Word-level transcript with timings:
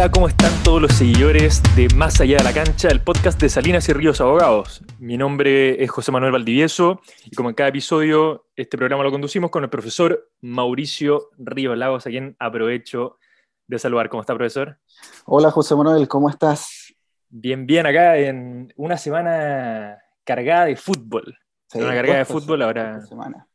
Hola, 0.00 0.10
¿cómo 0.10 0.28
están 0.28 0.50
todos 0.64 0.80
los 0.80 0.92
seguidores 0.94 1.60
de 1.76 1.86
Más 1.94 2.22
Allá 2.22 2.38
de 2.38 2.44
la 2.44 2.54
Cancha, 2.54 2.88
el 2.88 3.02
podcast 3.02 3.38
de 3.38 3.50
Salinas 3.50 3.86
y 3.90 3.92
Ríos 3.92 4.22
Abogados? 4.22 4.82
Mi 4.98 5.18
nombre 5.18 5.84
es 5.84 5.90
José 5.90 6.10
Manuel 6.10 6.32
Valdivieso 6.32 7.02
y 7.26 7.36
como 7.36 7.50
en 7.50 7.54
cada 7.54 7.68
episodio, 7.68 8.46
este 8.56 8.78
programa 8.78 9.02
lo 9.02 9.10
conducimos 9.10 9.50
con 9.50 9.62
el 9.62 9.68
profesor 9.68 10.30
Mauricio 10.40 11.28
Ríos 11.36 11.76
Lagos, 11.76 12.06
a 12.06 12.10
quien 12.10 12.34
aprovecho 12.38 13.18
de 13.66 13.78
saludar. 13.78 14.08
¿Cómo 14.08 14.22
está, 14.22 14.34
profesor? 14.34 14.78
Hola, 15.26 15.50
José 15.50 15.76
Manuel, 15.76 16.08
¿cómo 16.08 16.30
estás? 16.30 16.94
Bien, 17.28 17.66
bien, 17.66 17.84
acá 17.84 18.16
en 18.16 18.72
una 18.76 18.96
semana 18.96 19.98
cargada 20.24 20.64
de 20.64 20.76
fútbol. 20.76 21.36
una 21.74 21.92
cargada 21.92 22.20
de 22.20 22.24
fútbol 22.24 22.62
ahora. 22.62 23.02
Semana, 23.02 23.46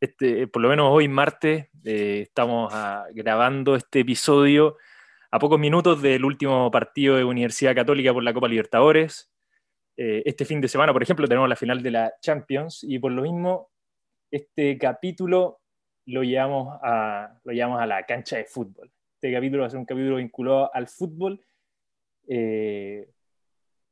este, 0.00 0.48
por 0.48 0.62
lo 0.62 0.68
menos 0.68 0.88
hoy, 0.90 1.06
martes, 1.06 1.68
eh, 1.84 2.22
estamos 2.22 2.72
ah, 2.74 3.04
grabando 3.14 3.76
este 3.76 4.00
episodio 4.00 4.78
a 5.30 5.38
pocos 5.38 5.58
minutos 5.58 6.02
del 6.02 6.24
último 6.24 6.70
partido 6.70 7.16
de 7.16 7.24
Universidad 7.24 7.74
Católica 7.74 8.12
por 8.12 8.22
la 8.22 8.32
Copa 8.32 8.48
Libertadores. 8.48 9.30
Eh, 9.96 10.22
este 10.26 10.44
fin 10.44 10.60
de 10.60 10.68
semana, 10.68 10.92
por 10.92 11.02
ejemplo, 11.02 11.26
tenemos 11.26 11.48
la 11.48 11.56
final 11.56 11.82
de 11.82 11.90
la 11.90 12.14
Champions 12.20 12.84
y 12.84 12.98
por 12.98 13.12
lo 13.12 13.22
mismo 13.22 13.70
este 14.30 14.78
capítulo 14.78 15.60
lo 16.06 16.22
llevamos 16.22 16.78
a, 16.82 17.38
lo 17.44 17.52
llevamos 17.52 17.80
a 17.80 17.86
la 17.86 18.04
cancha 18.04 18.36
de 18.36 18.44
fútbol. 18.44 18.92
Este 19.14 19.32
capítulo 19.32 19.62
va 19.62 19.66
a 19.66 19.70
ser 19.70 19.78
un 19.78 19.86
capítulo 19.86 20.16
vinculado 20.16 20.70
al 20.74 20.88
fútbol 20.88 21.40
eh, 22.28 23.10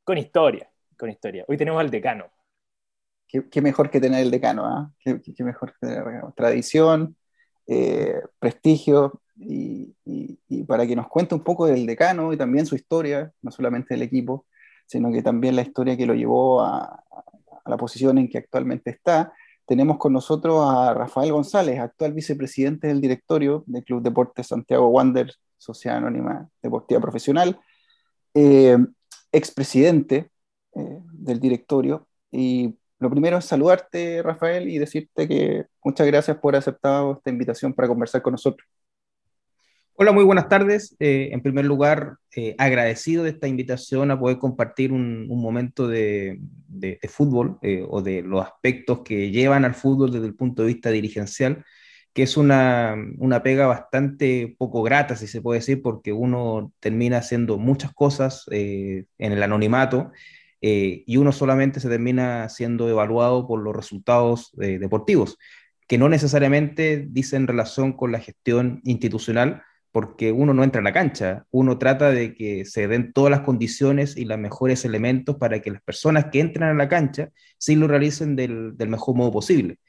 con 0.03 0.17
historia, 0.17 0.69
con 0.97 1.09
historia. 1.09 1.45
Hoy 1.47 1.57
tenemos 1.57 1.79
al 1.79 1.89
decano. 1.89 2.29
Qué, 3.27 3.61
mejor 3.61 3.89
que 3.89 3.99
tener 3.99 4.21
el 4.21 4.31
decano, 4.31 4.65
¿ah? 4.65 4.93
qué, 4.99 5.43
mejor 5.43 5.73
que 5.73 5.87
tener 5.87 6.03
tradición, 6.35 7.17
eh, 7.67 8.21
prestigio, 8.39 9.21
y, 9.37 9.95
para 10.67 10.87
que 10.87 10.95
nos 10.95 11.07
cuente 11.07 11.35
un 11.35 11.43
poco 11.43 11.67
del 11.67 11.85
decano 11.85 12.33
y 12.33 12.37
también 12.37 12.65
su 12.65 12.75
historia, 12.75 13.31
no 13.41 13.51
solamente 13.51 13.93
del 13.93 14.03
equipo, 14.03 14.45
sino 14.87 15.11
que 15.11 15.21
también 15.21 15.55
la 15.55 15.61
historia 15.61 15.97
que 15.97 16.05
lo 16.05 16.13
llevó 16.13 16.61
a, 16.61 17.03
la 17.65 17.77
posición 17.77 18.17
en 18.17 18.29
que 18.29 18.37
actualmente 18.37 18.91
está. 18.91 19.33
Tenemos 19.65 19.97
con 19.97 20.13
nosotros 20.13 20.63
a 20.63 20.93
Rafael 20.93 21.31
González, 21.31 21.79
actual 21.79 22.13
vicepresidente 22.13 22.87
del 22.87 23.01
directorio 23.01 23.63
del 23.65 23.83
Club 23.83 24.03
Deportes 24.03 24.47
Santiago 24.47 24.87
Wander, 24.87 25.33
Sociedad 25.57 25.97
Anónima 25.97 26.47
Deportiva 26.61 27.01
Profesional, 27.01 27.59
eh, 28.35 28.77
expresidente 29.31 30.29
eh, 30.75 30.99
del 31.13 31.39
directorio. 31.39 32.07
Y 32.31 32.77
lo 32.99 33.09
primero 33.09 33.37
es 33.37 33.45
saludarte, 33.45 34.21
Rafael, 34.21 34.69
y 34.69 34.77
decirte 34.77 35.27
que 35.27 35.65
muchas 35.83 36.05
gracias 36.05 36.37
por 36.37 36.55
aceptado 36.55 37.13
esta 37.13 37.31
invitación 37.31 37.73
para 37.73 37.87
conversar 37.87 38.21
con 38.21 38.33
nosotros. 38.33 38.67
Hola, 39.97 40.11
muy 40.11 40.25
buenas 40.25 40.49
tardes. 40.49 40.93
Eh, 40.99 41.29
en 41.31 41.41
primer 41.41 41.63
lugar, 41.63 42.17
eh, 42.35 42.53
agradecido 42.57 43.23
de 43.23 43.29
esta 43.29 43.47
invitación 43.47 44.11
a 44.11 44.19
poder 44.19 44.39
compartir 44.39 44.91
un, 44.91 45.25
momento 45.29 45.87
de, 45.87 46.37
fútbol 47.07 47.59
eh, 47.61 47.81
o 47.87 48.01
de 48.01 48.21
los 48.21 48.45
aspectos 48.45 49.03
que 49.05 49.31
llevan 49.31 49.63
al 49.63 49.73
fútbol 49.73 50.11
desde 50.11 50.25
el 50.25 50.35
punto 50.35 50.63
de 50.63 50.67
vista 50.67 50.89
dirigencial, 50.89 51.63
que 52.13 52.23
es 52.23 52.35
una, 52.35 52.93
una 53.19 53.41
pega 53.41 53.67
bastante 53.67 54.53
poco 54.57 54.83
grata, 54.83 55.15
si 55.15 55.27
se 55.27 55.41
puede 55.41 55.59
decir, 55.61 55.81
porque 55.81 56.11
uno 56.11 56.73
termina 56.81 57.19
haciendo 57.19 57.57
muchas 57.57 57.93
cosas 57.93 58.43
en 58.51 59.07
el 59.17 59.43
anonimato 59.43 60.11
y 60.59 61.17
uno 61.17 61.31
solamente 61.31 61.79
se 61.79 61.87
termina 61.87 62.49
siendo 62.49 62.89
evaluado 62.89 63.47
por 63.47 63.61
los 63.61 63.73
resultados 63.73 64.51
deportivos, 64.57 65.37
que 65.87 65.97
no 65.97 66.09
necesariamente 66.09 67.05
dicen 67.09 67.47
relación 67.47 67.93
con 67.93 68.11
la 68.11 68.19
gestión 68.19 68.81
institucional, 68.83 69.63
porque 69.95 70.33
uno 70.33 70.53
no 70.53 70.65
entra 70.65 70.81
a 70.81 70.83
la 70.83 70.91
cancha, 70.91 71.45
uno 71.51 71.77
trata 71.77 72.11
de 72.11 72.35
que 72.35 72.65
se 72.65 72.85
den 72.89 73.13
todas 73.13 73.31
las 73.31 73.39
condiciones 73.39 74.17
y 74.17 74.25
los 74.25 74.37
mejores 74.37 74.83
elementos 74.83 75.37
para 75.37 75.61
que 75.61 75.71
las 75.71 75.81
personas 75.83 76.25
que 76.33 76.41
entran 76.41 76.69
a 76.69 76.73
la 76.73 76.89
cancha 76.89 77.29
sí 77.57 77.77
lo 77.77 77.87
realicen 77.87 78.35
del, 78.35 78.75
mejor 78.89 79.15
modo 79.15 79.31
posible. 79.31 79.79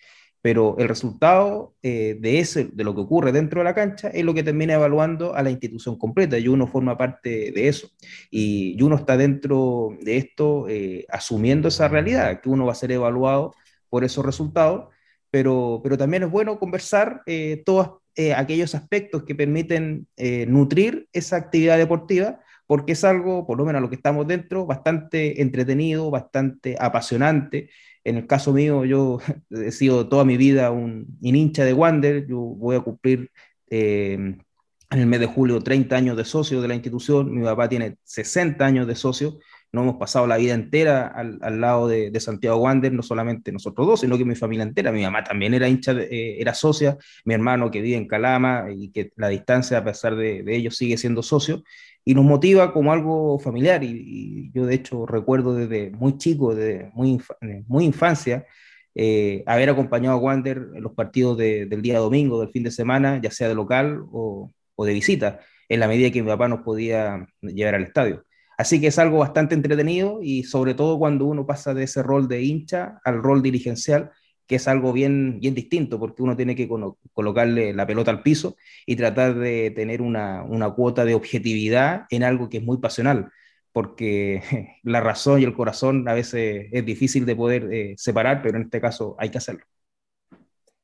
Pero 0.40 0.76
el 0.78 0.86
resultado 0.86 1.74
eh, 1.82 2.16
de, 2.20 2.38
ese, 2.38 2.68
de 2.72 2.84
lo 2.84 2.94
que 2.94 3.00
ocurre 3.00 3.32
dentro 3.32 3.58
de 3.58 3.64
la 3.64 3.74
cancha 3.74 4.06
es 4.06 4.24
lo 4.24 4.32
que 4.32 4.44
termina 4.44 4.74
evaluando 4.74 5.34
a 5.34 5.42
la 5.42 5.50
institución 5.50 5.98
completa 5.98 6.38
y 6.38 6.46
uno 6.46 6.68
forma 6.68 6.96
parte 6.96 7.50
de 7.50 7.66
eso. 7.66 7.88
Y, 8.30 8.80
uno 8.80 8.94
está 8.94 9.16
dentro 9.16 9.88
de 10.02 10.18
esto 10.18 10.68
eh, 10.68 11.04
asumiendo 11.08 11.66
esa 11.66 11.88
realidad, 11.88 12.40
que 12.40 12.48
uno 12.48 12.64
va 12.64 12.70
a 12.70 12.76
ser 12.76 12.92
evaluado 12.92 13.54
por 13.88 14.04
esos 14.04 14.24
resultados, 14.24 14.86
pero, 15.32 15.80
pero 15.82 15.98
también 15.98 16.22
es 16.22 16.30
bueno 16.30 16.60
conversar 16.60 17.22
eh, 17.26 17.60
todas 17.66 17.90
eh, 18.16 18.32
aquellos 18.32 18.74
aspectos 18.74 19.24
que 19.24 19.34
permiten 19.34 20.06
eh, 20.16 20.46
nutrir 20.46 21.06
esa 21.12 21.36
actividad 21.36 21.76
deportiva, 21.76 22.40
porque 22.66 22.92
es 22.92 23.04
algo, 23.04 23.46
por 23.46 23.58
lo 23.58 23.66
menos 23.66 23.80
a 23.80 23.82
lo 23.82 23.90
que 23.90 23.96
estamos 23.96 24.26
dentro, 24.26 24.64
bastante 24.64 25.42
entretenido, 25.42 26.10
bastante 26.10 26.76
apasionante. 26.80 27.68
En 28.04 28.16
el 28.16 28.26
caso 28.26 28.54
mío, 28.54 28.86
yo 28.86 29.18
he 29.50 29.70
sido 29.70 30.08
toda 30.08 30.24
mi 30.24 30.38
vida 30.38 30.70
un, 30.70 31.18
hincha 31.20 31.64
de 31.64 31.74
Wander, 31.74 32.26
yo 32.26 32.38
voy 32.38 32.76
a 32.76 32.80
cumplir 32.80 33.30
eh, 33.68 34.14
en 34.14 34.98
el 34.98 35.06
mes 35.06 35.20
de 35.20 35.26
julio 35.26 35.60
30 35.60 35.94
años 35.96 36.16
de 36.16 36.24
socio 36.24 36.62
de 36.62 36.68
la 36.68 36.74
institución, 36.74 37.34
mi 37.34 37.44
papá 37.44 37.68
tiene 37.68 37.98
60 38.04 38.64
años 38.64 38.86
de 38.86 38.94
socio, 38.94 39.38
no 39.76 39.82
hemos 39.82 39.96
pasado 39.96 40.26
la 40.26 40.38
vida 40.38 40.54
entera 40.54 41.06
al, 41.06 41.38
al 41.42 41.60
lado 41.60 41.86
de, 41.86 42.10
de, 42.10 42.20
Santiago 42.20 42.56
Wander, 42.56 42.92
no 42.92 43.02
solamente 43.02 43.52
nosotros 43.52 43.86
dos, 43.86 44.00
sino 44.00 44.16
que 44.16 44.24
mi 44.24 44.34
familia 44.34 44.62
entera. 44.62 44.90
Mi 44.90 45.02
mamá 45.02 45.22
también 45.22 45.52
era 45.52 45.68
hincha, 45.68 45.92
eh, 45.92 46.40
era 46.40 46.54
socia, 46.54 46.96
mi 47.26 47.34
hermano 47.34 47.70
que 47.70 47.82
vive 47.82 47.96
en 47.96 48.08
Calama 48.08 48.68
y 48.74 48.90
que 48.90 49.12
la 49.16 49.28
distancia, 49.28 49.78
a 49.78 49.84
pesar 49.84 50.16
de, 50.16 50.42
de 50.42 50.56
ellos, 50.56 50.76
sigue 50.76 50.96
siendo 50.96 51.22
socio. 51.22 51.62
Y 52.06 52.14
nos 52.14 52.24
motiva 52.24 52.72
como 52.72 52.90
algo 52.90 53.38
familiar. 53.38 53.84
Y, 53.84 54.50
yo, 54.54 54.64
de 54.64 54.74
hecho, 54.76 55.04
recuerdo 55.04 55.54
desde 55.54 55.90
muy 55.90 56.16
chico, 56.16 56.54
desde 56.54 56.90
muy, 56.94 57.20
muy 57.66 57.84
infancia, 57.84 58.46
eh, 58.94 59.42
haber 59.46 59.68
acompañado 59.68 60.16
a 60.16 60.20
Wander 60.20 60.68
en 60.74 60.82
los 60.82 60.94
partidos 60.94 61.36
de, 61.36 61.66
del 61.66 61.82
día 61.82 61.98
domingo, 61.98 62.40
del 62.40 62.50
fin 62.50 62.62
de 62.62 62.70
semana, 62.70 63.20
ya 63.22 63.30
sea 63.30 63.48
de 63.48 63.54
local 63.54 64.00
o, 64.10 64.50
o 64.74 64.84
de 64.86 64.94
visita, 64.94 65.40
en 65.68 65.80
la 65.80 65.88
medida 65.88 66.10
que 66.10 66.22
mi 66.22 66.28
papá 66.28 66.48
nos 66.48 66.60
podía 66.60 67.26
llevar 67.42 67.74
al 67.74 67.84
estadio. 67.84 68.24
Así 68.56 68.80
que 68.80 68.86
es 68.86 68.98
algo 68.98 69.18
bastante 69.18 69.54
entretenido 69.54 70.20
y 70.22 70.44
sobre 70.44 70.74
todo 70.74 70.98
cuando 70.98 71.26
uno 71.26 71.46
pasa 71.46 71.74
de 71.74 71.84
ese 71.84 72.02
rol 72.02 72.26
de 72.26 72.42
hincha 72.42 73.00
al 73.04 73.22
rol 73.22 73.42
dirigencial, 73.42 74.12
que 74.46 74.56
es 74.56 74.68
algo 74.68 74.92
bien, 74.92 75.40
bien 75.40 75.54
distinto, 75.54 75.98
porque 75.98 76.22
uno 76.22 76.36
tiene 76.36 76.54
que 76.54 76.68
colocarle 77.12 77.74
la 77.74 77.86
pelota 77.86 78.10
al 78.10 78.22
piso 78.22 78.56
y 78.86 78.96
tratar 78.96 79.34
de 79.34 79.72
tener 79.72 80.00
una, 80.00 80.42
una 80.44 80.70
cuota 80.70 81.04
de 81.04 81.14
objetividad 81.14 82.06
en 82.10 82.22
algo 82.22 82.48
que 82.48 82.58
es 82.58 82.62
muy 82.62 82.78
pasional, 82.78 83.30
porque 83.72 84.42
la 84.84 85.00
razón 85.00 85.40
y 85.40 85.44
el 85.44 85.54
corazón 85.54 86.08
a 86.08 86.14
veces 86.14 86.68
es 86.72 86.86
difícil 86.86 87.26
de 87.26 87.36
poder 87.36 87.72
eh, 87.72 87.94
separar, 87.98 88.40
pero 88.40 88.56
en 88.56 88.64
este 88.64 88.80
caso 88.80 89.16
hay 89.18 89.30
que 89.30 89.38
hacerlo. 89.38 89.64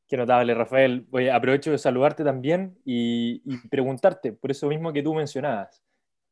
Qué 0.09 0.19
notable, 0.19 0.53
Rafael. 0.55 1.07
aprovecho 1.33 1.71
de 1.71 1.79
saludarte 1.79 2.23
también 2.23 2.77
y, 2.85 3.41
y 3.47 3.69
preguntarte, 3.69 4.35
por 4.35 4.51
eso 4.51 4.69
mismo 4.69 4.93
que 4.93 5.03
tú 5.03 5.15
mencionabas 5.15 5.83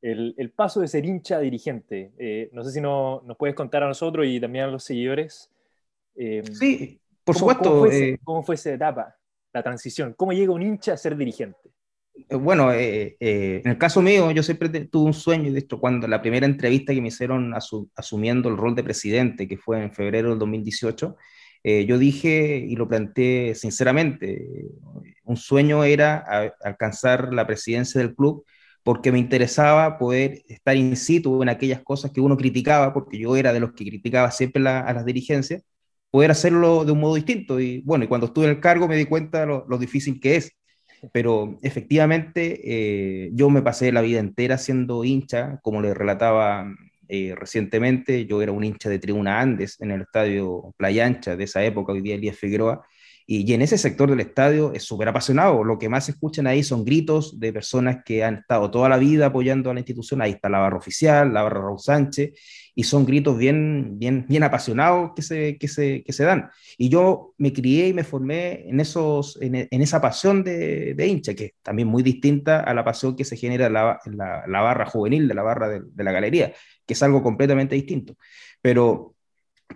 el, 0.02 0.52
paso 0.54 0.80
de 0.80 0.88
ser 0.88 1.04
hincha 1.04 1.36
a 1.36 1.40
dirigente. 1.40 2.12
Eh, 2.18 2.50
no 2.52 2.64
sé 2.64 2.72
si 2.72 2.80
no, 2.80 3.22
nos 3.26 3.36
puedes 3.36 3.54
contar 3.54 3.82
a 3.82 3.88
nosotros 3.88 4.26
y 4.26 4.40
también 4.40 4.64
a 4.64 4.68
los 4.68 4.84
seguidores. 4.84 5.50
Eh, 6.16 6.42
sí, 6.52 7.00
por 7.24 7.36
supuesto. 7.36 7.86
Eh, 7.86 8.18
¿cómo 8.24 8.42
fue, 8.42 8.54
esa 8.54 8.72
etapa, 8.72 9.16
la 9.52 9.62
transición? 9.62 10.14
¿Cómo 10.16 10.32
llega 10.32 10.52
un 10.52 10.62
hincha 10.62 10.94
a 10.94 10.96
ser 10.96 11.16
dirigente? 11.16 11.58
Bueno, 12.30 12.70
en 12.72 13.66
el 13.66 13.78
caso 13.78 14.02
mío, 14.02 14.30
yo 14.30 14.42
siempre 14.42 14.68
tuve 14.68 15.06
un 15.06 15.14
sueño, 15.14 15.52
de 15.52 15.60
esto, 15.60 15.80
cuando 15.80 16.06
la 16.06 16.20
primera 16.20 16.44
entrevista 16.44 16.92
que 16.92 17.00
me 17.00 17.08
hicieron 17.08 17.54
asumiendo 17.94 18.50
el 18.50 18.58
rol 18.58 18.74
de 18.74 18.84
presidente, 18.84 19.48
que 19.48 19.56
fue 19.56 19.82
en 19.82 19.92
febrero 19.92 20.30
del 20.30 20.38
2018, 20.38 21.16
yo 21.64 21.98
dije 21.98 22.58
y 22.58 22.76
lo 22.76 22.88
planteé 22.88 23.54
sinceramente, 23.54 24.66
un 25.24 25.36
sueño 25.38 25.82
era 25.82 26.52
alcanzar 26.62 27.32
la 27.32 27.46
presidencia 27.46 28.00
del 28.02 28.14
club 28.14 28.44
porque 28.82 29.12
me 29.12 29.18
interesaba 29.18 29.98
poder 29.98 30.42
estar 30.48 30.76
in 30.76 30.96
situ 30.96 31.42
en 31.42 31.48
aquellas 31.48 31.82
cosas 31.82 32.10
que 32.12 32.20
uno 32.20 32.36
criticaba, 32.36 32.92
porque 32.94 33.18
yo 33.18 33.36
era 33.36 33.52
de 33.52 33.60
los 33.60 33.72
que 33.72 33.84
criticaba 33.84 34.30
siempre 34.30 34.66
a 34.66 34.92
las 34.92 35.04
dirigencias, 35.04 35.62
poder 36.10 36.30
hacerlo 36.30 36.84
de 36.84 36.92
un 36.92 37.00
modo 37.00 37.14
distinto. 37.14 37.60
Y 37.60 37.82
bueno, 37.82 38.04
y 38.04 38.08
cuando 38.08 38.26
estuve 38.26 38.46
en 38.46 38.52
el 38.52 38.60
cargo 38.60 38.88
me 38.88 38.96
di 38.96 39.06
cuenta 39.06 39.46
lo, 39.46 39.66
lo 39.68 39.78
difícil 39.78 40.20
que 40.20 40.36
es. 40.36 40.52
Pero 41.12 41.58
efectivamente 41.62 42.60
eh, 42.64 43.30
yo 43.32 43.48
me 43.50 43.62
pasé 43.62 43.90
la 43.92 44.02
vida 44.02 44.20
entera 44.20 44.58
siendo 44.58 45.04
hincha, 45.04 45.58
como 45.62 45.80
le 45.80 45.94
relataba 45.94 46.66
eh, 47.08 47.34
recientemente, 47.36 48.26
yo 48.26 48.42
era 48.42 48.52
un 48.52 48.62
hincha 48.64 48.90
de 48.90 48.98
Tribuna 48.98 49.40
Andes 49.40 49.80
en 49.80 49.90
el 49.90 50.02
estadio 50.02 50.74
Playa 50.76 51.06
Ancha 51.06 51.36
de 51.36 51.44
esa 51.44 51.64
época, 51.64 51.92
hoy 51.92 52.02
día 52.02 52.14
Elías 52.14 52.36
Figueroa, 52.36 52.86
Y, 53.32 53.54
en 53.54 53.62
ese 53.62 53.78
sector 53.78 54.10
del 54.10 54.18
estadio 54.18 54.72
es 54.74 54.82
súper 54.82 55.06
apasionado. 55.06 55.62
Lo 55.62 55.78
que 55.78 55.88
más 55.88 56.08
escuchan 56.08 56.48
ahí 56.48 56.64
son 56.64 56.84
gritos 56.84 57.38
de 57.38 57.52
personas 57.52 58.02
que 58.04 58.24
han 58.24 58.38
estado 58.38 58.68
toda 58.72 58.88
la 58.88 58.98
vida 58.98 59.26
apoyando 59.26 59.70
a 59.70 59.74
la 59.74 59.78
institución. 59.78 60.20
Ahí 60.20 60.32
está 60.32 60.48
la 60.48 60.58
barra 60.58 60.78
oficial, 60.78 61.32
la 61.32 61.44
barra 61.44 61.60
Raúl 61.60 61.78
Sánchez, 61.78 62.32
y 62.74 62.82
son 62.82 63.06
gritos 63.06 63.38
bien, 63.38 64.00
bien, 64.00 64.26
bien 64.28 64.42
apasionados 64.42 65.12
que 65.14 65.22
se, 65.22 65.58
que, 65.58 65.68
se, 65.68 66.02
que 66.02 66.12
se 66.12 66.24
dan. 66.24 66.50
Y 66.76 66.88
yo 66.88 67.34
me 67.38 67.52
crié 67.52 67.86
y 67.86 67.92
me 67.92 68.02
formé 68.02 68.68
en, 68.68 68.80
esos, 68.80 69.40
en, 69.40 69.54
en 69.54 69.80
esa 69.80 70.00
pasión 70.00 70.42
de, 70.42 70.94
de, 70.94 71.06
hincha, 71.06 71.32
que 71.32 71.44
es 71.44 71.52
también 71.62 71.86
muy 71.86 72.02
distinta 72.02 72.58
a 72.58 72.74
la 72.74 72.84
pasión 72.84 73.14
que 73.14 73.24
se 73.24 73.36
genera 73.36 73.66
en 73.66 73.74
la, 73.74 74.00
la, 74.06 74.44
la 74.48 74.60
barra 74.60 74.86
juvenil, 74.86 75.28
de 75.28 75.34
la 75.34 75.42
barra 75.42 75.68
de, 75.68 75.82
de 75.84 76.02
la 76.04 76.10
galería, 76.10 76.52
que 76.84 76.94
es 76.94 77.02
algo 77.04 77.22
completamente 77.22 77.76
distinto. 77.76 78.16
Pero 78.60 79.14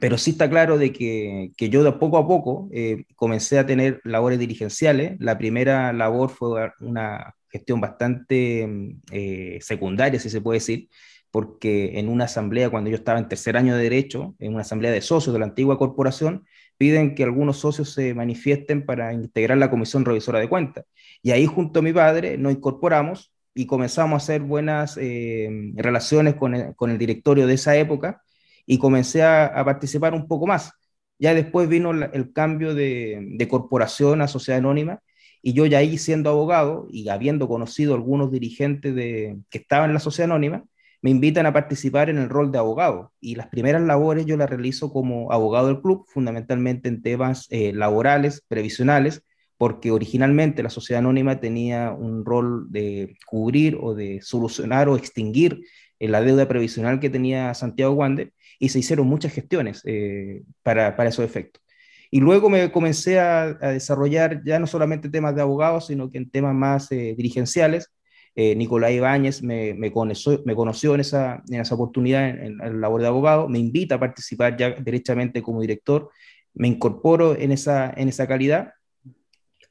pero 0.01 0.19
sí 0.19 0.33
está 0.33 0.49
claro 0.51 0.79
de 0.79 0.93
que, 0.93 1.53
que 1.57 1.69
yo 1.69 1.83
de 1.83 1.93
poco 1.93 2.19
a 2.19 2.27
poco 2.27 2.69
eh, 2.73 3.05
comencé 3.15 3.59
a 3.59 3.67
tener 3.67 4.01
labores 4.05 4.39
dirigenciales. 4.39 5.17
La 5.21 5.39
primera 5.39 5.93
labor 5.93 6.31
fue 6.31 6.71
una 6.81 7.35
gestión 7.49 7.81
bastante 7.81 8.67
mm, 8.67 9.01
eh, 9.13 9.59
secundaria, 9.61 10.19
si 10.19 10.31
se 10.31 10.41
puede 10.41 10.59
decir, 10.59 10.89
porque 11.31 11.99
en 11.99 12.09
una 12.09 12.25
asamblea, 12.25 12.71
cuando 12.71 12.91
yo 12.91 12.97
estaba 12.97 13.19
en 13.19 13.29
tercer 13.29 13.57
año 13.57 13.77
de 13.77 13.83
Derecho, 13.85 14.35
en 14.39 14.53
una 14.53 14.63
asamblea 14.63 14.91
de 14.93 15.01
socios 15.01 15.33
de 15.33 15.39
la 15.39 15.47
antigua 15.47 15.79
corporación, 15.79 16.45
piden 16.77 17.15
que 17.15 17.23
algunos 17.23 17.59
socios 17.59 17.93
se 17.93 18.15
manifiesten 18.15 18.85
para 18.85 19.13
integrar 19.13 19.59
la 19.59 19.71
comisión 19.71 20.05
revisora 20.05 20.41
de 20.41 20.49
cuentas. 20.49 20.85
Y 21.23 21.31
ahí 21.31 21.47
junto 21.47 21.79
a 21.81 21.83
mi 21.83 21.93
padre 21.93 22.37
nos 22.37 22.53
incorporamos 22.53 23.33
y 23.55 23.67
comenzamos 23.67 24.15
a 24.15 24.25
hacer 24.25 24.43
buenas 24.43 24.99
eh, 25.01 25.49
relaciones 25.77 26.35
con 26.35 26.55
el, 26.55 26.75
con 26.75 26.91
el 26.91 26.99
directorio 26.99 27.47
de 27.47 27.55
esa 27.55 27.77
época 27.77 28.23
y 28.67 28.79
comencé 28.79 29.23
a, 29.23 29.63
participar 29.65 30.15
un 30.15 30.27
poco 30.29 30.47
más. 30.47 30.73
Ya 31.19 31.35
después 31.35 31.69
vino 31.69 31.93
el 31.93 32.33
cambio 32.33 32.75
de, 32.75 33.47
corporación 33.49 34.21
a 34.23 34.29
sociedad 34.29 34.59
anónima 34.59 35.01
y 35.43 35.53
yo 35.53 35.67
ya 35.67 35.79
ahí 35.79 35.99
siendo 35.99 36.31
abogado 36.31 36.87
y 36.91 37.09
habiendo 37.09 37.49
conocido 37.49 37.95
algunos 37.95 38.31
dirigentes 38.33 38.95
de, 38.95 39.39
que 39.51 39.59
estaban 39.59 39.91
en 39.91 39.95
la 39.95 40.01
sociedad 40.01 40.31
anónima, 40.31 40.65
me 41.03 41.11
invitan 41.11 41.45
a 41.45 41.53
participar 41.53 42.09
en 42.09 42.17
el 42.19 42.31
rol 42.31 42.51
de 42.51 42.59
abogado 42.59 43.13
y 43.21 43.35
las 43.35 43.49
primeras 43.49 43.83
labores 43.83 44.25
yo 44.25 44.39
las 44.39 44.49
realizo 44.49 44.91
como 44.91 45.31
abogado 45.33 45.67
del 45.67 45.83
club, 45.83 46.07
fundamentalmente 46.09 46.89
en 46.89 47.03
temas 47.03 47.47
eh, 47.51 47.75
laborales, 47.75 48.43
previsionales, 48.49 49.23
porque 49.59 49.91
originalmente 49.91 50.63
la 50.63 50.71
sociedad 50.71 51.01
anónima 51.01 51.41
tenía 51.41 51.93
un 51.93 52.25
rol 52.25 52.71
de 52.71 53.17
cubrir 53.27 53.77
o 53.81 53.95
de 53.95 54.21
solucionar 54.23 54.89
o 54.89 54.97
extinguir 54.97 55.61
eh, 55.99 56.09
la 56.09 56.23
deuda 56.23 56.49
previsional 56.49 57.01
que 57.01 57.11
tenía 57.11 57.53
Santiago 57.55 57.95
Wander 57.95 58.33
y 58.59 58.69
se 58.69 58.79
hicieron 58.79 59.07
muchas 59.07 59.33
gestiones 59.33 59.83
eh, 59.85 60.43
para, 60.63 60.97
para, 60.97 61.09
esos 61.09 61.25
efectos. 61.25 61.63
Y 62.11 62.21
luego 62.21 62.49
me 62.49 62.71
comencé 62.71 63.19
a, 63.19 63.55
desarrollar 63.55 64.43
ya 64.45 64.59
no 64.59 64.67
solamente 64.67 65.09
temas 65.09 65.35
de 65.35 65.43
abogados, 65.43 65.89
sino 65.89 66.11
que 66.11 66.19
en 66.19 66.31
temas 66.31 66.55
más 66.55 66.93
eh, 66.93 67.15
dirigenciales. 67.17 67.91
Eh, 68.37 68.57
Nicolás 68.57 68.93
Ibáñez 68.93 69.43
me, 69.43 69.75
me, 69.75 69.93
conoció, 69.93 70.43
me 70.45 70.55
conoció 70.55 70.95
en 70.95 71.01
esa, 71.01 71.43
en 71.49 71.61
esa 71.61 71.75
oportunidad 71.75 72.29
en, 72.29 72.59
la 72.59 72.71
labor 72.71 73.01
de 73.01 73.07
abogado, 73.07 73.49
me 73.49 73.59
invita 73.61 73.95
a 73.95 74.01
participar 74.01 74.57
ya 74.57 74.71
derechamente 74.71 75.41
como 75.41 75.61
director, 75.61 76.11
me 76.53 76.67
incorporo 76.67 77.37
en 77.37 77.53
esa, 77.53 77.93
en 77.97 78.09
esa 78.09 78.27
calidad 78.27 78.73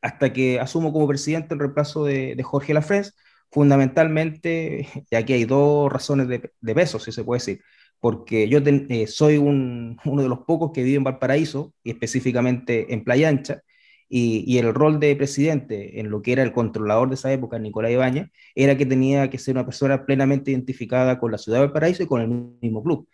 hasta 0.02 0.34
que 0.34 0.60
asumo 0.60 0.92
como 0.94 1.08
presidente 1.08 1.54
el 1.54 1.60
reemplazo 1.60 2.06
de, 2.06 2.36
de 2.36 2.44
Jorge 2.44 2.74
Lafres, 2.74 3.16
fundamentalmente, 3.52 4.88
ya 5.12 5.24
que 5.24 5.34
hay 5.34 5.46
dos 5.46 5.92
razones 5.92 6.28
de, 6.28 6.52
de 6.60 6.76
peso, 6.76 7.00
si 7.00 7.12
se 7.12 7.24
puede 7.24 7.40
decir 7.40 7.62
porque 8.04 8.50
yo 8.50 8.60
eh, 8.66 9.08
soy 9.08 9.38
uno 9.38 9.96
de 10.22 10.28
los 10.28 10.40
pocos 10.40 10.72
que 10.74 10.84
vive 10.84 10.98
en 10.98 11.06
Valparaíso, 11.06 11.74
y 11.84 11.92
específicamente 11.92 12.94
en 12.94 13.06
Playa 13.06 13.30
Ancha, 13.30 13.62
y, 14.10 14.58
el 14.58 14.74
rol 14.74 15.00
de 15.00 15.16
presidente 15.16 16.02
en 16.02 16.10
lo 16.10 16.22
que 16.22 16.34
era 16.34 16.44
el 16.44 16.52
controlador 16.52 17.08
de 17.10 17.16
esa 17.16 17.32
época, 17.32 17.60
Nicolás 17.60 17.92
Ibañez, 17.94 18.28
era 18.56 18.78
que 18.78 18.86
tenía 18.86 19.30
que 19.30 19.38
ser 19.40 19.56
una 19.56 19.66
persona 19.66 20.06
plenamente 20.06 20.52
identificada 20.52 21.18
con 21.18 21.32
la 21.32 21.38
ciudad 21.38 21.60
de 21.60 21.66
Valparaíso 21.68 22.04
y 22.04 22.08
con 22.08 22.22
el 22.22 22.28
mismo 22.62 22.84
club. 22.84 23.08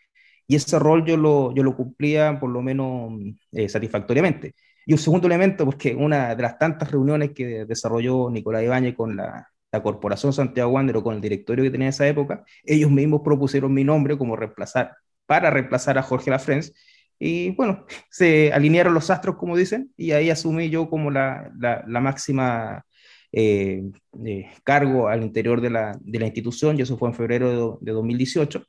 Y 0.48 0.56
ese 0.56 0.80
rol 0.80 1.06
yo 1.06 1.18
lo, 1.18 1.54
yo 1.54 1.64
lo 1.64 1.76
cumplía 1.76 2.40
por 2.40 2.50
lo 2.50 2.62
menos 2.64 3.12
eh, 3.52 3.70
satisfactoriamente. 3.70 4.56
Y 4.88 4.94
un 4.94 5.00
segundo 5.00 5.28
elemento, 5.28 5.66
porque 5.66 5.96
una 5.96 6.36
de 6.36 6.42
las 6.44 6.58
tantas 6.58 6.92
reuniones 6.92 7.32
que 7.32 7.66
desarrolló 7.66 8.30
Nicolás 8.32 8.64
Ibañez 8.64 8.96
con 8.96 9.16
la, 9.16 9.48
la 9.72 9.84
Corporación 9.84 10.34
Santiago 10.34 10.72
Wander 10.72 10.98
o 10.98 11.04
con 11.04 11.16
el 11.16 11.22
directorio 11.22 11.64
que 11.64 11.72
tenía 11.72 11.88
en 11.88 11.90
esa 11.90 12.08
época, 12.08 12.44
ellos 12.64 12.92
mismos 12.92 13.22
propusieron 13.24 13.74
mi 13.74 13.84
nombre 13.84 14.18
como 14.18 14.36
reemplazar, 14.36 14.96
para 15.26 15.50
reemplazar 15.50 15.98
a 15.98 16.04
Jorge 16.04 16.32
Lafrenz. 16.32 16.74
Y 17.20 17.52
bueno, 17.52 17.86
se 18.10 18.52
alinearon 18.54 18.94
los 18.94 19.10
astros, 19.10 19.36
como 19.36 19.58
dicen, 19.58 19.92
y 19.98 20.12
ahí 20.12 20.30
asumí 20.30 20.70
yo 20.70 20.90
como 20.90 21.12
la, 21.12 21.52
la, 21.58 22.00
máxima 22.00 22.86
eh, 23.32 23.84
eh, 24.26 24.48
cargo 24.64 25.10
al 25.10 25.24
interior 25.24 25.62
de 25.62 25.70
la, 25.70 25.98
de 26.00 26.20
la, 26.20 26.26
institución, 26.26 26.80
y 26.80 26.84
eso 26.84 26.98
fue 26.98 27.10
en 27.10 27.16
febrero 27.16 27.78
de, 27.82 27.92
2018, 27.92 28.64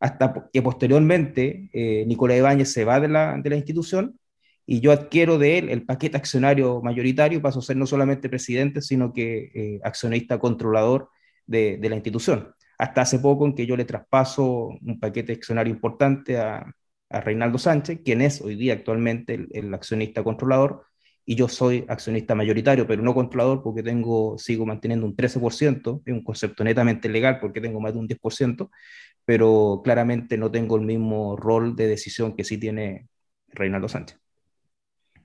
hasta 0.00 0.48
que 0.52 0.62
posteriormente 0.62 1.68
eh, 1.72 2.04
Nicolás 2.06 2.38
Ibáñez 2.38 2.72
se 2.72 2.84
va 2.84 2.98
de 2.98 3.08
la, 3.08 3.36
de 3.38 3.50
la 3.50 3.56
institución 3.56 4.18
y 4.66 4.80
yo 4.80 4.92
adquiero 4.92 5.38
de 5.38 5.58
él 5.58 5.68
el 5.70 5.84
paquete 5.84 6.16
accionario 6.16 6.80
mayoritario, 6.82 7.42
paso 7.42 7.58
a 7.58 7.62
ser 7.62 7.76
no 7.76 7.86
solamente 7.86 8.28
presidente, 8.28 8.80
sino 8.80 9.12
que 9.12 9.50
eh, 9.54 9.80
accionista 9.82 10.38
controlador 10.38 11.10
de, 11.46 11.78
de, 11.78 11.88
la 11.88 11.96
institución. 11.96 12.54
Hasta 12.78 13.02
hace 13.02 13.18
poco 13.18 13.46
en 13.46 13.54
que 13.54 13.66
yo 13.66 13.76
le 13.76 13.84
traspaso 13.84 14.68
un 14.80 15.00
paquete 15.00 15.32
accionario 15.32 15.72
importante 15.72 16.38
a, 16.38 16.72
a 17.10 17.20
Reinaldo 17.20 17.58
Sánchez, 17.58 18.00
quien 18.04 18.22
es 18.22 18.40
hoy 18.40 18.56
día 18.56 18.74
actualmente 18.74 19.34
el, 19.34 19.48
el, 19.52 19.74
accionista 19.74 20.22
controlador, 20.24 20.84
y 21.24 21.36
yo 21.36 21.48
soy 21.48 21.84
accionista 21.88 22.34
mayoritario, 22.34 22.86
pero 22.86 23.02
no 23.02 23.14
controlador 23.14 23.62
porque 23.62 23.82
tengo, 23.82 24.36
sigo 24.38 24.66
manteniendo 24.66 25.06
un 25.06 25.16
13%, 25.16 26.02
es 26.04 26.12
un 26.12 26.24
concepto 26.24 26.64
netamente 26.64 27.08
legal 27.08 27.38
porque 27.40 27.60
tengo 27.60 27.80
más 27.80 27.92
de 27.92 27.98
un 28.00 28.08
10%, 28.08 28.70
pero 29.24 29.82
claramente 29.84 30.36
no 30.36 30.50
tengo 30.50 30.76
el 30.76 30.82
mismo 30.82 31.36
rol 31.36 31.76
de 31.76 31.86
decisión 31.88 32.34
que 32.34 32.44
sí 32.44 32.58
tiene 32.58 33.08
Reinaldo 33.48 33.88
Sánchez. 33.88 34.21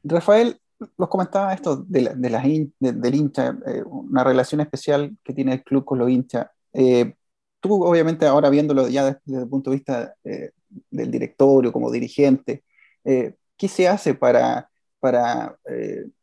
Rafael 0.07 0.59
los 0.98 1.09
comentaba 1.09 1.54
esto 1.54 1.77
de, 1.77 2.01
las 2.01 2.15
del 2.19 3.15
hincha, 3.15 3.57
eh, 3.65 3.83
una 3.86 4.24
relación 4.24 4.62
especial 4.62 5.18
que 5.24 5.33
tiene 5.33 5.54
el 5.54 5.63
club 5.63 5.86
con 5.86 6.00
los 6.00 6.09
hinchas. 6.09 6.48
Eh, 6.74 7.15
tú, 7.59 7.83
obviamente, 7.83 8.25
ahora 8.25 8.50
viéndolo 8.50 8.88
ya 8.88 9.06
desde, 9.06 9.42
el 9.44 9.50
punto 9.50 9.71
de 9.71 9.77
vista 9.77 10.15
eh, 10.24 10.51
del 10.92 11.12
directorio, 11.12 11.71
como 11.71 11.92
dirigente, 11.92 12.63
¿qué 13.04 13.68
se 13.69 13.88
hace 13.88 14.13
para, 14.13 14.69
para, 15.00 15.57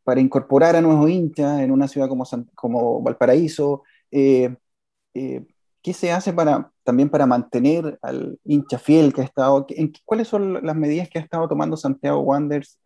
para 0.04 0.20
incorporar 0.20 0.76
a 0.76 0.82
nuevos 0.82 1.08
hinchas 1.10 1.60
en 1.60 1.70
una 1.70 1.88
ciudad 1.88 2.08
como, 2.08 2.24
como 2.54 3.02
Valparaíso? 3.02 3.82
¿Qué 4.10 5.92
se 5.92 6.12
hace 6.12 6.32
para, 6.34 6.70
también 6.82 7.08
para 7.08 7.26
mantener 7.26 7.98
al 8.02 8.38
hincha 8.44 8.78
fiel 8.78 9.14
que 9.14 9.22
ha 9.22 9.24
estado? 9.24 9.66
En, 9.70 9.92
¿Cuáles 10.04 10.28
son 10.28 10.64
las 10.64 10.76
medidas 10.76 11.08
que 11.08 11.18
ha 11.18 11.22
estado 11.22 11.48
tomando 11.48 11.76
Santiago 11.78 12.20
Wanderers 12.20 12.78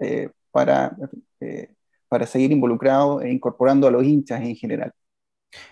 para, 0.50 0.96
eh, 1.40 1.74
para 2.08 2.26
seguir 2.26 2.52
involucrado 2.52 3.20
e 3.20 3.30
incorporando 3.30 3.86
a 3.86 3.90
los 3.90 4.04
hinchas 4.04 4.40
en 4.42 4.56
general? 4.56 4.92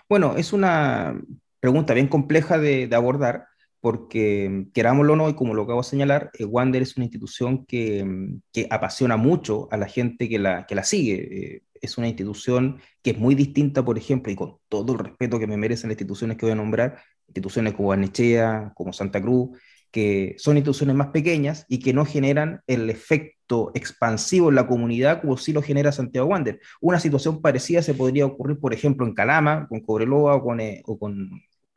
Bueno, 0.08 0.36
es 0.36 0.52
una 0.52 1.20
pregunta 1.60 1.94
bien 1.94 2.08
compleja 2.08 2.58
de, 2.58 2.88
abordar 2.92 3.46
porque 3.80 4.66
querámoslo 4.74 5.12
o 5.12 5.16
no, 5.16 5.28
y 5.28 5.34
como 5.34 5.54
lo 5.54 5.62
acabo 5.62 5.82
de 5.82 5.88
señalar, 5.88 6.30
eh, 6.38 6.44
Wander 6.44 6.82
es 6.82 6.96
una 6.96 7.04
institución 7.04 7.64
que, 7.66 8.04
que, 8.52 8.66
apasiona 8.70 9.16
mucho 9.16 9.68
a 9.70 9.76
la 9.76 9.86
gente 9.86 10.28
que 10.28 10.38
la, 10.38 10.66
que 10.66 10.74
la 10.74 10.82
sigue. 10.82 11.54
Eh, 11.56 11.62
es 11.80 11.98
una 11.98 12.08
institución 12.08 12.80
que 13.02 13.10
es 13.10 13.18
muy 13.18 13.34
distinta, 13.34 13.84
por 13.84 13.98
ejemplo, 13.98 14.32
y 14.32 14.36
con 14.36 14.58
todo 14.68 14.92
el 14.94 14.98
respeto 14.98 15.38
que 15.38 15.46
me 15.46 15.56
merecen 15.56 15.88
las 15.88 15.94
instituciones 15.94 16.36
que 16.36 16.46
voy 16.46 16.52
a 16.52 16.56
nombrar, 16.56 17.00
instituciones 17.28 17.74
como 17.74 17.92
Anechea, 17.92 18.72
como 18.74 18.92
Santa 18.92 19.20
Cruz, 19.20 19.58
que 19.90 20.34
son 20.38 20.56
instituciones 20.56 20.96
más 20.96 21.08
pequeñas 21.08 21.64
y 21.68 21.78
que 21.78 21.92
no 21.92 22.04
generan 22.04 22.60
el 22.66 22.90
efecto 22.90 23.70
expansivo 23.74 24.48
en 24.48 24.56
la 24.56 24.66
comunidad 24.66 25.20
como 25.20 25.36
sí 25.36 25.52
lo 25.52 25.62
genera 25.62 25.92
Santiago 25.92 26.28
Wander. 26.28 26.60
Una 26.80 27.00
situación 27.00 27.40
parecida 27.40 27.82
se 27.82 27.94
podría 27.94 28.26
ocurrir, 28.26 28.58
por 28.58 28.74
ejemplo, 28.74 29.06
en 29.06 29.14
Calama, 29.14 29.66
con 29.68 29.80
Cobreloa 29.80 30.36
o 30.36 30.42
con, 30.42 30.60
eh, 30.60 30.82
o 30.86 30.98
con, 30.98 31.30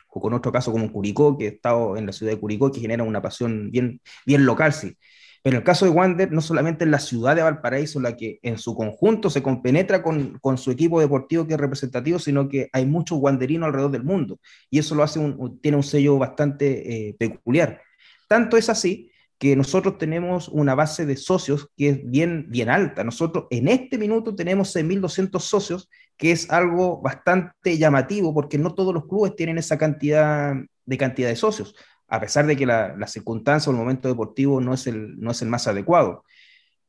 o 0.10 0.20
con 0.22 0.34
otro 0.34 0.51
caso 0.51 0.72
como 0.72 0.92
Curicó, 0.92 1.38
que 1.38 1.46
he 1.46 1.50
estado 1.50 1.98
en 1.98 2.06
la 2.06 2.12
ciudad 2.12 2.34
de 2.34 2.39
Curicó, 2.39 2.72
que 2.72 2.80
genera 2.80 3.04
una 3.04 3.22
pasión 3.22 3.72
bien, 3.72 4.01
bien 4.25 4.46
local, 4.46 4.74
sí. 4.74 4.96
Pero 5.42 5.56
en 5.56 5.60
el 5.62 5.63
caso 5.63 5.86
de 5.86 5.92
Wander, 5.92 6.32
no 6.32 6.42
solamente 6.42 6.84
es 6.84 6.89
la 6.89 7.00
ciudad 7.00 7.36
de 7.36 7.44
Valparaíso 7.44 8.00
la 8.01 8.18
que 8.18 8.39
en 8.42 8.58
su 8.58 8.75
conjunto 8.75 9.30
se 9.30 9.42
compenetra 9.42 10.04
con, 10.04 10.38
con 10.39 10.58
su 10.58 10.70
equipo 10.72 11.00
deportivo 11.00 11.48
que 11.48 11.54
es 11.54 11.60
representativo, 11.60 12.20
sino 12.20 12.50
que 12.50 12.70
hay 12.74 12.86
muchos 12.86 13.20
wanderinos 13.20 13.68
alrededor 13.68 13.92
del 13.92 14.04
mundo. 14.04 14.39
Y 14.70 14.80
eso 14.80 14.96
lo 14.96 15.04
hace 15.04 15.20
un, 15.20 15.62
tiene 15.62 15.78
un 15.78 15.84
sello 15.84 16.18
bastante 16.18 17.10
eh, 17.10 17.16
peculiar. 17.18 17.82
Tanto 18.29 18.57
es 18.57 18.69
así 18.69 19.12
que 19.39 19.55
nosotros 19.55 19.98
tenemos 19.98 20.50
una 20.50 20.75
base 20.75 21.07
de 21.07 21.17
socios 21.17 21.69
que 21.75 21.89
es 21.89 22.00
bien, 22.09 22.45
bien 22.50 22.69
alta. 22.69 23.03
Nosotros 23.03 23.45
en 23.50 23.69
este 23.69 23.98
minuto 23.98 24.36
tenemos 24.36 24.75
6.200 24.75 25.39
socios, 25.39 25.89
que 26.15 26.31
es 26.31 26.51
algo 26.51 27.01
bastante 27.01 27.77
llamativo 27.79 28.33
porque 28.33 28.59
no 28.59 28.75
todos 28.75 28.93
los 28.93 29.07
clubes 29.07 29.36
tienen 29.36 29.57
esa 29.57 29.79
cantidad 29.79 30.53
de 30.86 30.98
cantidad 30.98 31.29
de 31.29 31.36
socios, 31.36 31.74
a 32.07 32.19
pesar 32.19 32.45
de 32.45 32.55
que 32.55 32.67
la, 32.67 32.95
la 32.95 33.07
circunstancia 33.07 33.71
o 33.71 33.74
el 33.74 33.79
momento 33.79 34.07
deportivo 34.09 34.62
no 34.62 34.75
es, 34.75 34.86
el, 34.86 35.19
no 35.19 35.31
es 35.31 35.41
el 35.41 35.48
más 35.48 35.67
adecuado. 35.67 36.24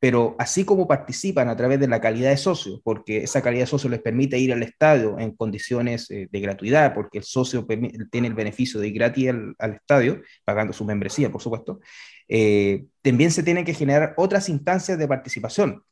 Pero 0.01 0.35
así 0.39 0.65
como 0.65 0.89
participan 0.89 1.51
a 1.51 1.57
través 1.57 1.79
de 1.79 1.87
la 1.87 2.01
calidad 2.01 2.31
de 2.31 2.39
socio, 2.39 2.81
porque 2.83 3.19
esa 3.19 3.43
calidad 3.43 3.65
de 3.65 3.67
socio 3.67 3.91
les 3.91 4.01
permite 4.01 4.39
ir 4.39 4.51
al 4.51 4.63
estadio 4.63 5.19
en 5.19 5.33
condiciones 5.37 6.11
eh, 6.11 6.27
de 6.31 6.41
gratuidad, 6.41 6.95
porque 6.95 7.19
el 7.19 7.25
socio 7.25 7.67
tiene 8.11 8.29
el 8.29 8.35
beneficio 8.35 8.81
de 8.81 8.89
ir 8.89 8.95
gratis 8.95 9.29
al, 9.59 9.75
estadio, 9.75 10.23
pagando 10.45 10.73
su 10.73 10.87
membresía, 10.87 11.31
por 11.31 11.43
supuesto, 11.43 11.81
eh, 12.29 12.87
también 13.03 13.31
se 13.31 13.43
tienen 13.43 13.67
que 13.67 13.75
generar 13.75 14.15
otras 14.17 14.49
instancias 14.49 14.99
de 14.99 15.07
participación. 15.07 15.85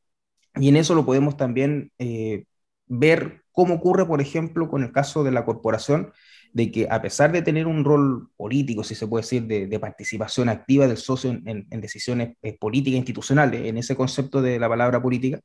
Y 0.54 0.70
en 0.70 0.76
eso 0.76 0.94
lo 0.94 1.04
podemos 1.04 1.36
también 1.36 1.92
eh, 1.98 2.44
ver 2.86 3.42
cómo 3.52 3.74
ocurre, 3.74 4.06
por 4.06 4.22
ejemplo, 4.22 4.70
con 4.70 4.82
el 4.82 4.92
caso 4.92 5.22
de 5.22 5.32
la 5.32 5.44
corporación, 5.44 6.12
de 6.58 6.72
que 6.72 6.88
a 6.90 7.00
pesar 7.00 7.30
de 7.30 7.40
tener 7.42 7.68
un 7.68 7.84
rol 7.84 8.30
político, 8.36 8.82
si 8.82 8.96
se 8.96 9.06
puede 9.06 9.22
decir, 9.22 9.44
de, 9.46 9.78
participación 9.78 10.48
activa 10.48 10.88
del 10.88 10.96
socio 10.96 11.30
en, 11.30 11.80
decisiones 11.80 12.36
eh, 12.42 12.58
políticas 12.58 12.96
institucionales, 12.96 13.64
en 13.64 13.78
ese 13.78 13.94
concepto 13.94 14.42
de 14.42 14.58
la 14.58 14.68
palabra 14.68 15.00
política, 15.00 15.38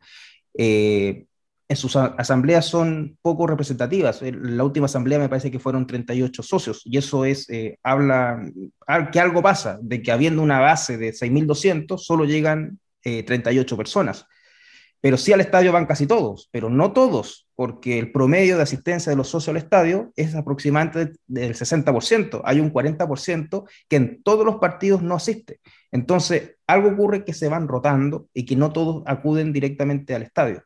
eh, 0.58 1.26
en 1.70 1.76
sus 1.76 1.96
asambleas 1.96 2.66
son 2.66 3.16
poco 3.22 3.46
representativas. 3.46 4.24
La 4.24 4.64
última 4.64 4.88
asamblea 4.88 5.20
me 5.20 5.30
parece 5.30 5.52
que 5.52 5.60
fueron 5.60 5.86
38 5.86 6.42
socios 6.42 6.82
y 6.84 6.98
eso 6.98 7.26
es, 7.26 7.48
eh, 7.52 7.78
habla 7.84 8.44
que 9.12 9.20
algo 9.20 9.44
pasa, 9.44 9.78
de 9.84 10.02
que 10.02 10.12
habiendo 10.12 10.42
una 10.42 10.60
base 10.62 10.98
de 10.98 11.14
6.200, 11.14 12.00
solo 12.00 12.26
llegan 12.26 12.80
38 13.04 13.78
personas 13.78 14.26
pero 15.04 15.18
sí 15.18 15.34
al 15.34 15.42
estadio 15.42 15.74
van 15.74 15.86
casi 15.86 16.08
todos, 16.08 16.48
pero 16.50 16.70
no 16.70 16.94
todos, 16.94 17.50
porque 17.56 18.00
el 18.00 18.14
promedio 18.14 18.56
de 18.56 18.64
asistencia 18.64 19.10
de 19.10 19.18
los 19.18 19.28
socios 19.28 19.50
al 19.50 19.58
estadio 19.58 20.14
es 20.16 20.34
aproximadamente 20.34 21.20
del 21.28 21.56
60%. 21.56 22.42
Hay 22.46 22.62
un 22.62 22.72
40% 22.72 23.68
que 23.90 23.96
en 23.98 24.24
todos 24.24 24.46
los 24.46 24.56
partidos 24.62 25.02
no 25.02 25.16
asiste. 25.16 25.60
Entonces, 25.92 26.56
algo 26.68 26.92
ocurre 26.92 27.26
que 27.26 27.34
se 27.34 27.50
van 27.50 27.68
rotando 27.68 28.30
y 28.34 28.46
que 28.46 28.56
no 28.56 28.72
todos 28.72 29.04
acuden 29.06 29.52
directamente 29.52 30.16
al 30.16 30.24
estadio. 30.24 30.64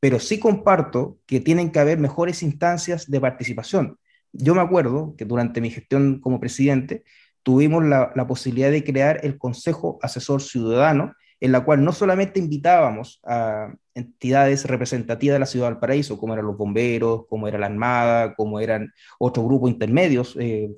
Pero 0.00 0.20
sí 0.20 0.38
comparto 0.38 1.16
que 1.24 1.40
tienen 1.40 1.70
que 1.70 1.78
haber 1.78 1.96
mejores 1.96 2.42
instancias 2.42 3.10
de 3.10 3.22
participación. 3.22 3.98
Yo 4.32 4.54
me 4.54 4.60
acuerdo 4.60 5.14
que 5.16 5.24
durante 5.24 5.62
mi 5.62 5.70
gestión 5.70 6.20
como 6.20 6.40
presidente 6.40 7.04
tuvimos 7.42 7.82
la, 7.86 8.12
la 8.14 8.26
posibilidad 8.26 8.70
de 8.70 8.84
crear 8.84 9.20
el 9.22 9.38
Consejo 9.38 9.98
Asesor 10.02 10.42
Ciudadano, 10.42 11.14
en 11.40 11.52
la 11.52 11.64
cual 11.64 11.84
no 11.84 11.92
solamente 11.92 12.40
invitábamos 12.40 13.20
a 13.24 13.72
entidades 13.94 14.64
representativas 14.64 15.34
de 15.34 15.38
la 15.40 15.46
ciudad 15.46 15.66
de 15.66 15.72
Valparaíso, 15.72 16.18
como 16.18 16.34
eran 16.34 16.46
los 16.46 16.56
bomberos, 16.56 17.26
como 17.28 17.48
era 17.48 17.58
la 17.58 17.66
Armada, 17.66 18.34
como 18.34 18.60
eran 18.60 18.92
otros 19.18 19.46
grupos 19.46 19.70
intermedios, 19.70 20.36
eh, 20.38 20.70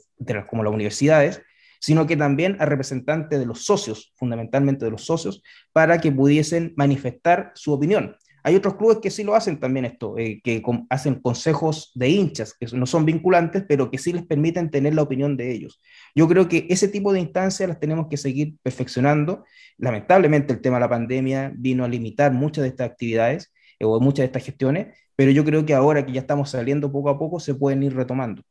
como 0.48 0.62
las 0.62 0.72
universidades, 0.72 1.42
sino 1.80 2.06
que 2.06 2.16
también 2.16 2.56
a 2.60 2.66
representantes 2.66 3.38
de 3.38 3.46
los 3.46 3.64
socios, 3.64 4.12
fundamentalmente 4.16 4.84
de 4.84 4.90
los 4.90 5.04
socios, 5.04 5.42
para 5.72 5.98
que 5.98 6.12
pudiesen 6.12 6.74
manifestar 6.76 7.52
su 7.54 7.72
opinión. 7.72 8.16
Hay 8.42 8.56
otros 8.56 8.76
clubes 8.76 8.98
que 8.98 9.10
sí 9.10 9.24
lo 9.24 9.34
hacen 9.34 9.58
también 9.60 9.84
esto, 9.84 10.16
eh, 10.18 10.40
que 10.42 10.62
hacen 10.88 11.16
consejos 11.16 11.92
de 11.94 12.08
hinchas, 12.08 12.54
que 12.54 12.66
no 12.76 12.86
son 12.86 13.04
vinculantes, 13.04 13.64
pero 13.68 13.90
que 13.90 13.98
sí 13.98 14.12
les 14.12 14.24
permiten 14.24 14.70
tener 14.70 14.94
la 14.94 15.02
opinión 15.02 15.36
de 15.36 15.52
ellos. 15.52 15.80
Yo 16.14 16.28
creo 16.28 16.48
que 16.48 16.66
ese 16.70 16.88
tipo 16.88 17.12
de 17.12 17.20
instancias 17.20 17.68
las 17.68 17.80
tenemos 17.80 18.08
que 18.08 18.16
seguir 18.16 18.54
perfeccionando. 18.62 19.44
Lamentablemente 19.78 20.52
el 20.52 20.60
tema 20.60 20.76
de 20.76 20.80
la 20.80 20.88
pandemia 20.88 21.52
vino 21.56 21.84
a 21.84 21.88
limitar 21.88 22.32
muchas 22.32 22.62
de 22.62 22.68
estas 22.68 22.90
actividades 22.90 23.52
eh, 23.78 23.84
o 23.84 24.00
muchas 24.00 24.24
de 24.24 24.26
estas 24.26 24.44
gestiones, 24.44 24.96
pero 25.16 25.30
yo 25.30 25.44
creo 25.44 25.66
que 25.66 25.74
ahora 25.74 26.04
que 26.06 26.12
ya 26.12 26.20
estamos 26.20 26.50
saliendo 26.50 26.90
poco 26.92 27.10
a 27.10 27.18
poco 27.18 27.40
se 27.40 27.54
pueden 27.54 27.82
ir 27.82 27.94
retomando. 27.94 28.42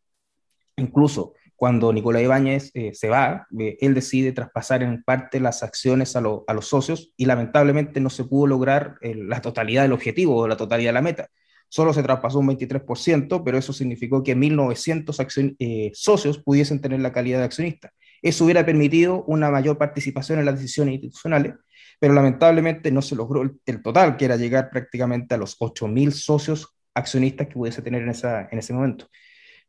Incluso 0.77 1.33
cuando 1.59 1.91
Nicolás 1.91 2.23
Ibáñez 2.23 2.71
eh, 2.73 2.93
se 2.93 3.09
va, 3.09 3.45
eh, 3.59 3.75
él 3.81 3.93
decide 3.93 4.31
traspasar 4.31 4.81
en 4.81 5.03
parte 5.03 5.41
las 5.41 5.61
acciones 5.61 6.15
a, 6.15 6.21
los 6.21 6.45
socios 6.61 7.11
y 7.17 7.25
lamentablemente 7.25 7.99
no 7.99 8.09
se 8.09 8.23
pudo 8.23 8.47
lograr 8.47 8.95
eh, 9.01 9.13
la 9.13 9.41
totalidad 9.41 9.81
del 9.81 9.91
objetivo 9.91 10.37
o 10.37 10.47
la 10.47 10.55
totalidad 10.55 10.91
de 10.91 10.93
la 10.93 11.01
meta. 11.01 11.27
Solo 11.67 11.93
se 11.93 12.01
traspasó 12.01 12.39
un 12.39 12.47
23%, 12.47 13.43
pero 13.43 13.57
eso 13.57 13.73
significó 13.73 14.23
que 14.23 14.37
1.900 14.37 15.91
socios 15.93 16.37
pudiesen 16.41 16.79
tener 16.79 17.01
la 17.01 17.11
calidad 17.11 17.39
de 17.39 17.43
accionista. 17.43 17.91
Eso 18.21 18.45
hubiera 18.45 18.65
permitido 18.65 19.25
una 19.25 19.51
mayor 19.51 19.77
participación 19.77 20.39
en 20.39 20.45
las 20.45 20.55
decisiones 20.55 20.93
institucionales, 20.93 21.55
pero 21.99 22.13
lamentablemente 22.13 22.89
no 22.89 23.01
se 23.01 23.17
logró 23.17 23.41
el, 23.41 23.81
total, 23.83 24.15
que 24.15 24.23
era 24.23 24.37
llegar 24.37 24.69
prácticamente 24.69 25.35
a 25.35 25.37
los 25.37 25.59
8.000 25.59 26.11
socios 26.11 26.73
accionistas 26.93 27.47
que 27.47 27.55
pudiese 27.55 27.81
tener 27.81 28.01
en, 28.01 28.09
esa, 28.09 28.47
en 28.49 28.59
ese 28.59 28.71
momento. 28.71 29.07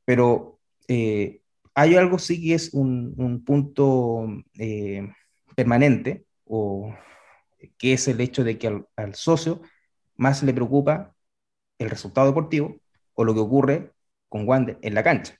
Pero 0.04 0.60
hay 1.74 1.96
algo 1.96 2.18
sí 2.18 2.42
que 2.42 2.54
es 2.54 2.74
un, 2.74 3.42
punto 3.44 4.26
eh, 4.58 5.08
permanente, 5.54 6.24
o 6.44 6.94
que 7.78 7.92
es 7.92 8.08
el 8.08 8.20
hecho 8.20 8.44
de 8.44 8.58
que 8.58 8.84
al, 8.96 9.14
socio 9.14 9.62
más 10.16 10.42
le 10.42 10.52
preocupa 10.52 11.14
el 11.78 11.90
resultado 11.90 12.26
deportivo 12.26 12.76
o 13.14 13.24
lo 13.24 13.34
que 13.34 13.40
ocurre 13.40 13.92
con 14.28 14.46
Wander 14.48 14.78
en 14.82 14.94
la 14.94 15.02
cancha. 15.02 15.36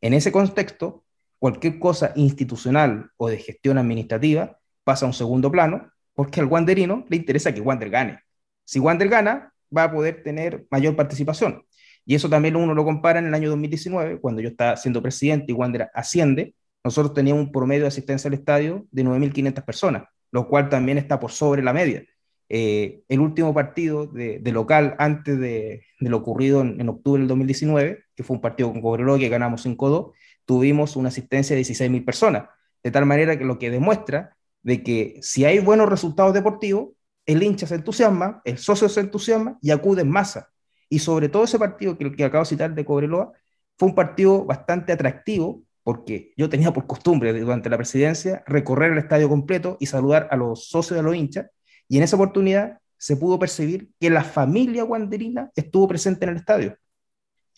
En 0.00 0.14
ese 0.14 0.32
contexto, 0.32 1.04
cualquier 1.38 1.78
cosa 1.78 2.12
institucional 2.16 3.10
o 3.16 3.28
de 3.28 3.38
gestión 3.38 3.78
administrativa 3.78 4.58
pasa 4.84 5.06
a 5.06 5.08
un 5.08 5.14
segundo 5.14 5.50
plano 5.50 5.90
porque 6.14 6.40
al 6.40 6.46
Wanderino 6.46 7.04
le 7.08 7.16
interesa 7.16 7.52
que 7.52 7.60
Wander 7.60 7.90
gane. 7.90 8.20
Si 8.64 8.78
Wander 8.78 9.08
gana, 9.08 9.52
va 9.76 9.84
a 9.84 9.92
poder 9.92 10.22
tener 10.22 10.66
mayor 10.70 10.94
participación. 10.96 11.64
Y 12.06 12.14
eso 12.14 12.28
también 12.28 12.56
uno 12.56 12.74
lo 12.74 12.84
compara 12.84 13.18
en 13.18 13.26
el 13.26 13.34
año 13.34 13.50
2019, 13.50 14.20
cuando 14.20 14.42
yo 14.42 14.48
estaba 14.48 14.76
siendo 14.76 15.02
presidente 15.02 15.46
y 15.48 15.54
Wander 15.54 15.90
asciende, 15.94 16.54
nosotros 16.84 17.14
teníamos 17.14 17.46
un 17.46 17.52
promedio 17.52 17.82
de 17.82 17.88
asistencia 17.88 18.28
al 18.28 18.34
estadio 18.34 18.86
de 18.90 19.04
9.500 19.04 19.64
personas, 19.64 20.04
lo 20.30 20.48
cual 20.48 20.68
también 20.68 20.98
está 20.98 21.18
por 21.18 21.32
sobre 21.32 21.62
la 21.62 21.72
media. 21.72 22.04
Eh, 22.50 23.02
el 23.08 23.20
último 23.20 23.54
partido 23.54 24.06
de, 24.06 24.40
local 24.52 24.94
antes 24.98 25.38
de, 25.38 25.82
lo 25.98 26.18
ocurrido 26.18 26.60
en, 26.60 26.88
octubre 26.88 27.20
del 27.20 27.28
2019, 27.28 28.04
que 28.14 28.22
fue 28.22 28.36
un 28.36 28.42
partido 28.42 28.70
con 28.70 28.82
Cobreloa 28.82 29.18
que 29.18 29.30
ganamos 29.30 29.64
5-2, 29.64 30.12
tuvimos 30.44 30.96
una 30.96 31.08
asistencia 31.08 31.56
de 31.56 31.62
16.000 31.62 32.04
personas, 32.04 32.48
de 32.82 32.90
tal 32.90 33.06
manera 33.06 33.38
que 33.38 33.44
lo 33.44 33.58
que 33.58 33.70
demuestra 33.70 34.36
de 34.62 34.82
que 34.82 35.18
si 35.22 35.44
hay 35.44 35.58
buenos 35.58 35.88
resultados 35.88 36.34
deportivos, 36.34 36.90
el 37.26 37.42
hincha 37.42 37.66
se 37.66 37.76
entusiasma, 37.76 38.42
el 38.44 38.58
socio 38.58 38.88
se 38.90 39.00
entusiasma 39.00 39.58
y 39.62 39.70
acude 39.70 40.02
en 40.02 40.10
masa. 40.10 40.50
Y 40.94 41.00
sobre 41.00 41.28
todo 41.28 41.42
ese 41.42 41.58
partido 41.58 41.98
que, 41.98 42.24
acabo 42.24 42.44
de 42.44 42.48
citar 42.50 42.72
de 42.72 42.84
Cobreloa, 42.84 43.32
fue 43.76 43.88
un 43.88 43.96
partido 43.96 44.44
bastante 44.44 44.92
atractivo 44.92 45.64
porque 45.82 46.32
yo 46.36 46.48
tenía 46.48 46.72
por 46.72 46.86
costumbre 46.86 47.32
durante 47.32 47.68
la 47.68 47.76
presidencia 47.76 48.44
recorrer 48.46 48.92
el 48.92 48.98
estadio 48.98 49.28
completo 49.28 49.76
y 49.80 49.86
saludar 49.86 50.28
a 50.30 50.36
los 50.36 50.68
socios 50.68 50.96
de 50.96 51.02
los 51.02 51.16
hinchas. 51.16 51.50
Y 51.88 51.96
en 51.96 52.04
esa 52.04 52.14
oportunidad 52.14 52.78
se 52.96 53.16
pudo 53.16 53.40
percibir 53.40 53.90
que 53.98 54.08
la 54.08 54.22
familia 54.22 54.84
guanderina 54.84 55.50
estuvo 55.56 55.88
presente 55.88 56.26
en 56.26 56.30
el 56.30 56.36
estadio. 56.36 56.78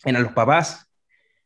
Eran 0.03 0.23
los 0.23 0.31
papás 0.31 0.89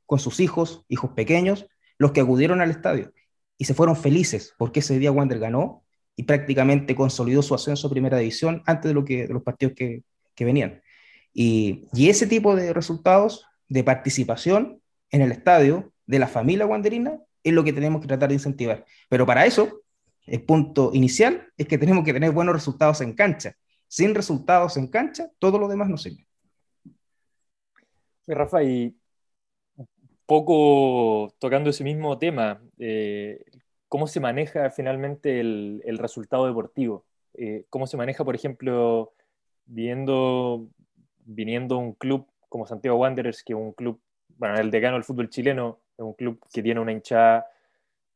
con 0.06 0.18
sus 0.18 0.40
hijos, 0.40 0.86
hijos 0.88 1.12
pequeños, 1.12 1.68
los 1.98 2.14
que 2.14 2.22
acudieron 2.22 2.62
al 2.62 2.72
estadio 2.72 3.12
y 3.58 3.66
se 3.66 3.74
fueron 3.74 3.98
felices 3.98 4.56
porque 4.58 4.80
ese 4.80 4.98
día 4.98 5.12
Wander 5.12 5.40
ganó 5.40 5.84
y 6.16 6.24
prácticamente 6.24 6.96
consolidó 6.96 7.42
su 7.42 7.54
ascenso 7.54 7.88
a 7.88 7.92
primera 7.92 8.18
división 8.18 8.64
antes 8.66 8.88
de, 8.88 8.94
lo 8.94 9.04
que, 9.04 9.28
de 9.28 9.34
los 9.34 9.44
partidos 9.44 9.74
que, 9.76 10.04
que 10.34 10.46
venían. 10.46 10.81
Y, 11.34 11.88
ese 12.10 12.28
tipo 12.28 12.56
de 12.56 12.74
resultados 12.74 13.46
de 13.68 13.84
participación 13.84 14.82
en 15.12 15.22
el 15.22 15.32
estadio 15.32 15.94
de 16.06 16.20
la 16.20 16.28
familia 16.28 16.66
guanderina 16.66 17.20
es 17.44 17.54
lo 17.54 17.64
que 17.64 17.74
tenemos 17.74 18.02
que 18.02 18.08
tratar 18.08 18.30
de 18.30 18.36
incentivar. 18.36 18.86
Pero 19.10 19.26
para 19.26 19.46
eso, 19.46 19.82
el 20.26 20.44
punto 20.44 20.92
inicial 20.94 21.48
es 21.58 21.68
que 21.68 21.78
tenemos 21.78 22.04
que 22.04 22.14
tener 22.14 22.32
buenos 22.32 22.54
resultados 22.54 23.02
en 23.02 23.14
cancha. 23.14 23.56
Sin 23.88 24.16
resultados 24.16 24.78
en 24.78 24.88
cancha, 24.88 25.30
todo 25.40 25.58
lo 25.58 25.68
demás 25.68 25.90
no 25.90 25.98
sirve. 25.98 26.26
Rafa, 28.28 28.64
y 28.64 28.96
poco 30.26 31.34
tocando 31.40 31.70
ese 31.70 31.84
mismo 31.84 32.18
tema, 32.18 32.62
eh, 32.78 33.44
¿cómo 33.90 34.08
se 34.08 34.22
maneja 34.22 34.70
finalmente 34.70 35.42
el, 35.42 35.98
resultado 35.98 36.46
deportivo? 36.46 37.06
Eh, 37.34 37.66
¿Cómo 37.70 37.88
se 37.88 37.98
maneja, 37.98 38.24
por 38.24 38.36
ejemplo, 38.36 39.14
viendo 39.66 40.70
viniendo 41.26 41.78
un 41.78 41.94
club 41.94 42.28
como 42.50 42.66
Santiago 42.66 42.98
Wanderers, 42.98 43.44
que 43.44 43.54
es 43.54 43.60
un 43.60 43.74
club, 43.74 44.00
bueno, 44.38 44.56
el 44.56 44.72
decano 44.72 44.96
del 44.96 45.04
fútbol 45.04 45.30
chileno, 45.30 45.80
es 45.98 46.04
un 46.04 46.14
club 46.14 46.40
que 46.52 46.62
tiene 46.62 46.80
una 46.80 46.92
hinchada 46.92 47.48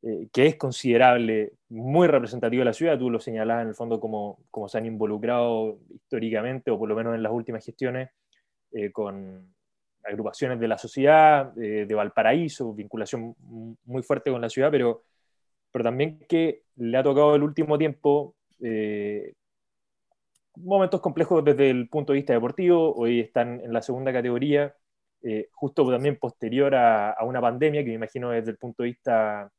eh, 0.08 0.28
que 0.32 0.46
es 0.46 0.56
considerable, 0.56 1.54
muy 1.70 2.08
representativa 2.08 2.62
de 2.62 2.66
la 2.66 2.74
ciudad, 2.74 3.00
tú 3.00 3.10
lo 3.10 3.20
señalabas 3.20 3.64
en 3.64 3.70
el 3.70 3.76
fondo 3.76 4.00
como, 4.00 4.38
como 4.52 4.68
se 4.68 4.78
han 4.78 4.86
involucrado 4.86 5.80
históricamente, 5.90 6.70
o 6.70 6.78
por 6.78 6.88
lo 6.88 6.96
menos 6.96 7.16
en 7.16 7.24
las 7.24 7.32
últimas 7.32 7.66
gestiones, 7.66 8.10
eh, 8.72 8.92
con 8.92 9.56
agrupaciones 10.04 10.60
de 10.60 10.68
la 10.68 10.78
sociedad, 10.78 11.58
eh, 11.58 11.86
de 11.88 11.96
Valparaíso, 11.96 12.74
vinculación 12.74 13.36
muy 13.86 14.04
fuerte 14.04 14.30
con 14.30 14.42
la 14.42 14.50
ciudad, 14.50 14.70
pero, 14.70 15.06
pero 15.72 15.84
también 15.84 16.20
que 16.30 16.64
le 16.76 16.98
ha 16.98 17.04
tocado 17.04 17.34
el 17.36 17.42
último 17.42 17.78
tiempo 17.78 18.36
momentos 20.58 21.02
complejos 21.02 21.44
desde 21.44 21.70
el 21.70 21.90
punto 21.90 22.14
de 22.14 22.18
vista 22.18 22.34
deportivo, 22.34 22.94
hoy 22.96 23.20
están 23.20 23.62
en 23.62 23.74
la 23.74 23.82
segunda 23.82 24.12
categoría, 24.14 24.76
eh, 25.24 25.50
justo 25.52 25.90
también 25.90 26.18
posterior 26.18 26.76
a, 26.76 27.16
una 27.24 27.42
pandemia, 27.42 27.84
que 27.84 27.90
me 27.90 27.96
imagino 27.96 28.30
desde 28.30 28.52
el 28.52 28.58
punto 28.58 28.84
de 28.84 28.90
vista 28.90 29.52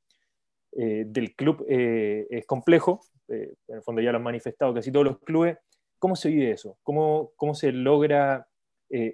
eh, 0.73 1.05
del 1.07 1.35
club 1.35 1.65
eh, 1.69 2.27
es 2.31 2.47
complejo, 2.47 3.01
en 3.29 3.57
el 3.69 3.83
fondo 3.83 4.01
ya 4.01 4.13
lo 4.13 4.19
han 4.19 4.23
manifestado 4.23 4.73
casi 4.73 4.93
todos 4.93 5.05
los 5.05 5.19
clubes. 5.19 5.59
¿Cómo 5.99 6.15
se 6.15 6.29
vive 6.29 6.53
eso? 6.53 6.79
¿Cómo, 6.85 7.33
cómo 7.37 7.55
se 7.55 7.73
logra 7.73 8.47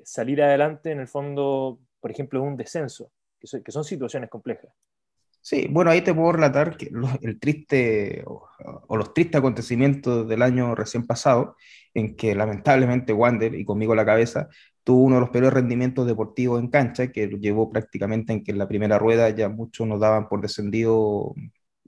salir 0.05 0.43
adelante 0.43 0.91
en 0.91 1.01
el 1.01 1.09
fondo, 1.09 1.79
por 1.99 2.11
ejemplo, 2.11 2.43
de 2.43 2.47
un 2.47 2.57
descenso? 2.57 3.11
que 3.41 3.73
son 3.73 3.83
situaciones 3.85 4.31
complejas. 4.31 4.73
Sí, 5.45 5.67
bueno, 5.69 5.91
ahí 5.91 6.03
te 6.03 6.15
puedo 6.15 6.33
relatar 6.33 6.77
que 6.77 6.89
el 7.23 7.41
triste 7.41 8.23
o, 8.27 8.49
los 8.97 9.13
tristes 9.13 9.39
acontecimientos 9.41 10.29
del 10.29 10.41
año 10.41 10.75
recién 10.77 11.05
pasado, 11.05 11.57
en 11.95 12.15
que 12.17 12.35
lamentablemente 12.37 13.13
Wander, 13.13 13.55
y 13.57 13.65
conmigo 13.65 13.95
la 13.97 14.07
cabeza, 14.07 14.49
tuvo 14.85 15.03
uno 15.03 15.17
de 15.17 15.23
los 15.23 15.31
peores 15.31 15.53
rendimientos 15.53 16.07
deportivos 16.07 16.61
en 16.61 16.69
cancha, 16.69 17.09
que 17.11 17.27
lo 17.27 17.39
llevó 17.39 17.71
prácticamente 17.73 18.33
en 18.33 18.45
que 18.45 18.53
en 18.53 18.59
la 18.59 18.69
primera 18.69 18.99
rueda 18.99 19.31
ya 19.31 19.49
muchos 19.49 19.87
nos 19.87 20.01
daban 20.01 20.29
por 20.29 20.41
descendido 20.41 21.35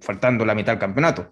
faltando 0.00 0.44
la 0.44 0.54
mitad 0.56 0.72
del 0.72 0.80
campeonato. 0.80 1.30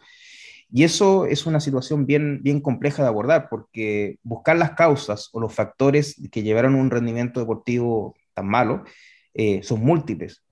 Y 0.71 0.85
eso 0.85 1.27
es 1.27 1.45
una 1.47 1.61
situación 1.61 2.07
bien, 2.07 2.41
bien 2.43 2.61
compleja 2.61 3.03
de 3.03 3.09
abordar, 3.09 3.49
porque 3.51 4.19
buscar 4.23 4.57
las 4.57 4.73
causas 4.73 5.29
o 5.33 5.41
los 5.41 5.53
factores 5.53 6.17
que 6.31 6.43
llevaron 6.43 6.77
un 6.77 6.91
rendimiento 6.91 7.41
deportivo 7.41 8.15
tan 8.33 8.47
malo 8.47 8.85
eh, 9.35 9.63
son 9.63 9.81
múltiples, 9.81 10.43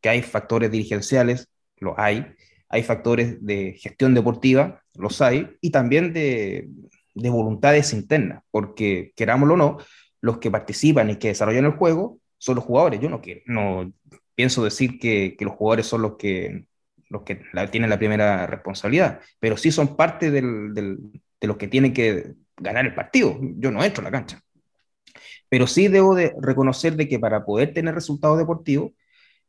que 0.00 0.08
hay 0.08 0.22
factores 0.22 0.70
dirigenciales, 0.70 1.48
los 1.78 1.94
hay, 1.96 2.26
hay 2.68 2.82
factores 2.82 3.44
de 3.44 3.74
gestión 3.78 4.14
deportiva, 4.14 4.82
los 4.94 5.20
hay, 5.20 5.56
y 5.60 5.70
también 5.70 6.12
de, 6.12 6.68
de 7.14 7.30
voluntades 7.30 7.92
internas, 7.92 8.42
porque 8.50 9.12
querámoslo 9.16 9.54
o 9.54 9.56
no, 9.56 9.78
los 10.20 10.38
que 10.38 10.50
participan 10.50 11.10
y 11.10 11.16
que 11.16 11.28
desarrollan 11.28 11.64
el 11.64 11.72
juego 11.72 12.18
son 12.38 12.56
los 12.56 12.64
jugadores. 12.64 13.00
Yo 13.00 13.08
no, 13.08 13.20
no 13.46 13.92
pienso 14.34 14.64
decir 14.64 14.98
que, 14.98 15.36
que 15.38 15.44
los 15.44 15.54
jugadores 15.54 15.86
son 15.86 16.02
los 16.02 16.16
que, 16.16 16.66
los 17.08 17.22
que 17.22 17.42
tienen 17.70 17.90
la 17.90 17.98
primera 17.98 18.46
responsabilidad, 18.46 19.20
pero 19.38 19.56
sí 19.56 19.70
son 19.70 19.96
parte 19.96 20.30
del, 20.30 20.74
del, 20.74 20.98
de 21.40 21.46
los 21.46 21.56
que 21.56 21.68
tienen 21.68 21.92
que 21.92 22.34
ganar 22.56 22.86
el 22.86 22.94
partido. 22.94 23.38
Yo 23.40 23.70
no 23.70 23.82
entro 23.82 24.02
a 24.02 24.04
la 24.04 24.10
cancha. 24.10 24.40
Pero 25.48 25.66
sí 25.66 25.88
debo 25.88 26.14
de 26.14 26.32
reconocer 26.40 26.94
de 26.94 27.08
que 27.08 27.18
para 27.18 27.44
poder 27.44 27.72
tener 27.72 27.94
resultados 27.94 28.38
deportivos 28.38 28.92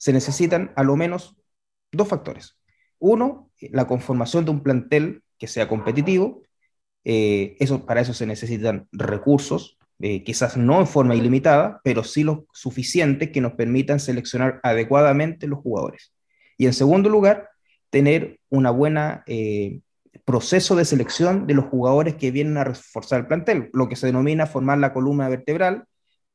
se 0.01 0.13
necesitan 0.13 0.73
a 0.75 0.83
lo 0.83 0.95
menos 0.95 1.37
dos 1.91 2.07
factores. 2.07 2.57
Uno, 2.97 3.51
la 3.59 3.85
conformación 3.85 4.45
de 4.45 4.49
un 4.49 4.63
plantel 4.63 5.21
que 5.37 5.45
sea 5.45 5.67
competitivo. 5.67 6.41
Eh, 7.03 7.55
eso, 7.59 7.85
para 7.85 8.01
eso 8.01 8.11
se 8.11 8.25
necesitan 8.25 8.87
recursos, 8.91 9.77
eh, 9.99 10.23
quizás 10.23 10.57
no 10.57 10.79
en 10.79 10.87
forma 10.87 11.13
ilimitada, 11.13 11.81
pero 11.83 12.03
sí 12.03 12.23
lo 12.23 12.47
suficiente 12.51 13.31
que 13.31 13.41
nos 13.41 13.53
permitan 13.53 13.99
seleccionar 13.99 14.59
adecuadamente 14.63 15.45
los 15.45 15.59
jugadores. 15.59 16.15
Y 16.57 16.65
en 16.65 16.73
segundo 16.73 17.07
lugar, 17.07 17.49
tener 17.91 18.39
una 18.49 18.71
buena 18.71 19.23
eh, 19.27 19.81
proceso 20.25 20.75
de 20.75 20.85
selección 20.85 21.45
de 21.45 21.53
los 21.53 21.65
jugadores 21.65 22.15
que 22.15 22.31
vienen 22.31 22.57
a 22.57 22.63
reforzar 22.63 23.19
el 23.19 23.27
plantel, 23.27 23.69
lo 23.71 23.87
que 23.87 23.95
se 23.95 24.07
denomina 24.07 24.47
formar 24.47 24.79
la 24.79 24.93
columna 24.93 25.29
vertebral, 25.29 25.85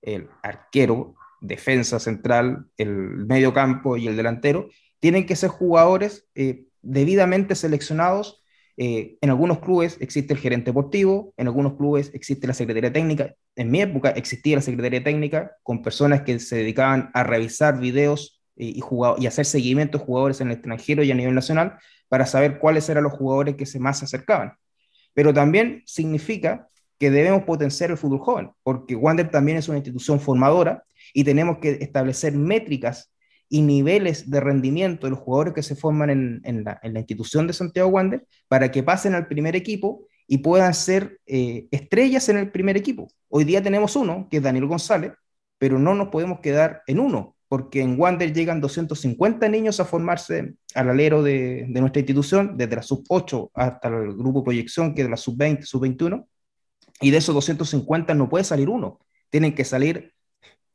el 0.02 0.28
arquero, 0.44 1.15
defensa 1.40 1.98
central, 1.98 2.66
el 2.76 2.88
medio 3.26 3.52
campo 3.52 3.96
y 3.96 4.06
el 4.06 4.16
delantero, 4.16 4.68
tienen 5.00 5.26
que 5.26 5.36
ser 5.36 5.50
jugadores 5.50 6.28
eh, 6.34 6.64
debidamente 6.82 7.54
seleccionados. 7.54 8.42
Eh, 8.78 9.16
en 9.20 9.30
algunos 9.30 9.60
clubes 9.60 9.96
existe 10.00 10.34
el 10.34 10.38
gerente 10.38 10.70
deportivo, 10.70 11.32
en 11.36 11.46
algunos 11.46 11.74
clubes 11.76 12.10
existe 12.14 12.46
la 12.46 12.54
secretaría 12.54 12.92
técnica. 12.92 13.34
En 13.54 13.70
mi 13.70 13.80
época 13.80 14.10
existía 14.10 14.56
la 14.56 14.62
secretaría 14.62 15.02
técnica 15.02 15.52
con 15.62 15.82
personas 15.82 16.22
que 16.22 16.38
se 16.38 16.56
dedicaban 16.56 17.10
a 17.14 17.22
revisar 17.22 17.78
videos 17.78 18.42
y, 18.54 18.82
y 19.18 19.26
hacer 19.26 19.46
seguimiento 19.46 19.98
de 19.98 20.04
jugadores 20.04 20.40
en 20.40 20.48
el 20.48 20.54
extranjero 20.54 21.02
y 21.02 21.10
a 21.10 21.14
nivel 21.14 21.34
nacional 21.34 21.78
para 22.08 22.26
saber 22.26 22.58
cuáles 22.58 22.88
eran 22.88 23.04
los 23.04 23.12
jugadores 23.12 23.56
que 23.56 23.66
se 23.66 23.78
más 23.78 23.98
se 23.98 24.04
acercaban. 24.04 24.54
Pero 25.14 25.32
también 25.32 25.82
significa 25.86 26.68
que 26.98 27.10
debemos 27.10 27.44
potenciar 27.44 27.90
el 27.90 27.96
fútbol 27.96 28.20
joven, 28.20 28.50
porque 28.62 28.96
Wander 28.96 29.30
también 29.30 29.58
es 29.58 29.68
una 29.68 29.78
institución 29.78 30.20
formadora 30.20 30.84
y 31.12 31.24
tenemos 31.24 31.58
que 31.58 31.78
establecer 31.80 32.32
métricas 32.32 33.12
y 33.48 33.62
niveles 33.62 34.30
de 34.30 34.40
rendimiento 34.40 35.06
de 35.06 35.10
los 35.10 35.20
jugadores 35.20 35.54
que 35.54 35.62
se 35.62 35.76
forman 35.76 36.40
en, 36.42 36.64
la, 36.64 36.80
institución 36.98 37.46
de 37.46 37.52
Santiago 37.52 37.90
Wander 37.90 38.26
para 38.48 38.70
que 38.70 38.82
pasen 38.82 39.14
al 39.14 39.28
primer 39.28 39.54
equipo 39.54 40.06
y 40.26 40.38
puedan 40.38 40.74
ser 40.74 41.20
eh, 41.26 41.66
estrellas 41.70 42.28
en 42.28 42.38
el 42.38 42.50
primer 42.50 42.76
equipo. 42.76 43.08
Hoy 43.28 43.44
día 43.44 43.62
tenemos 43.62 43.94
uno, 43.94 44.26
que 44.30 44.38
es 44.38 44.42
Daniel 44.42 44.66
González, 44.66 45.12
pero 45.58 45.78
no 45.78 45.94
nos 45.94 46.08
podemos 46.08 46.40
quedar 46.40 46.82
en 46.88 46.98
uno, 46.98 47.36
porque 47.48 47.80
en 47.80 47.98
Wander 48.00 48.32
llegan 48.32 48.60
250 48.60 49.48
niños 49.48 49.78
a 49.78 49.84
formarse 49.84 50.54
al 50.74 50.90
alero 50.90 51.22
de, 51.22 51.66
de 51.68 51.80
nuestra 51.80 52.00
institución, 52.00 52.56
desde 52.56 52.76
la 52.76 52.82
sub-8 52.82 53.50
hasta 53.54 53.88
el 53.88 54.16
grupo 54.16 54.42
proyección, 54.42 54.94
que 54.94 55.02
es 55.02 55.10
la 55.10 55.16
sub-20, 55.16 55.62
sub-21, 55.62 56.26
y 57.00 57.10
de 57.10 57.18
esos 57.18 57.34
250 57.34 58.14
no 58.14 58.28
puede 58.28 58.44
salir 58.44 58.68
uno, 58.68 59.00
tienen 59.30 59.54
que 59.54 59.64
salir 59.64 60.14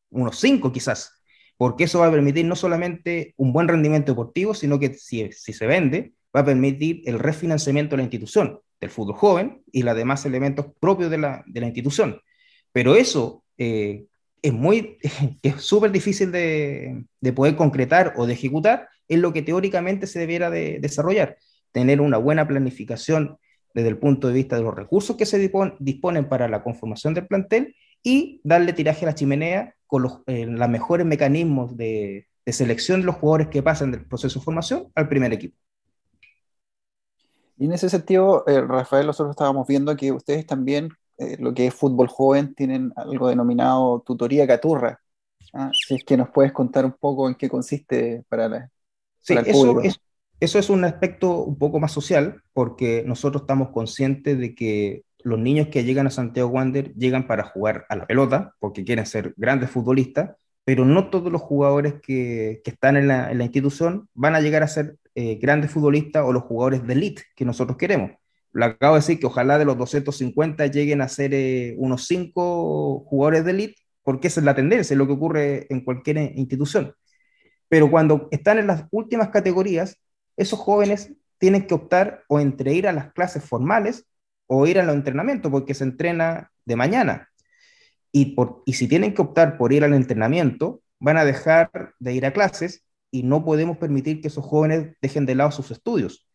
unos 0.09 0.39
5 0.39 0.71
quizás, 0.71 1.21
porque 1.57 1.85
eso 1.85 1.99
va 1.99 2.07
a 2.07 2.11
permitir 2.11 2.45
no 2.45 2.55
solamente 2.55 3.33
un 3.37 3.53
buen 3.53 3.67
rendimiento 3.67 4.11
deportivo, 4.11 4.53
sino 4.53 4.79
que 4.79 4.93
si, 4.93 5.31
si 5.31 5.53
se 5.53 5.67
vende, 5.67 6.13
va 6.35 6.41
a 6.41 6.45
permitir 6.45 7.01
el 7.05 7.19
refinanciamiento 7.19 7.91
de 7.91 7.97
la 7.97 8.03
institución, 8.03 8.59
del 8.79 8.89
fútbol 8.89 9.15
joven 9.15 9.63
y 9.71 9.83
los 9.83 9.95
demás 9.95 10.25
elementos 10.25 10.67
propios 10.79 11.11
de 11.11 11.19
la, 11.19 11.43
de 11.45 11.59
la 11.61 11.67
institución. 11.67 12.19
Pero 12.71 12.95
eso 12.95 13.43
eh, 13.57 14.05
es 14.41 14.53
muy, 14.53 14.97
es 15.43 15.61
súper 15.61 15.91
difícil 15.91 16.31
de, 16.31 17.05
de, 17.19 17.33
poder 17.33 17.55
concretar 17.55 18.13
o 18.17 18.25
de 18.25 18.33
ejecutar, 18.33 18.89
es 19.07 19.19
lo 19.19 19.33
que 19.33 19.41
teóricamente 19.41 20.07
se 20.07 20.19
debiera 20.19 20.49
de 20.49 20.79
desarrollar, 20.79 21.37
tener 21.71 22.01
una 22.01 22.17
buena 22.17 22.47
planificación 22.47 23.37
desde 23.73 23.89
el 23.89 23.97
punto 23.97 24.27
de 24.27 24.33
vista 24.33 24.55
de 24.55 24.63
los 24.63 24.75
recursos 24.75 25.15
que 25.15 25.25
se 25.25 25.39
disponen 25.79 26.29
para 26.29 26.47
la 26.47 26.63
conformación 26.63 27.13
del 27.13 27.27
plantel 27.27 27.75
y 28.03 28.41
darle 28.43 28.73
tiraje 28.73 29.05
a 29.05 29.09
la 29.09 29.15
chimenea 29.15 29.75
con 29.87 30.03
los 30.03 30.21
eh, 30.27 30.45
mejores 30.45 31.05
mecanismos 31.05 31.75
de, 31.77 32.27
selección 32.47 33.01
de 33.01 33.05
los 33.05 33.15
jugadores 33.15 33.47
que 33.47 33.63
pasan 33.63 33.91
del 33.91 34.05
proceso 34.05 34.39
de 34.39 34.43
formación 34.43 34.87
al 34.95 35.07
primer 35.07 35.31
equipo. 35.31 35.57
Y 37.57 37.65
en 37.65 37.73
ese 37.73 37.89
sentido, 37.89 38.43
eh, 38.47 38.61
Rafael, 38.61 39.05
nosotros 39.05 39.31
estábamos 39.31 39.67
viendo 39.67 39.95
que 39.95 40.11
ustedes 40.11 40.45
también, 40.45 40.89
eh, 41.17 41.37
lo 41.39 41.53
que 41.53 41.67
es 41.67 41.73
fútbol 41.73 42.07
joven, 42.07 42.55
tienen 42.55 42.91
algo 42.95 43.29
denominado 43.29 44.01
tutoría 44.05 44.47
caturra. 44.47 44.99
¿ah? 45.53 45.71
Si 45.73 45.95
es 45.95 46.03
que 46.03 46.17
nos 46.17 46.29
puedes 46.29 46.51
contar 46.51 46.85
un 46.85 46.93
poco 46.93 47.29
en 47.29 47.35
qué 47.35 47.47
consiste 47.47 48.25
para, 48.27 48.49
la, 48.49 48.71
sí, 49.21 49.35
eso, 49.45 49.81
Es, 49.81 50.01
eso 50.41 50.57
es 50.57 50.71
un 50.71 50.83
aspecto 50.83 51.43
un 51.43 51.57
poco 51.57 51.79
más 51.79 51.91
social, 51.91 52.41
porque 52.51 53.03
nosotros 53.05 53.43
estamos 53.43 53.69
conscientes 53.69 54.39
de 54.39 54.55
que 54.55 55.03
los 55.23 55.37
niños 55.39 55.67
que 55.67 55.83
llegan 55.83 56.07
a 56.07 56.09
Santiago 56.09 56.49
Wander 56.49 56.93
llegan 56.95 57.27
para 57.27 57.43
jugar 57.43 57.85
a 57.89 57.95
la 57.95 58.07
pelota, 58.07 58.55
porque 58.59 58.83
quieren 58.83 59.05
ser 59.05 59.35
grandes 59.37 59.69
futbolistas, 59.69 60.31
pero 60.63 60.83
no 60.83 61.11
todos 61.11 61.31
los 61.31 61.41
jugadores 61.41 61.95
que, 62.01 62.61
están 62.65 62.97
en 62.97 63.07
la, 63.07 63.31
institución 63.43 64.09
van 64.15 64.33
a 64.33 64.41
llegar 64.41 64.63
a 64.63 64.67
ser 64.67 64.97
eh, 65.13 65.35
grandes 65.35 65.69
futbolistas 65.69 66.23
o 66.25 66.33
los 66.33 66.43
jugadores 66.43 66.87
de 66.87 66.93
elite 66.93 67.23
que 67.35 67.45
nosotros 67.45 67.77
queremos. 67.77 68.11
Lo 68.51 68.65
acabo 68.65 68.95
de 68.95 69.01
decir 69.01 69.19
que 69.19 69.27
ojalá 69.27 69.59
de 69.59 69.65
los 69.65 69.77
250 69.77 70.65
lleguen 70.67 71.01
a 71.01 71.07
ser 71.07 71.35
eh, 71.35 71.75
unos 71.77 72.07
5 72.07 73.05
jugadores 73.05 73.45
de 73.45 73.51
elite, 73.51 73.75
porque 74.03 74.27
esa 74.27 74.39
es 74.39 74.45
la 74.45 74.55
tendencia, 74.55 74.95
es 74.95 74.97
lo 74.97 75.05
que 75.05 75.13
ocurre 75.13 75.67
en 75.69 75.81
cualquier 75.81 76.17
institución. 76.35 76.95
Pero 77.69 77.91
cuando 77.91 78.27
están 78.31 78.57
en 78.57 78.67
las 78.67 78.85
últimas 78.91 79.29
categorías, 79.29 80.01
esos 80.41 80.59
jóvenes 80.59 81.13
tienen 81.37 81.65
que 81.65 81.73
optar 81.73 82.23
o 82.27 82.39
entre 82.39 82.73
ir 82.73 82.87
a 82.87 82.91
las 82.91 83.13
clases 83.13 83.43
formales 83.43 84.05
o 84.47 84.67
ir 84.67 84.79
a 84.79 84.83
los 84.83 84.95
entrenamientos, 84.95 85.51
porque 85.51 85.73
se 85.73 85.83
entrena 85.83 86.51
de 86.65 86.75
mañana. 86.75 87.29
Y, 88.11 88.35
por, 88.35 88.63
y 88.65 88.73
si 88.73 88.87
tienen 88.87 89.13
que 89.13 89.21
optar 89.21 89.57
por 89.57 89.71
ir 89.71 89.83
al 89.83 89.93
entrenamiento, 89.93 90.81
van 90.99 91.17
a 91.17 91.25
dejar 91.25 91.93
de 91.99 92.13
ir 92.13 92.25
a 92.25 92.33
clases 92.33 92.83
y 93.09 93.23
no 93.23 93.43
podemos 93.45 93.77
permitir 93.77 94.21
que 94.21 94.27
esos 94.27 94.45
jóvenes 94.45 94.95
dejen 95.01 95.25
de 95.25 95.35
lado 95.35 95.51
sus 95.51 95.71
estudios. 95.71 96.27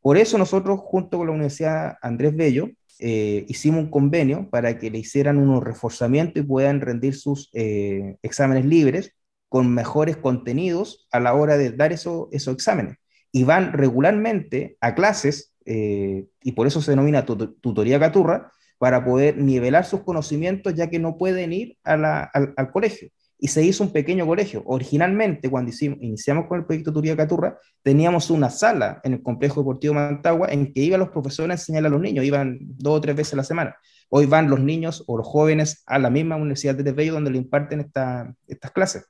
Por 0.00 0.18
eso 0.18 0.36
nosotros, 0.36 0.80
junto 0.82 1.18
con 1.18 1.28
la 1.28 1.32
Universidad 1.32 1.96
Andrés 2.02 2.36
Bello, 2.36 2.68
eh, 2.98 3.46
hicimos 3.48 3.84
un 3.84 3.90
convenio 3.90 4.50
para 4.50 4.78
que 4.78 4.90
le 4.90 4.98
hicieran 4.98 5.38
unos 5.38 5.64
reforzamientos 5.64 6.42
y 6.42 6.46
puedan 6.46 6.80
rendir 6.80 7.14
sus 7.14 7.50
eh, 7.54 8.16
exámenes 8.22 8.66
libres 8.66 9.14
con 9.48 9.72
mejores 9.72 10.16
contenidos 10.16 11.08
a 11.12 11.20
la 11.20 11.34
hora 11.34 11.56
de 11.56 11.70
dar 11.70 11.92
eso, 11.92 12.28
esos 12.32 12.54
exámenes 12.54 12.98
y 13.34 13.42
van 13.42 13.72
regularmente 13.72 14.76
a 14.80 14.94
clases, 14.94 15.52
eh, 15.66 16.24
y 16.40 16.52
por 16.52 16.68
eso 16.68 16.80
se 16.80 16.92
denomina 16.92 17.26
tutoría 17.26 17.98
caturra, 17.98 18.52
para 18.78 19.04
poder 19.04 19.38
nivelar 19.38 19.84
sus 19.84 20.04
conocimientos, 20.04 20.72
ya 20.74 20.88
que 20.88 21.00
no 21.00 21.18
pueden 21.18 21.52
ir 21.52 21.76
al, 21.82 22.04
al, 22.04 22.70
colegio. 22.70 23.08
Y 23.36 23.48
se 23.48 23.64
hizo 23.64 23.82
un 23.82 23.92
pequeño 23.92 24.24
colegio. 24.24 24.62
Originalmente, 24.66 25.50
cuando 25.50 25.70
hicimos, 25.70 25.98
iniciamos 26.00 26.46
con 26.46 26.60
el 26.60 26.64
proyecto 26.64 26.92
Tutoría 26.92 27.16
Caturra, 27.16 27.58
teníamos 27.82 28.30
una 28.30 28.50
sala 28.50 29.00
en 29.02 29.14
el 29.14 29.22
complejo 29.22 29.62
deportivo 29.62 29.94
Mantagua 29.94 30.46
en 30.52 30.72
que 30.72 30.82
iban 30.82 31.00
los 31.00 31.08
profesores 31.08 31.50
a 31.50 31.54
enseñar 31.54 31.86
a 31.86 31.88
los 31.88 32.00
niños, 32.00 32.24
iban 32.24 32.58
dos 32.60 32.98
o 32.98 33.00
tres 33.00 33.16
veces 33.16 33.32
a 33.32 33.38
la 33.38 33.44
semana. 33.44 33.76
Hoy 34.10 34.26
van 34.26 34.48
los 34.48 34.60
niños 34.60 35.02
o 35.08 35.16
los 35.16 35.26
jóvenes 35.26 35.82
a 35.86 35.98
la 35.98 36.08
misma 36.08 36.36
Universidad 36.36 36.76
de 36.76 36.92
Bello 36.92 37.14
donde 37.14 37.32
le 37.32 37.38
imparten 37.38 37.80
estas 37.80 38.70
clases. 38.72 39.06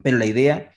Pero 0.00 0.16
la 0.16 0.26
idea 0.26 0.70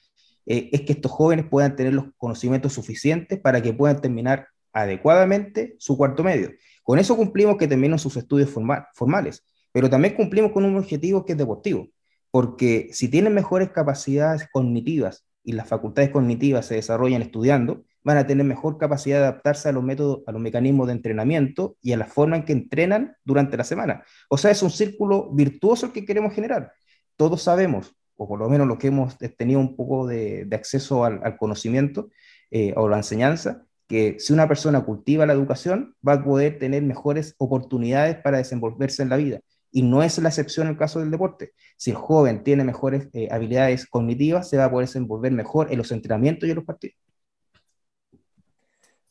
eh, 0.45 0.69
es 0.71 0.81
que 0.81 0.93
estos 0.93 1.11
jóvenes 1.11 1.45
puedan 1.49 1.75
tener 1.75 1.93
los 1.93 2.05
conocimientos 2.17 2.73
suficientes 2.73 3.39
para 3.39 3.61
que 3.61 3.73
puedan 3.73 4.01
terminar 4.01 4.47
adecuadamente 4.73 5.75
su 5.79 5.97
cuarto 5.97 6.23
medio. 6.23 6.51
Con 6.83 6.99
eso 6.99 7.15
cumplimos 7.15 7.57
que 7.57 7.67
terminen 7.67 7.99
sus 7.99 8.17
estudios 8.17 8.49
formales, 8.93 9.45
pero 9.71 9.89
también 9.89 10.15
cumplimos 10.15 10.51
con 10.51 10.65
un 10.65 10.77
objetivo 10.77 11.25
que 11.25 11.33
es 11.33 11.37
deportivo, 11.37 11.87
porque 12.31 12.89
si 12.91 13.09
tienen 13.09 13.33
mejores 13.33 13.69
capacidades 13.69 14.47
cognitivas 14.51 15.25
y 15.43 15.53
las 15.53 15.67
facultades 15.67 16.11
cognitivas 16.11 16.65
se 16.65 16.75
desarrollan 16.75 17.21
estudiando, 17.21 17.83
van 18.03 18.17
a 18.17 18.25
tener 18.25 18.45
mejor 18.45 18.77
capacidad 18.77 19.19
de 19.19 19.25
adaptarse 19.25 19.69
a 19.69 19.71
los 19.71 19.83
métodos, 19.83 20.21
a 20.25 20.31
los 20.31 20.41
mecanismos 20.41 20.87
de 20.87 20.93
entrenamiento 20.93 21.77
y 21.81 21.93
a 21.93 21.97
la 21.97 22.05
forma 22.05 22.37
en 22.37 22.45
que 22.45 22.53
entrenan 22.53 23.15
durante 23.23 23.57
la 23.57 23.63
semana. 23.63 24.03
O 24.29 24.37
sea, 24.37 24.51
es 24.51 24.63
un 24.63 24.71
círculo 24.71 25.31
virtuoso 25.31 25.87
el 25.87 25.91
que 25.91 26.05
queremos 26.05 26.33
generar. 26.33 26.71
Todos 27.15 27.43
sabemos, 27.43 27.95
o 28.21 28.27
por 28.27 28.37
lo 28.37 28.47
menos 28.49 28.67
los 28.67 28.77
que 28.77 28.87
hemos 28.87 29.17
tenido 29.17 29.59
un 29.59 29.75
poco 29.75 30.05
de, 30.05 30.47
acceso 30.51 31.03
al, 31.05 31.37
conocimiento 31.37 32.11
eh, 32.51 32.71
o 32.77 32.87
la 32.87 32.97
enseñanza, 32.97 33.65
que 33.87 34.19
si 34.19 34.31
una 34.31 34.47
persona 34.47 34.85
cultiva 34.85 35.25
la 35.25 35.33
educación, 35.33 35.95
va 36.07 36.13
a 36.13 36.23
poder 36.23 36.59
tener 36.59 36.83
mejores 36.83 37.33
oportunidades 37.39 38.17
para 38.17 38.37
desenvolverse 38.37 39.01
en 39.01 39.09
la 39.09 39.17
vida. 39.17 39.39
Y 39.71 39.81
no 39.81 40.03
es 40.03 40.19
la 40.19 40.29
excepción 40.29 40.67
el 40.67 40.77
caso 40.77 40.99
del 40.99 41.09
deporte. 41.09 41.53
Si 41.77 41.89
el 41.89 41.97
joven 41.97 42.43
tiene 42.43 42.63
mejores 42.63 43.09
eh, 43.13 43.27
habilidades 43.31 43.87
cognitivas, 43.87 44.47
se 44.47 44.57
va 44.57 44.65
a 44.65 44.71
poder 44.71 44.87
desenvolver 44.87 45.31
mejor 45.31 45.71
en 45.71 45.79
los 45.79 45.91
entrenamientos 45.91 46.47
y 46.47 46.51
en 46.51 46.57
los 46.57 46.65
partidos. 46.65 46.97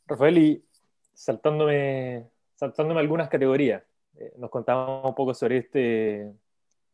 Rafael, 0.07 0.39
y 0.39 0.65
saltándome, 1.13 2.29
saltándome 2.55 3.01
algunas 3.01 3.29
categorías, 3.29 3.83
eh, 4.15 4.35
nos 4.37 4.51
contaba 4.51 5.05
un 5.05 5.17
poco 5.17 5.35
sobre 5.35 5.57
este, 5.59 6.33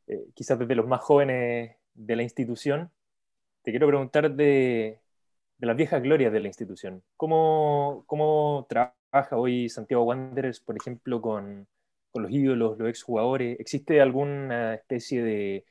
eh, 0.06 0.28
quizás 0.32 0.58
desde 0.58 0.74
los 0.74 0.86
más 0.86 1.02
jóvenes 1.02 1.76
de 1.96 2.16
la 2.16 2.22
institución. 2.22 2.90
Te 3.62 3.72
quiero 3.72 3.88
preguntar 3.88 4.30
de, 4.34 5.00
de 5.58 5.66
las 5.66 5.76
viejas 5.76 6.02
glorias 6.02 6.32
de 6.32 6.40
la 6.40 6.48
institución. 6.48 7.02
¿Cómo, 7.16 8.04
cómo 8.06 8.66
trabaja 8.68 9.36
hoy 9.36 9.68
Santiago 9.68 10.04
Wanderers, 10.04 10.60
por 10.60 10.76
ejemplo, 10.76 11.20
con, 11.20 11.66
con 12.10 12.22
los 12.22 12.32
ídolos, 12.32 12.78
los 12.78 12.88
exjugadores? 12.88 13.58
¿Existe 13.60 14.00
alguna 14.00 14.74
especie 14.74 15.22
de, 15.22 15.64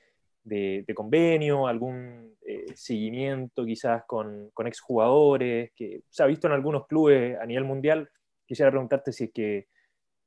de, 0.45 0.93
convenio, 0.95 1.67
algún 1.67 2.35
eh, 2.45 2.65
seguimiento 2.75 3.65
quizás 3.65 4.03
con, 4.05 4.51
con, 4.53 4.67
exjugadores, 4.67 5.71
que 5.75 6.03
se 6.09 6.23
ha 6.23 6.27
visto 6.27 6.47
en 6.47 6.53
algunos 6.53 6.87
clubes 6.87 7.37
a 7.39 7.45
nivel 7.45 7.65
mundial. 7.65 8.09
Quisiera 8.45 8.71
preguntarte 8.71 9.11
si 9.11 9.25
es 9.25 9.31
que 9.31 9.67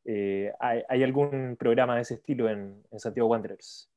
eh, 0.04 0.52
hay, 0.58 1.02
algún 1.02 1.56
programa 1.58 1.96
de 1.96 2.02
ese 2.02 2.14
estilo 2.14 2.48
en, 2.48 2.82
Santiago 2.96 3.28
Wanderers. 3.28 3.90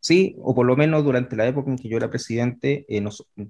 Sí, 0.00 0.36
o 0.40 0.54
por 0.54 0.66
lo 0.66 0.76
menos 0.76 1.04
durante 1.04 1.36
la 1.36 1.46
época 1.46 1.70
en 1.70 1.76
que 1.76 1.88
yo 1.88 1.96
era 1.96 2.10
presidente, 2.10 2.86
eh, 2.88 3.04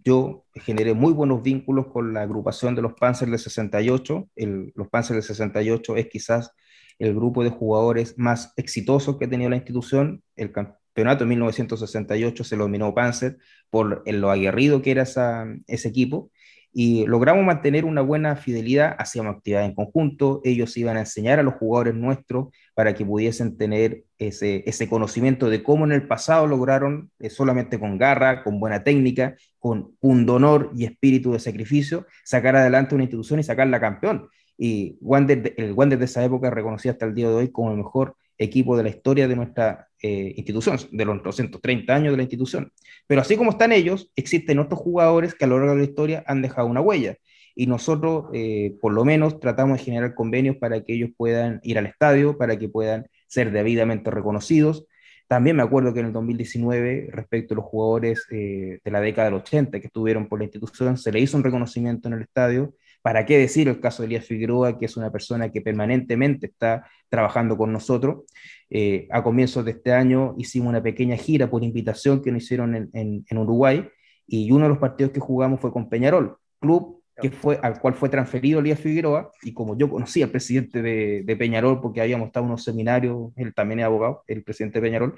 yo 0.05 0.45
generé 0.55 0.95
muy 0.95 1.13
buenos 1.13 1.43
vínculos 1.43 1.89
con 1.89 2.15
la 2.15 2.23
agrupación 2.23 2.75
de 2.75 2.83
los 2.83 2.95
Panzers 2.95 3.31
del 3.31 3.41
68. 3.41 4.29
los 4.75 4.89
Panzers 4.89 5.17
del 5.17 5.23
68 5.23 5.97
es 5.97 6.07
quizás 6.09 6.53
el 6.99 7.15
grupo 7.15 7.45
de 7.45 7.51
jugadores 7.51 8.19
más 8.19 8.53
exitoso 8.57 9.19
que 9.19 9.27
ha 9.27 9.29
tenido 9.31 9.51
la 9.51 9.57
institución. 9.57 10.23
El, 10.37 10.53
campeonato 10.53 11.25
en 11.25 11.29
1968 11.31 12.43
se 12.43 12.57
lo 12.57 12.65
dominó 12.65 12.93
Panzer 12.93 13.39
por 13.71 14.03
lo 14.05 14.31
aguerrido 14.31 14.83
que 14.83 14.91
era 14.91 15.05
ese 15.05 15.89
equipo 15.89 16.33
y 16.73 17.07
logramos 17.07 17.45
mantener 17.45 17.85
una 17.85 18.03
buena 18.03 18.37
fidelidad, 18.37 18.95
hacíamos 18.99 19.37
actividad 19.37 19.65
en 19.65 19.75
conjunto, 19.75 20.41
ellos 20.45 20.77
iban 20.77 20.97
a 20.97 21.01
enseñar 21.01 21.39
a 21.39 21.43
los 21.43 21.55
jugadores 21.55 21.95
nuestros 21.95 22.49
para 22.75 22.95
que 22.95 23.05
pudiesen 23.05 23.57
tener 23.57 24.05
ese, 24.19 24.63
ese 24.67 24.89
conocimiento 24.89 25.49
de 25.49 25.63
cómo 25.63 25.85
en 25.85 25.93
el 25.93 26.07
pasado 26.07 26.47
lograron, 26.47 27.11
eh, 27.19 27.31
solamente 27.31 27.81
con 27.81 27.99
garra, 27.99 28.45
con 28.45 28.61
buena 28.61 28.85
técnica, 28.85 29.37
con 29.59 29.97
un 30.01 30.29
honor 30.29 30.71
y 30.77 30.85
espíritu 30.85 31.33
de 31.33 31.41
sacrificio, 31.41 32.07
sacar 32.25 32.55
adelante 32.57 32.95
una 32.95 33.05
institución 33.05 33.41
y 33.41 33.43
sacarla 33.43 33.81
campeón. 33.81 34.29
Y 34.57 34.99
Wander, 35.01 35.55
el 35.57 35.73
Wander 35.73 35.99
de 35.99 36.05
esa 36.05 36.25
época 36.25 36.51
reconocido 36.51 36.93
hasta 36.93 37.07
el 37.07 37.15
día 37.15 37.29
de 37.29 37.35
hoy 37.35 37.51
como 37.51 37.71
el 37.71 37.79
mejor 37.79 38.17
equipo 38.39 38.77
de 38.77 38.85
la 38.85 38.89
historia 38.89 39.29
de 39.29 39.37
nuestra 39.37 39.89
eh, 40.01 40.33
institución, 40.37 40.79
de 40.93 41.05
los 41.05 41.23
230 41.23 41.95
años 41.95 42.13
de 42.13 42.17
la 42.17 42.23
institución. 42.23 42.73
Pero 43.07 43.21
así 43.21 43.37
como 43.37 43.51
están 43.51 43.73
ellos, 43.73 44.13
existen 44.17 44.59
otros 44.61 44.81
jugadores 44.81 45.35
que 45.35 45.45
a 45.45 45.49
lo 45.49 45.59
largo 45.59 45.75
de 45.75 45.81
la 45.81 45.85
historia 45.85 46.25
han 46.27 46.41
dejado 46.41 46.69
una 46.69 46.81
huella. 46.81 47.17
Y 47.55 47.67
nosotros, 47.67 48.27
eh, 48.33 48.77
por 48.81 48.93
lo 48.93 49.05
menos, 49.05 49.41
tratamos 49.41 49.79
de 49.79 49.85
generar 49.85 50.15
convenios 50.15 50.57
para 50.57 50.85
que 50.85 50.95
ellos 50.95 51.11
puedan 51.17 51.59
ir 51.65 51.79
al 51.79 51.87
estadio, 51.87 52.39
para 52.39 52.57
que 52.57 52.69
puedan 52.69 53.09
ser 53.27 53.51
debidamente 53.51 54.11
reconocidos. 54.13 54.87
También 55.27 55.57
me 55.57 55.63
acuerdo 55.63 55.93
que 55.93 56.01
en 56.01 56.07
el 56.07 56.13
2019, 56.13 57.09
respecto 57.11 57.55
a 57.55 57.57
los 57.57 57.67
jugadores 57.67 58.25
eh, 58.31 58.79
de 58.85 58.91
la 58.91 59.01
década 59.01 59.27
del 59.27 59.41
80 59.41 59.81
que 59.81 59.87
estuvieron 59.89 60.29
por 60.29 60.39
la 60.39 60.45
institución, 60.45 60.97
se 60.97 61.11
le 61.11 61.21
hizo 61.21 61.37
un 61.37 61.45
reconocimiento 61.45 62.09
en 62.09 62.15
el 62.15 62.23
estadio 62.23 62.75
¿Para 63.03 63.25
qué 63.25 63.39
decir 63.39 63.69
el 63.69 63.81
caso 63.81 64.03
de 64.03 64.07
Elías 64.07 64.27
Figueroa, 64.27 64.79
que 64.79 64.87
es 64.87 64.97
una 64.97 65.11
persona 65.11 65.51
que 65.51 65.61
permanentemente 65.61 66.47
está 66.47 66.87
trabajando 67.09 67.57
con 67.57 67.73
nosotros? 67.73 68.25
Eh, 68.71 69.07
a 69.11 69.23
comienzos 69.23 69.65
de 69.65 69.73
este 69.73 69.93
año 69.93 70.35
hicimos 70.37 70.69
una 70.69 70.83
pequeña 70.83 71.17
gira 71.17 71.49
por 71.49 71.63
invitación 71.63 72.23
que 72.23 72.33
nos 72.33 72.43
hicieron 72.43 72.91
en, 72.93 73.39
Uruguay 73.39 73.89
y 74.27 74.51
uno 74.51 74.65
de 74.65 74.71
los 74.71 74.79
partidos 74.79 75.13
que 75.13 75.21
jugamos 75.21 75.61
fue 75.61 75.73
con 75.73 75.89
Peñarol, 75.89 76.37
club 76.61 77.03
que 77.21 77.31
fue, 77.31 77.59
al 77.63 77.81
cual 77.81 77.95
fue 77.95 78.09
transferido 78.09 78.61
Elías 78.61 78.79
Figueroa, 78.79 79.33
y 79.43 79.53
como 79.53 79.77
yo 79.77 79.91
conocí 79.91 80.23
al 80.23 80.31
presidente 80.31 80.83
de, 80.83 81.37
Peñarol, 81.37 81.81
porque 81.81 82.01
habíamos 82.01 82.29
estado 82.29 82.45
en 82.45 82.51
unos 82.51 82.63
seminarios, 82.63 83.33
él 83.37 83.55
también 83.55 83.81
es 83.81 83.87
abogado, 83.87 84.23
el 84.29 84.45
presidente 84.45 84.81
de 84.81 84.87
Peñarol, 84.87 85.15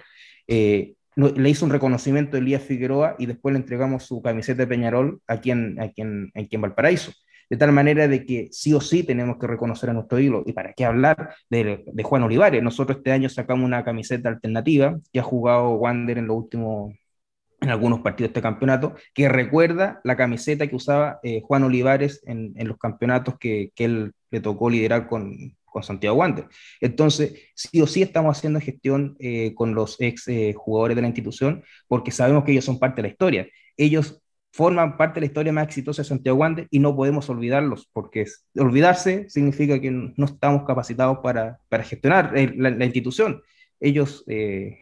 eh, 0.47 0.95
le 1.17 1.51
hizo 1.51 1.67
un 1.67 1.73
reconocimiento 1.73 2.37
a 2.37 2.41
Elías 2.41 2.63
Figueroa 2.63 3.17
y 3.19 3.27
después 3.27 3.53
le 3.53 3.59
entregamos 3.59 4.05
su 4.05 4.23
camiseta 4.23 4.63
de 4.63 4.67
Peñarol 4.67 5.21
aquí 5.27 5.51
en, 5.51 5.79
aquí 5.79 6.01
en, 6.01 6.31
aquí 6.35 6.55
en 6.55 6.63
Valparaíso 6.63 7.13
de 7.51 7.57
tal 7.57 7.73
manera 7.73 8.07
de 8.07 8.25
que 8.25 8.49
sí 8.53 8.73
o 8.73 8.81
sí 8.81 9.03
tenemos 9.03 9.37
que 9.39 9.49
reconocer 9.49 9.91
a 9.91 9.93
nuestro 9.93 10.21
hilo. 10.21 10.45
¿Y 10.47 10.53
para 10.53 10.73
qué 10.73 10.85
hablar 10.85 11.35
de, 11.51 11.85
Juan 12.05 12.23
Olivares? 12.23 12.63
Nosotros 12.63 12.99
este 12.99 13.11
año 13.11 13.29
sacamos 13.29 13.65
una 13.65 13.85
camiseta 13.85 14.29
alternativa 14.29 14.99
que 15.13 15.19
ha 15.19 15.25
jugado 15.25 15.71
Wander 15.73 16.19
en 16.19 16.29
los 16.29 16.37
últimos 16.37 16.95
en 17.61 17.69
algunos 17.69 18.01
partidos 18.01 18.29
de 18.29 18.39
este 18.39 18.43
campeonato, 18.43 18.95
que 19.13 19.29
recuerda 19.29 20.01
la 20.03 20.17
camiseta 20.17 20.67
que 20.67 20.77
usaba 20.77 21.21
eh, 21.23 21.43
Juan 21.45 21.63
Olivares 21.63 22.23
en, 22.25 22.55
los 22.67 22.79
campeonatos 22.79 23.37
que, 23.39 23.71
él 23.77 24.13
le 24.31 24.41
tocó 24.41 24.71
liderar 24.71 25.07
con, 25.07 25.55
Santiago 25.83 26.17
Wander. 26.17 26.47
Entonces, 26.81 27.35
sí 27.55 27.81
o 27.81 27.87
sí 27.87 28.03
estamos 28.03 28.37
haciendo 28.37 28.61
gestión 28.61 29.17
eh, 29.21 29.55
con 29.55 29.75
los 29.75 30.01
ex 30.01 30.27
eh, 30.27 30.53
jugadores 30.57 30.97
de 30.97 31.03
la 31.03 31.09
institución, 31.09 31.63
porque 31.87 32.11
sabemos 32.11 32.45
que 32.45 32.53
ellos 32.53 32.65
son 32.65 32.79
parte 32.79 32.97
de 32.97 33.03
la 33.03 33.13
historia. 33.13 33.49
Ellos 33.77 34.21
forman 34.53 34.97
parte 34.97 35.15
de 35.15 35.21
la 35.21 35.27
historia 35.27 35.53
más 35.53 35.65
exitosa 35.65 36.03
de 36.03 36.09
Santiago 36.09 36.39
Wander 36.39 36.67
y 36.71 36.81
no 36.81 36.97
podemos 36.97 37.29
olvidarlos, 37.31 37.89
porque 37.93 38.27
olvidarse 38.57 39.29
significa 39.29 39.81
que 39.81 39.91
no 39.91 40.25
estamos 40.25 40.65
capacitados 40.67 41.19
para, 41.23 41.61
para 41.69 41.85
gestionar 41.85 42.37
eh, 42.37 42.53
la, 42.57 42.85
institución. 42.85 43.43
Ellos 43.79 44.25
eh, 44.27 44.79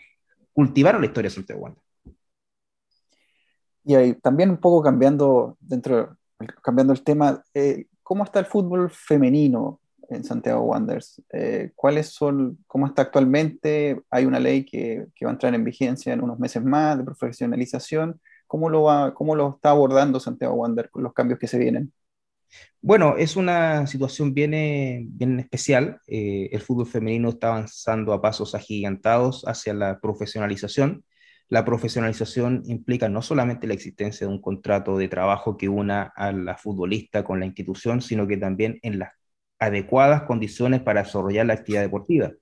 cultivaron 0.53 1.03
la 1.03 1.07
historia 1.09 1.29
de 1.29 1.35
Santiago 1.35 1.63
Wander. 1.63 1.83
Y 3.85 3.95
ahí, 3.95 4.15
también 4.15 4.51
un 4.51 4.59
poco 4.59 4.83
cambiando 4.83 5.57
dentro, 5.61 6.17
cambiando 6.63 6.93
el 6.93 7.03
tema, 7.03 7.43
eh, 7.55 7.87
¿cómo 8.03 8.25
está 8.25 8.39
el 8.41 8.47
fútbol 8.47 8.91
femenino 8.91 9.81
en 10.11 10.25
Santiago 10.25 10.63
Wanderers? 10.63 11.23
¿Cuáles 11.75 12.09
son, 12.09 12.59
cómo 12.67 12.87
está 12.87 13.03
actualmente? 13.03 14.01
Hay 14.11 14.25
una 14.25 14.41
ley 14.41 14.65
que, 14.65 15.07
que 15.15 15.27
va 15.27 15.31
a 15.31 15.35
entrar 15.35 15.55
en 15.55 15.65
vigencia 15.65 16.15
en 16.15 16.23
unos 16.23 16.39
meses 16.39 16.65
más 16.65 16.99
de 16.99 17.05
profesionalización 17.05 18.19
¿Cómo 18.49 18.69
lo, 18.71 18.83
va, 18.85 19.15
cómo 19.15 19.37
lo 19.37 19.51
está 19.51 19.71
abordando 19.71 20.19
Santiago 20.19 20.55
Wander 20.55 20.91
con 20.91 21.05
los 21.05 21.13
cambios 21.13 21.39
que 21.39 21.47
se 21.47 21.59
vienen? 21.59 21.93
Bueno, 22.81 23.17
es 23.19 23.37
una 23.37 23.87
situación 23.87 24.35
bien, 24.35 24.55
eh, 24.55 25.05
bien 25.07 25.39
especial. 25.39 26.01
Eh, 26.07 26.49
el 26.53 26.61
fútbol 26.61 26.87
femenino 26.87 27.29
está 27.29 27.49
avanzando 27.49 28.13
a 28.13 28.23
pasos 28.23 28.55
agigantados 28.55 29.45
hacia 29.47 29.75
la 29.75 30.01
profesionalización. 30.01 31.05
La 31.49 31.65
profesionalización 31.65 32.63
implica 32.67 33.09
no 33.09 33.23
solamente 33.23 33.67
la 33.67 33.75
existencia 33.75 34.27
de 34.27 34.33
un 34.33 34.41
contrato 34.41 34.97
de 34.99 35.09
trabajo 35.09 35.57
que 35.57 35.69
una 35.69 36.13
a 36.17 36.33
la 36.33 36.57
futbolista 36.57 37.25
con 37.25 37.41
la 37.41 37.47
institución, 37.47 38.01
sino 38.01 38.27
que 38.27 38.37
también 38.37 38.79
en 38.83 38.99
las 38.99 39.13
adecuadas 39.59 40.23
condiciones 40.23 40.81
para 40.83 41.03
desarrollar 41.03 41.47
la 41.47 41.55
actividad 41.55 41.83
deportiva. 41.83 42.33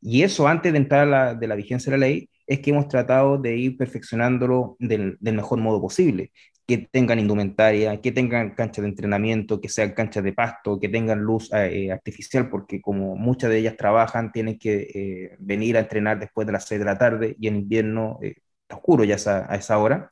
Y 0.00 0.22
eso 0.22 0.46
antes 0.48 0.72
de 0.72 0.78
entrar 0.78 1.12
a 1.12 1.34
de 1.34 1.46
la 1.48 1.54
vigencia 1.56 1.90
de 1.90 1.98
la 1.98 2.06
ley 2.06 2.30
es 2.48 2.60
que 2.60 2.70
hemos 2.70 2.88
tratado 2.88 3.38
de 3.38 3.56
ir 3.56 3.76
perfeccionándolo 3.76 4.76
del, 4.80 5.18
mejor 5.20 5.60
modo 5.60 5.80
posible, 5.80 6.32
que 6.66 6.78
tengan 6.78 7.18
indumentaria, 7.18 8.00
que 8.00 8.10
tengan 8.12 8.54
canchas 8.54 8.82
de 8.82 8.88
entrenamiento, 8.88 9.60
que 9.60 9.68
sean 9.68 9.92
canchas 9.92 10.24
de 10.24 10.32
pasto, 10.32 10.80
que 10.80 10.88
tengan 10.88 11.20
luz 11.20 11.50
eh, 11.52 11.92
artificial, 11.92 12.48
porque 12.50 12.80
como 12.80 13.16
muchas 13.16 13.50
de 13.50 13.58
ellas 13.58 13.76
trabajan, 13.76 14.32
tienen 14.32 14.58
que 14.58 14.88
eh, 14.94 15.36
venir 15.38 15.76
a 15.76 15.80
entrenar 15.80 16.18
después 16.18 16.46
de 16.46 16.52
las 16.54 16.66
6 16.66 16.80
de 16.80 16.84
la 16.84 16.98
tarde 16.98 17.36
y 17.38 17.48
en 17.48 17.56
invierno 17.56 18.18
eh, 18.22 18.34
está 18.62 18.76
oscuro 18.76 19.04
ya 19.04 19.16
a 19.48 19.56
esa 19.56 19.78
hora 19.78 20.10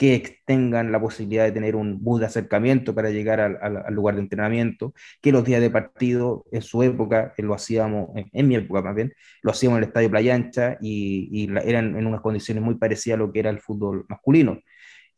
que 0.00 0.38
tengan 0.46 0.92
la 0.92 0.98
posibilidad 0.98 1.44
de 1.44 1.52
tener 1.52 1.76
un 1.76 2.02
bus 2.02 2.20
de 2.20 2.26
acercamiento 2.26 2.94
para 2.94 3.10
llegar 3.10 3.38
al, 3.38 3.94
lugar 3.94 4.14
de 4.14 4.22
entrenamiento, 4.22 4.94
que 5.20 5.30
los 5.30 5.44
días 5.44 5.60
de 5.60 5.68
partido 5.68 6.46
en 6.52 6.62
su 6.62 6.82
época, 6.82 7.34
lo 7.36 7.52
hacíamos, 7.52 8.08
en, 8.14 8.48
mi 8.48 8.56
época 8.56 8.80
más 8.80 8.94
bien, 8.94 9.12
lo 9.42 9.50
hacíamos 9.50 9.76
en 9.76 9.82
el 9.82 9.88
Estadio 9.88 10.10
Playa 10.10 10.34
Ancha 10.34 10.78
y, 10.80 11.50
eran 11.66 11.98
en 11.98 12.06
unas 12.06 12.22
condiciones 12.22 12.64
muy 12.64 12.76
parecidas 12.76 13.16
a 13.16 13.18
lo 13.18 13.30
que 13.30 13.40
era 13.40 13.50
el 13.50 13.60
fútbol 13.60 14.06
masculino. 14.08 14.60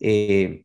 Eh, 0.01 0.65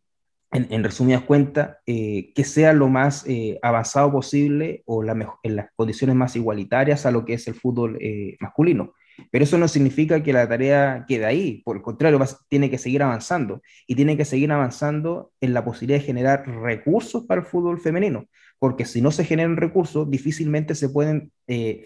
en, 0.52 0.84
resumidas 0.84 1.22
cuentas, 1.24 1.78
eh, 1.86 2.32
que 2.34 2.44
sea 2.44 2.74
lo 2.74 2.88
más 2.88 3.24
eh, 3.28 3.60
avanzado 3.62 4.12
posible 4.12 4.82
o 4.86 5.04
en 5.04 5.56
las 5.56 5.70
condiciones 5.76 6.16
más 6.16 6.36
igualitarias 6.36 7.06
a 7.06 7.12
lo 7.12 7.24
que 7.26 7.34
es 7.34 7.48
el 7.48 7.54
fútbol 7.54 7.98
eh, 8.02 8.36
masculino. 8.40 8.94
Pero 9.32 9.44
eso 9.44 9.58
no 9.58 9.68
significa 9.68 10.22
que 10.22 10.34
la 10.34 10.48
tarea 10.48 11.06
quede 11.08 11.26
ahí, 11.26 11.62
por 11.64 11.76
el 11.76 11.82
contrario, 11.82 12.20
tiene 12.50 12.70
que 12.70 12.78
seguir 12.78 13.04
avanzando. 13.04 13.62
Y 13.88 13.96
tiene 13.96 14.18
que 14.18 14.26
seguir 14.26 14.52
avanzando 14.52 15.32
en 15.42 15.54
la 15.54 15.66
posibilidad 15.66 16.00
de 16.00 16.06
generar 16.06 16.48
recursos 16.48 17.26
para 17.26 17.42
el 17.42 17.48
fútbol 17.48 17.80
femenino, 17.80 18.28
porque 18.60 18.86
si 18.86 19.02
no 19.02 19.12
se 19.12 19.26
generan 19.26 19.58
recursos, 19.58 20.10
difícilmente 20.10 20.76
se 20.76 20.90
pueden 20.90 21.32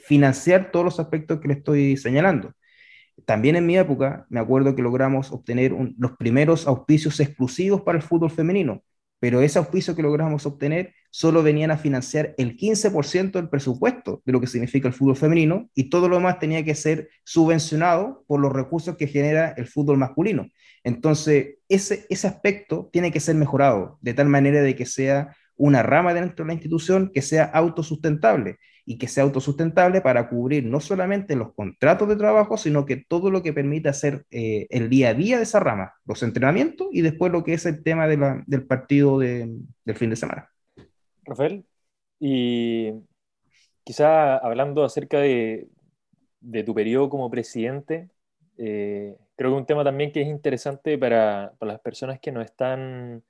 financiar 0.04 0.72
todos 0.72 0.86
los 0.86 1.00
aspectos 1.00 1.39
que 1.39 1.48
le 1.48 1.54
estoy 1.56 1.98
señalando. 1.98 2.54
También 3.26 3.56
en 3.56 3.65
mi 3.65 3.78
época 3.78 4.26
me 4.30 4.39
acuerdo 4.39 4.76
que 4.76 4.82
logramos 4.82 5.32
obtener 5.32 5.74
los 5.98 6.13
primeros 6.17 6.67
auspicios 6.67 7.20
exclusivos 7.20 7.82
para 7.82 7.98
el 7.98 8.04
fútbol 8.04 8.32
femenino, 8.32 8.84
pero 9.20 9.41
ese 9.41 9.60
auspicio 9.60 9.96
que 9.96 10.02
logramos 10.02 10.46
obtener 10.46 10.94
solo 11.12 11.43
venían 11.43 11.69
a 11.71 11.78
financiar 11.78 12.34
el 12.38 12.58
15% 12.58 13.34
del 13.34 13.50
presupuesto 13.50 14.21
de 14.26 14.32
lo 14.32 14.41
que 14.41 14.47
significa 14.47 14.88
el 14.88 14.93
fútbol 14.93 15.17
femenino 15.17 15.69
y 15.76 15.89
todo 15.89 16.10
lo 16.10 16.15
demás 16.15 16.39
tenía 16.39 16.63
que 16.63 16.74
ser 16.74 17.10
subvencionado 17.24 18.24
por 18.28 18.39
los 18.39 18.52
recursos 18.52 18.97
que 18.97 19.08
genera 19.08 19.54
el 19.58 19.67
fútbol 19.67 19.97
masculino. 19.97 20.47
Entonces, 20.84 21.58
ese, 21.69 22.08
ese 22.10 22.28
aspecto 22.28 22.89
tiene 22.91 23.12
que 23.12 23.19
ser 23.19 23.36
mejorado 23.36 24.00
de 24.02 24.13
tal 24.13 24.28
manera 24.28 24.62
de 24.62 24.76
que 24.76 24.86
sea 24.86 25.36
una 25.58 25.84
rama 25.84 26.13
dentro 26.13 26.43
de 26.43 26.47
la 26.47 26.54
institución 26.54 27.12
que 27.13 27.21
sea 27.21 27.43
autosustentable 27.43 28.58
y 28.86 28.97
que 28.97 29.08
sea 29.08 29.24
autosustentable 29.24 30.02
para 30.02 30.28
cubrir 30.28 30.65
no 30.65 30.80
solamente 30.80 31.36
los 31.36 31.54
contratos 31.54 32.10
de 32.10 32.15
trabajo, 32.15 32.58
sino 32.58 32.86
que 32.86 32.97
todo 32.97 33.30
lo 33.30 33.43
que 33.43 33.54
permite 33.54 33.89
hacer 33.89 34.26
eh, 34.32 34.65
el 34.69 34.89
día 34.89 35.10
a 35.10 35.13
día 35.13 35.38
de 35.38 35.43
esa 35.43 35.60
rama, 35.60 35.93
los 36.06 36.24
entrenamientos 36.24 36.88
y 36.91 37.02
después 37.02 37.32
lo 37.32 37.43
que 37.43 37.54
es 37.54 37.65
el 37.65 37.84
tema 37.84 38.08
del 38.08 38.65
partido 38.65 39.19
del 39.19 39.67
fin 39.95 40.10
de 40.10 40.15
semana. 40.15 40.51
Rafael, 41.32 41.65
y 42.20 42.91
quizá 43.84 44.38
hablando 44.38 44.84
acerca 44.84 45.20
de, 45.20 45.70
tu 46.65 46.74
periodo 46.76 47.10
como 47.10 47.30
presidente, 47.32 48.10
eh, 48.58 49.17
creo 49.36 49.52
que 49.52 49.58
un 49.58 49.65
tema 49.65 49.84
también 49.84 50.12
que 50.12 50.22
es 50.22 50.28
interesante 50.28 50.98
para, 50.98 51.54
las 51.62 51.80
personas 51.82 52.20
que 52.20 52.32
nos 52.32 52.46
están 52.46 53.24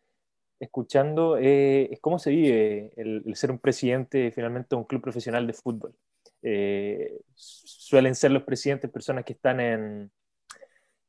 escuchando 0.60 1.38
es 1.38 2.00
cómo 2.02 2.20
se 2.20 2.32
vive 2.32 2.94
el, 2.98 3.36
ser 3.36 3.52
un 3.52 3.60
presidente 3.60 4.32
finalmente 4.32 4.70
de 4.72 4.76
un 4.78 4.86
club 4.86 5.02
profesional 5.02 5.48
de 5.48 5.54
fútbol. 5.54 5.96
Eh, 6.44 7.22
suelen 7.36 8.16
ser 8.16 8.32
los 8.32 8.44
presidentes 8.44 8.92
personas 8.92 9.26
que 9.26 9.34
están 9.34 9.60
en, 9.60 10.12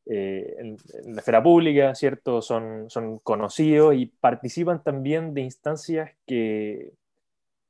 eh, 0.07 0.57
en, 0.59 0.77
la 1.15 1.21
esfera 1.21 1.43
pública, 1.43 1.95
¿cierto? 1.95 2.43
Son, 2.43 2.89
son 2.91 3.19
conocidos 3.21 3.95
y 3.95 4.07
participan 4.07 4.83
también 4.83 5.35
de 5.35 5.43
instancias 5.43 6.11
que, 6.27 6.93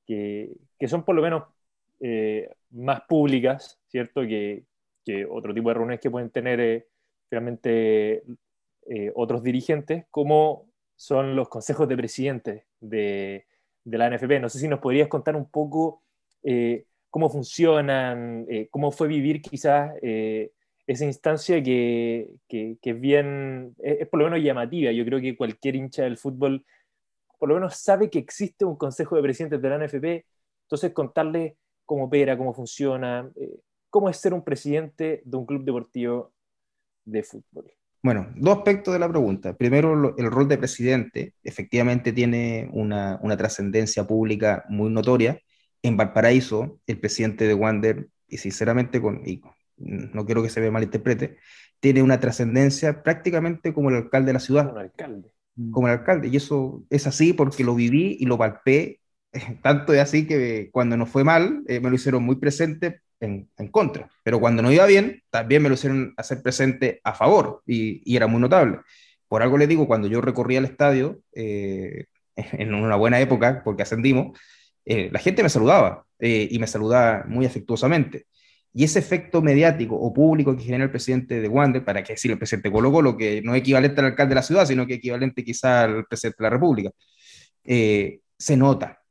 que, 0.06 0.52
que 0.78 0.88
son 0.88 1.04
por 1.04 1.14
lo 1.14 1.22
menos 1.22 1.44
más 2.70 3.02
públicas, 3.02 3.78
¿cierto? 3.86 4.22
Que, 4.22 4.64
que, 5.04 5.24
otro 5.24 5.54
tipo 5.54 5.68
de 5.68 5.74
reuniones 5.74 6.00
que 6.00 6.10
pueden 6.10 6.30
tener 6.30 6.88
finalmente 7.28 8.24
otros 9.14 9.42
dirigentes, 9.44 10.06
como 10.10 10.72
son 11.02 11.34
los 11.34 11.48
consejos 11.48 11.88
de 11.88 11.96
presidente 11.96 12.66
de, 12.78 13.44
la 13.84 14.08
NFP. 14.08 14.38
No 14.40 14.48
sé 14.48 14.60
si 14.60 14.68
nos 14.68 14.78
podrías 14.78 15.08
contar 15.08 15.34
un 15.34 15.50
poco 15.50 16.04
eh, 16.44 16.86
cómo 17.10 17.28
funcionan, 17.28 18.46
eh, 18.48 18.68
cómo 18.70 18.92
fue 18.92 19.08
vivir 19.08 19.42
quizás 19.42 19.94
eh, 20.00 20.52
esa 20.86 21.04
instancia 21.04 21.62
que, 21.62 22.28
es 22.48 23.00
bien, 23.00 23.74
es, 23.78 24.08
por 24.08 24.20
lo 24.20 24.30
menos 24.30 24.44
llamativa. 24.44 24.92
Yo 24.92 25.04
creo 25.04 25.20
que 25.20 25.36
cualquier 25.36 25.76
hincha 25.76 26.02
del 26.02 26.16
fútbol 26.16 26.64
por 27.42 27.48
lo 27.48 27.56
menos 27.56 27.76
sabe 27.76 28.08
que 28.08 28.20
existe 28.20 28.64
un 28.64 28.76
consejo 28.76 29.16
de 29.16 29.22
presidentes 29.22 29.60
de 29.60 29.68
la 29.68 29.84
NFP, 29.84 30.24
entonces 30.64 30.92
contarle 30.92 31.56
cómo 31.84 32.04
opera, 32.04 32.38
cómo 32.38 32.54
funciona, 32.54 33.28
cómo 33.90 34.08
es 34.08 34.16
ser 34.16 34.32
un 34.32 34.44
presidente 34.44 35.22
de 35.24 35.36
un 35.36 35.44
club 35.44 35.64
deportivo 35.64 36.32
de 37.04 37.24
fútbol. 37.24 37.72
Bueno, 38.00 38.28
dos 38.36 38.58
aspectos 38.58 38.94
de 38.94 39.00
la 39.00 39.08
pregunta. 39.08 39.56
Primero, 39.56 40.14
el 40.16 40.30
rol 40.30 40.46
de 40.46 40.56
presidente 40.56 41.34
efectivamente 41.42 42.12
tiene 42.12 42.68
una, 42.72 43.18
trascendencia 43.36 44.06
pública 44.06 44.64
muy 44.68 44.90
notoria. 44.90 45.40
En 45.82 45.96
Valparaíso, 45.96 46.78
el 46.86 47.00
presidente 47.00 47.48
de 47.48 47.54
Wander, 47.54 48.08
y 48.28 48.38
sinceramente, 48.38 49.00
con, 49.00 49.22
no 49.84 50.24
quiero 50.24 50.42
que 50.42 50.48
se 50.48 50.60
me 50.60 50.70
malinterprete, 50.70 51.38
tiene 51.80 52.02
una 52.02 52.20
trascendencia 52.20 53.02
prácticamente 53.02 53.72
como 53.72 53.90
el 53.90 53.96
alcalde 53.96 54.28
de 54.28 54.32
la 54.32 54.40
ciudad. 54.40 54.66
Como 54.66 54.80
el 54.80 54.86
alcalde. 54.86 55.32
Como 55.70 55.88
el 55.88 55.92
alcalde. 55.94 56.28
Y 56.28 56.36
eso 56.36 56.84
es 56.90 57.06
así 57.06 57.32
porque 57.32 57.64
lo 57.64 57.74
viví 57.74 58.16
y 58.20 58.26
lo 58.26 58.38
palpé. 58.38 59.00
Tanto 59.62 59.92
es 59.92 60.00
así 60.00 60.26
que 60.26 60.70
cuando 60.72 60.96
nos 60.96 61.08
fue 61.08 61.24
mal, 61.24 61.62
eh, 61.66 61.80
me 61.80 61.90
lo 61.90 61.96
hicieron 61.96 62.22
muy 62.22 62.36
presente 62.36 63.00
en, 63.22 63.48
contra. 63.70 64.08
Pero 64.22 64.40
cuando 64.40 64.62
no 64.62 64.72
iba 64.72 64.86
bien, 64.86 65.22
también 65.30 65.62
me 65.62 65.68
lo 65.68 65.74
hicieron 65.74 66.14
hacer 66.16 66.42
presente 66.42 67.00
a 67.04 67.14
favor 67.14 67.62
y, 67.66 68.14
era 68.14 68.26
muy 68.26 68.40
notable. 68.40 68.80
Por 69.28 69.42
algo 69.42 69.58
les 69.58 69.68
digo, 69.68 69.86
cuando 69.86 70.08
yo 70.08 70.20
recorría 70.20 70.58
el 70.58 70.66
estadio, 70.66 71.20
eh, 71.34 72.06
en 72.36 72.74
una 72.74 72.96
buena 72.96 73.20
época, 73.20 73.62
porque 73.64 73.82
ascendimos, 73.82 74.38
eh, 74.84 75.10
la 75.12 75.18
gente 75.18 75.42
me 75.42 75.48
saludaba 75.48 76.04
eh, 76.18 76.48
y 76.50 76.58
me 76.58 76.66
saludaba 76.66 77.24
muy 77.26 77.46
afectuosamente. 77.46 78.26
Y 78.74 78.84
ese 78.84 79.00
efecto 79.00 79.42
mediático 79.42 79.96
o 79.96 80.12
público 80.12 80.56
que 80.56 80.64
genera 80.64 80.84
el 80.84 80.90
presidente 80.90 81.40
de 81.40 81.48
Wander, 81.48 81.84
para 81.84 82.02
que 82.02 82.14
decir 82.14 82.30
el 82.30 82.38
presidente 82.38 82.70
Colo 82.72 82.90
Colo, 82.90 83.16
que 83.16 83.42
no 83.42 83.54
es 83.54 83.60
equivalente 83.60 84.00
al 84.00 84.06
alcalde 84.06 84.30
de 84.30 84.34
la 84.36 84.42
ciudad, 84.42 84.66
sino 84.66 84.86
que 84.86 84.94
equivalente 84.94 85.44
quizá 85.44 85.84
al 85.84 86.06
presidente 86.06 86.38
de 86.38 86.44
la 86.44 86.50
República, 86.50 86.90
se 87.64 88.56
nota 88.56 89.02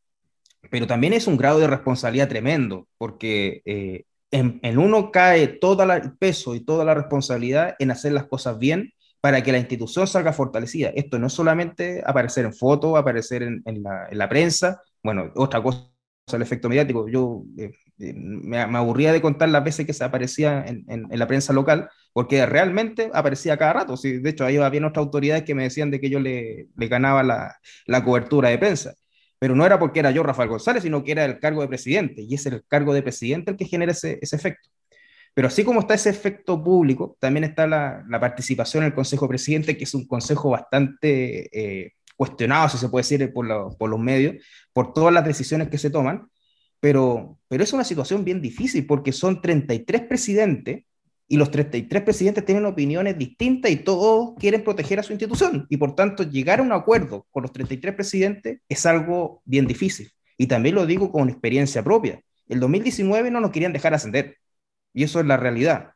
pero 0.71 0.88
también 0.88 1.13
es 1.13 1.28
un 1.28 1.38
grado 1.38 1.60
de 1.60 1.67
responsabilidad 1.67 2.30
tremendo, 2.30 2.88
porque 2.97 3.62
eh, 3.65 4.06
en, 4.32 4.78
uno 4.78 5.12
cae 5.12 5.47
todo 5.47 5.84
el 5.84 6.17
peso 6.17 6.56
y 6.56 6.62
toda 6.62 6.86
la 6.86 6.93
responsabilidad 6.93 7.76
en 7.78 7.91
hacer 7.91 8.13
las 8.13 8.26
cosas 8.26 8.58
bien 8.58 8.93
para 9.19 9.43
que 9.43 9.52
la 9.52 9.58
institución 9.58 10.08
salga 10.08 10.34
fortalecida. 10.34 10.89
Esto 10.95 11.19
no 11.19 11.28
es 11.28 11.34
solamente 11.34 12.02
aparecer 12.06 12.45
en 12.45 12.54
fotos, 12.54 12.97
aparecer 12.97 13.43
en, 13.43 13.84
la, 13.84 14.30
prensa, 14.30 14.82
bueno, 15.04 15.32
otra 15.36 15.62
cosa 15.62 15.88
el 16.32 16.41
efecto 16.41 16.69
mediático. 16.69 17.10
Yo 17.10 17.43
eh, 17.58 17.71
me, 18.16 18.58
aburría 18.60 19.14
de 19.14 19.22
contar 19.22 19.50
las 19.50 19.64
veces 19.64 19.86
que 19.86 19.94
se 19.94 20.04
aparecía 20.04 20.66
en, 20.68 21.08
la 21.10 21.28
prensa 21.28 21.54
local, 21.54 21.90
porque 22.14 22.46
realmente 22.46 23.10
aparecía 23.14 23.58
cada 23.58 23.74
rato. 23.74 23.98
Sí, 23.98 24.20
de 24.20 24.30
hecho, 24.30 24.46
ahí 24.46 24.58
había 24.58 24.86
otras 24.88 25.06
autoridades 25.06 25.44
que 25.44 25.56
me 25.56 25.64
decían 25.64 25.92
de 25.92 26.00
que 26.00 26.10
yo 26.10 26.20
le, 26.20 26.68
ganaba 26.76 27.24
la, 27.24 27.56
la, 27.86 28.04
cobertura 28.04 28.50
de 28.50 28.58
prensa 28.58 28.94
pero 29.42 29.56
no 29.56 29.66
era 29.66 29.80
porque 29.80 30.00
era 30.00 30.12
yo 30.12 30.22
Rafael 30.22 30.50
González, 30.50 30.84
sino 30.84 31.04
que 31.04 31.14
era 31.14 31.26
el 31.26 31.40
cargo 31.40 31.64
de 31.64 31.68
presidente, 31.68 32.22
y 32.22 32.36
es 32.36 32.46
el 32.46 32.64
cargo 32.68 32.94
de 32.94 33.02
presidente 33.02 33.50
el 33.50 33.58
que 33.58 33.66
genera 33.66 33.92
ese, 33.92 34.20
efecto. 34.22 34.70
Pero 35.34 35.48
así 35.48 35.64
como 35.64 35.80
está 35.80 35.96
ese 35.96 36.12
efecto 36.12 36.64
público, 36.64 37.18
también 37.20 37.46
está 37.46 37.66
la, 37.66 38.06
participación 38.20 38.84
en 38.84 38.90
el 38.90 38.94
Consejo 38.94 39.28
Presidente, 39.28 39.76
que 39.76 39.86
es 39.86 39.96
un 39.96 40.06
consejo 40.06 40.52
bastante 40.52 41.50
eh, 41.58 41.94
cuestionado, 42.16 42.70
si 42.70 42.78
se 42.78 42.88
puede 42.90 43.02
decir, 43.02 43.34
por, 43.34 43.76
por, 43.80 43.90
los 43.90 44.00
medios, 44.00 44.36
por 44.74 44.94
todas 44.94 45.12
las 45.12 45.26
decisiones 45.26 45.70
que 45.70 45.80
se 45.80 45.90
toman, 45.90 46.30
pero, 46.82 47.39
pero 47.48 47.63
es 47.63 47.72
una 47.72 47.86
situación 47.86 48.26
bien 48.26 48.41
difícil 48.41 48.86
porque 48.86 49.13
son 49.13 49.39
33 49.39 50.02
presidentes 50.02 50.84
y 51.28 51.38
los 51.38 51.50
33 51.50 52.04
presidentes 52.04 52.44
tienen 52.44 52.65
opiniones 52.65 53.17
distintas 53.17 53.72
y 53.72 53.78
todos 53.78 54.34
quieren 54.38 54.65
proteger 54.65 55.00
a 55.00 55.04
su 55.04 55.13
institución. 55.13 55.65
Y 55.70 55.78
por 55.78 55.96
tanto, 55.96 56.24
llegar 56.24 56.60
a 56.60 56.63
un 56.63 56.74
acuerdo 56.74 57.26
con 57.32 57.44
los 57.44 57.54
33 57.54 57.96
presidentes 57.96 58.60
es 58.67 58.86
algo 58.86 59.41
bien 59.46 59.65
difícil. 59.65 60.12
Y 60.38 60.48
también 60.48 60.76
lo 60.76 60.86
digo 60.86 61.10
con 61.10 61.30
experiencia 61.30 61.84
propia. 61.84 62.20
El 62.50 62.60
2019 62.60 63.32
no 63.32 63.39
nos 63.39 63.52
querían 63.52 63.72
dejar 63.72 63.94
ascender. 63.94 64.39
Y 64.94 65.04
eso 65.04 65.22
es 65.22 65.26
la 65.26 65.38
realidad. 65.38 65.94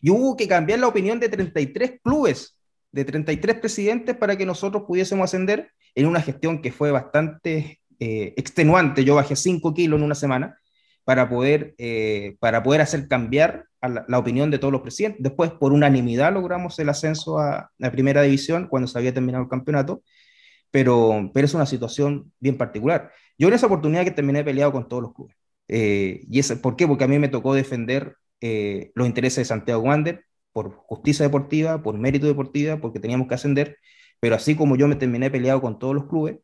Y 0.00 0.10
hubo 0.10 0.36
que 0.36 0.46
cambiar 0.46 0.78
la 0.78 0.86
opinión 0.86 1.18
de 1.18 1.28
33 1.28 2.00
clubes, 2.00 2.56
de 2.92 3.04
33 3.04 3.58
presidentes 3.58 4.16
para 4.16 4.36
que 4.36 4.46
nosotros 4.46 4.84
pudiésemos 4.86 5.24
ascender 5.24 5.72
en 5.94 6.06
una 6.06 6.20
gestión 6.20 6.62
que 6.62 6.70
fue 6.70 6.92
bastante 6.92 7.79
eh, 8.00 8.32
extenuante. 8.38 9.04
Yo 9.04 9.16
bajé 9.16 9.36
5 9.36 9.74
kilos 9.74 9.98
en 9.98 10.04
una 10.04 10.14
semana 10.14 10.58
para 11.04 11.28
poder, 11.28 11.74
eh, 11.76 12.36
para 12.40 12.62
poder 12.62 12.80
hacer 12.80 13.08
cambiar 13.08 13.66
la, 13.82 14.18
opinión 14.18 14.50
de 14.50 14.58
todos 14.58 14.72
los 14.72 14.80
presidentes. 14.80 15.22
Después, 15.22 15.50
por 15.52 15.72
unanimidad, 15.74 16.32
logramos 16.32 16.78
el 16.78 16.88
ascenso 16.88 17.38
a 17.38 17.70
la 17.76 17.92
primera 17.92 18.22
división 18.22 18.68
cuando 18.68 18.88
se 18.88 18.98
había 18.98 19.12
terminado 19.12 19.44
el 19.44 19.50
campeonato, 19.50 20.02
pero, 20.70 21.30
pero 21.34 21.44
es 21.46 21.54
una 21.54 21.66
situación 21.66 22.32
bien 22.40 22.56
particular. 22.56 23.12
Yo 23.38 23.48
en 23.48 23.54
esa 23.54 23.66
oportunidad 23.66 24.04
que 24.04 24.12
terminé 24.12 24.44
peleado 24.44 24.72
con 24.72 24.88
todos 24.88 25.02
los 25.02 25.14
clubes. 25.14 25.36
Eh, 25.68 26.22
¿Y 26.30 26.38
es, 26.38 26.52
por 26.54 26.76
qué? 26.76 26.86
Porque 26.88 27.04
a 27.04 27.08
mí 27.08 27.18
me 27.18 27.28
tocó 27.28 27.54
defender 27.54 28.16
los 28.94 29.06
intereses 29.06 29.36
de 29.38 29.44
Santiago 29.44 29.82
Wander 29.82 30.24
por 30.52 30.72
justicia 30.74 31.26
deportiva, 31.26 31.82
por 31.82 31.98
mérito 31.98 32.26
deportiva, 32.26 32.78
porque 32.80 33.00
teníamos 33.00 33.28
que 33.28 33.34
ascender, 33.34 33.76
pero 34.20 34.36
así 34.36 34.56
como 34.56 34.76
yo 34.76 34.88
me 34.88 34.96
terminé 34.96 35.30
peleado 35.30 35.60
con 35.60 35.78
todos 35.78 35.94
los 35.94 36.06
clubes, 36.08 36.38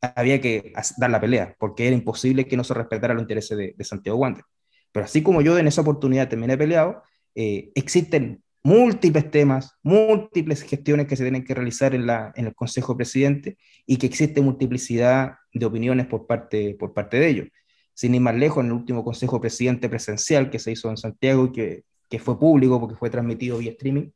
había 0.00 0.40
que 0.40 0.72
dar 0.98 1.10
la 1.10 1.20
pelea, 1.20 1.54
porque 1.58 1.86
era 1.86 1.96
imposible 1.96 2.46
que 2.46 2.56
no 2.56 2.64
se 2.64 2.74
respetara 2.74 3.14
los 3.14 3.22
intereses 3.22 3.56
de, 3.56 3.84
Santiago 3.84 4.18
Wander. 4.18 4.44
Pero 4.92 5.04
así 5.04 5.22
como 5.22 5.42
yo 5.42 5.58
en 5.58 5.66
esa 5.66 5.82
oportunidad 5.82 6.28
terminé 6.28 6.56
peleado, 6.56 7.02
eh, 7.34 7.70
existen 7.74 8.42
múltiples 8.62 9.30
temas, 9.30 9.78
múltiples 9.82 10.62
gestiones 10.62 11.06
que 11.06 11.16
se 11.16 11.22
tienen 11.22 11.44
que 11.44 11.54
realizar 11.54 11.94
en, 11.94 12.06
la, 12.06 12.32
en 12.34 12.46
el 12.46 12.54
Consejo 12.54 12.96
Presidente 12.96 13.58
y 13.86 13.96
que 13.96 14.06
existe 14.06 14.40
multiplicidad 14.40 15.36
de 15.52 15.66
opiniones 15.66 16.06
por 16.06 16.26
parte, 16.26 16.74
por 16.78 16.92
parte 16.92 17.18
de 17.18 17.28
ellos. 17.28 17.48
Sin 17.94 18.14
ir 18.14 18.20
más 18.20 18.34
lejos, 18.34 18.62
en 18.62 18.66
el 18.66 18.72
último 18.72 19.04
Consejo 19.04 19.40
Presidente 19.40 19.88
presencial 19.88 20.50
que 20.50 20.58
se 20.58 20.72
hizo 20.72 20.90
en 20.90 20.96
Santiago 20.96 21.46
y 21.46 21.52
que, 21.52 21.82
que 22.08 22.18
fue 22.18 22.38
público 22.38 22.80
porque 22.80 22.96
fue 22.96 23.10
transmitido 23.10 23.58
vía 23.58 23.72
streaming, 23.72 24.10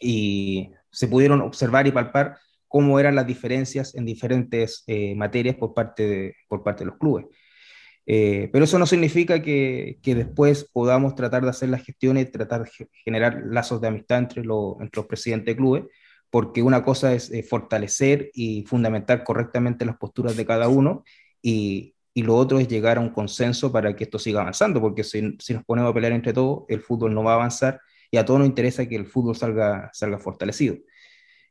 y 0.00 0.70
se 0.90 1.08
pudieron 1.08 1.40
observar 1.40 1.86
y 1.86 1.92
palpar 1.92 2.36
cómo 2.74 2.98
eran 2.98 3.14
las 3.14 3.28
diferencias 3.28 3.94
en 3.94 4.04
diferentes 4.04 4.82
eh, 4.88 5.14
materias 5.14 5.54
por 5.54 5.74
parte, 5.74 6.08
de, 6.08 6.36
por 6.48 6.64
parte 6.64 6.80
de 6.80 6.86
los 6.86 6.98
clubes. 6.98 7.26
Eh, 8.04 8.50
pero 8.52 8.64
eso 8.64 8.80
no 8.80 8.86
significa 8.86 9.40
que, 9.40 10.00
que, 10.02 10.16
después 10.16 10.68
podamos 10.72 11.14
tratar 11.14 11.44
de 11.44 11.50
hacer 11.50 11.68
las 11.68 11.84
gestiones, 11.84 12.32
tratar 12.32 12.64
de 12.64 12.88
generar 13.04 13.44
lazos 13.46 13.80
de 13.80 13.86
amistad 13.86 14.18
entre, 14.18 14.42
entre 14.42 14.96
los 14.96 15.06
presidentes 15.06 15.54
de 15.54 15.56
clubes, 15.56 15.84
porque 16.30 16.62
una 16.62 16.82
cosa 16.82 17.14
es 17.14 17.30
eh, 17.30 17.44
fortalecer 17.44 18.32
y 18.34 18.64
fundamentar 18.66 19.22
correctamente 19.22 19.84
las 19.84 19.96
posturas 19.96 20.36
de 20.36 20.44
cada 20.44 20.66
uno 20.66 21.04
y, 21.40 21.94
y, 22.12 22.24
lo 22.24 22.34
otro 22.34 22.58
es 22.58 22.66
llegar 22.66 22.96
a 22.96 23.02
un 23.02 23.10
consenso 23.10 23.70
para 23.70 23.94
que 23.94 24.02
esto 24.02 24.18
siga 24.18 24.40
avanzando, 24.40 24.80
porque 24.80 25.04
si, 25.04 25.36
si, 25.38 25.54
nos 25.54 25.62
ponemos 25.62 25.92
a 25.92 25.94
pelear 25.94 26.12
entre 26.12 26.32
todos, 26.32 26.64
el 26.68 26.80
fútbol 26.80 27.14
no 27.14 27.22
va 27.22 27.34
a 27.34 27.36
avanzar 27.36 27.80
y 28.10 28.16
a 28.16 28.24
todos 28.24 28.40
nos 28.40 28.48
interesa 28.48 28.84
que 28.88 28.96
el 28.96 29.06
fútbol 29.06 29.36
salga, 29.36 29.90
salga 29.92 30.18
fortalecido. 30.18 30.74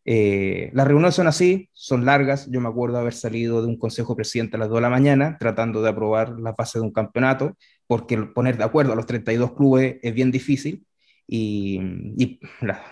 Eh, 0.06 0.70
las 0.74 0.86
reuniones 0.88 1.16
son 1.16 1.28
así, 1.28 1.70
son 1.74 2.06
largas. 2.06 2.50
Yo 2.52 2.60
me 2.62 2.70
acuerdo 2.70 2.98
haber 2.98 3.14
salido 3.14 3.62
de 3.62 3.68
un 3.68 3.78
consejo 3.78 4.16
presidente 4.16 4.58
a 4.58 4.60
las 4.60 4.70
2 4.70 4.78
de 4.78 4.82
la 4.82 4.90
mañana 4.90 5.38
tratando 5.40 5.82
de 5.82 5.90
aprobar 5.90 6.40
la 6.40 6.54
fase 6.54 6.80
de 6.80 6.86
un 6.86 6.92
campeonato, 6.92 7.58
porque 7.88 8.18
poner 8.18 8.58
de 8.58 8.64
acuerdo 8.66 8.94
a 8.94 8.96
los 8.96 9.06
32 9.06 9.54
clubes 9.54 9.98
es 10.02 10.14
bien 10.14 10.32
difícil. 10.32 10.86
Y, 11.28 11.80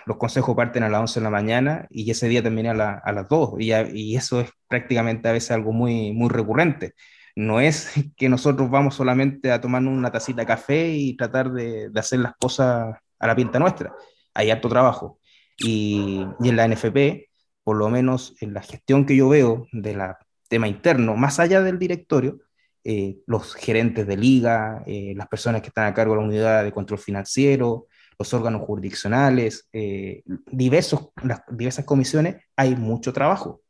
los 0.05 0.17
consejos 0.17 0.55
parten 0.55 0.83
a 0.83 0.89
las 0.89 1.01
11 1.01 1.19
de 1.19 1.23
la 1.23 1.29
mañana 1.29 1.87
y 1.89 2.09
ese 2.09 2.27
día 2.29 2.41
termina 2.41 2.71
a, 2.71 3.11
las 3.11 3.27
2. 3.27 3.55
Y, 3.59 3.73
y, 3.93 4.15
eso 4.15 4.41
es 4.41 4.49
prácticamente 4.67 5.27
a 5.29 5.33
veces 5.33 5.51
algo 5.51 5.73
muy, 5.73 6.13
muy 6.13 6.29
recurrente. 6.29 6.93
No 7.35 7.59
es 7.59 7.91
que 8.17 8.29
nosotros 8.29 8.69
vamos 8.69 8.95
solamente 8.95 9.51
a 9.51 9.61
tomarnos 9.61 9.93
una 9.93 10.11
tacita 10.11 10.41
de 10.41 10.47
café 10.47 10.89
y 10.89 11.15
tratar 11.17 11.51
de, 11.51 11.89
de 11.89 11.99
hacer 11.99 12.19
las 12.19 12.33
cosas 12.37 12.95
a 13.19 13.27
la 13.27 13.35
pinta 13.35 13.59
nuestra. 13.59 13.93
Hay 14.33 14.49
harto 14.49 14.69
trabajo 14.69 15.20
y, 15.63 16.25
en 16.43 16.55
la 16.55 16.67
NFP, 16.67 17.29
por 17.63 17.77
lo 17.77 17.89
menos 17.89 18.35
en 18.41 18.53
la 18.53 18.61
gestión 18.61 19.05
que 19.05 19.15
yo 19.15 19.29
veo 19.29 19.67
del 19.71 20.01
tema 20.47 20.67
interno, 20.67 21.15
más 21.15 21.39
allá 21.39 21.61
del 21.61 21.79
directorio, 21.79 22.39
eh, 22.83 23.19
los 23.27 23.53
gerentes 23.55 24.07
de 24.07 24.17
liga, 24.17 24.83
eh, 24.87 25.13
las 25.15 25.27
personas 25.27 25.61
que 25.61 25.67
están 25.67 25.85
a 25.85 25.93
cargo 25.93 26.13
de 26.13 26.21
la 26.21 26.27
unidad 26.27 26.63
de 26.63 26.71
control 26.71 26.99
financiero, 26.99 27.87
los 28.17 28.33
órganos 28.33 28.61
jurisdiccionales, 28.61 29.67
eh, 29.71 30.23
diversos, 30.51 31.09
las 31.23 31.41
diversas 31.49 31.85
comisiones, 31.85 32.37
hay 32.55 32.75
mucho 32.75 33.13
trabajo. 33.13 33.61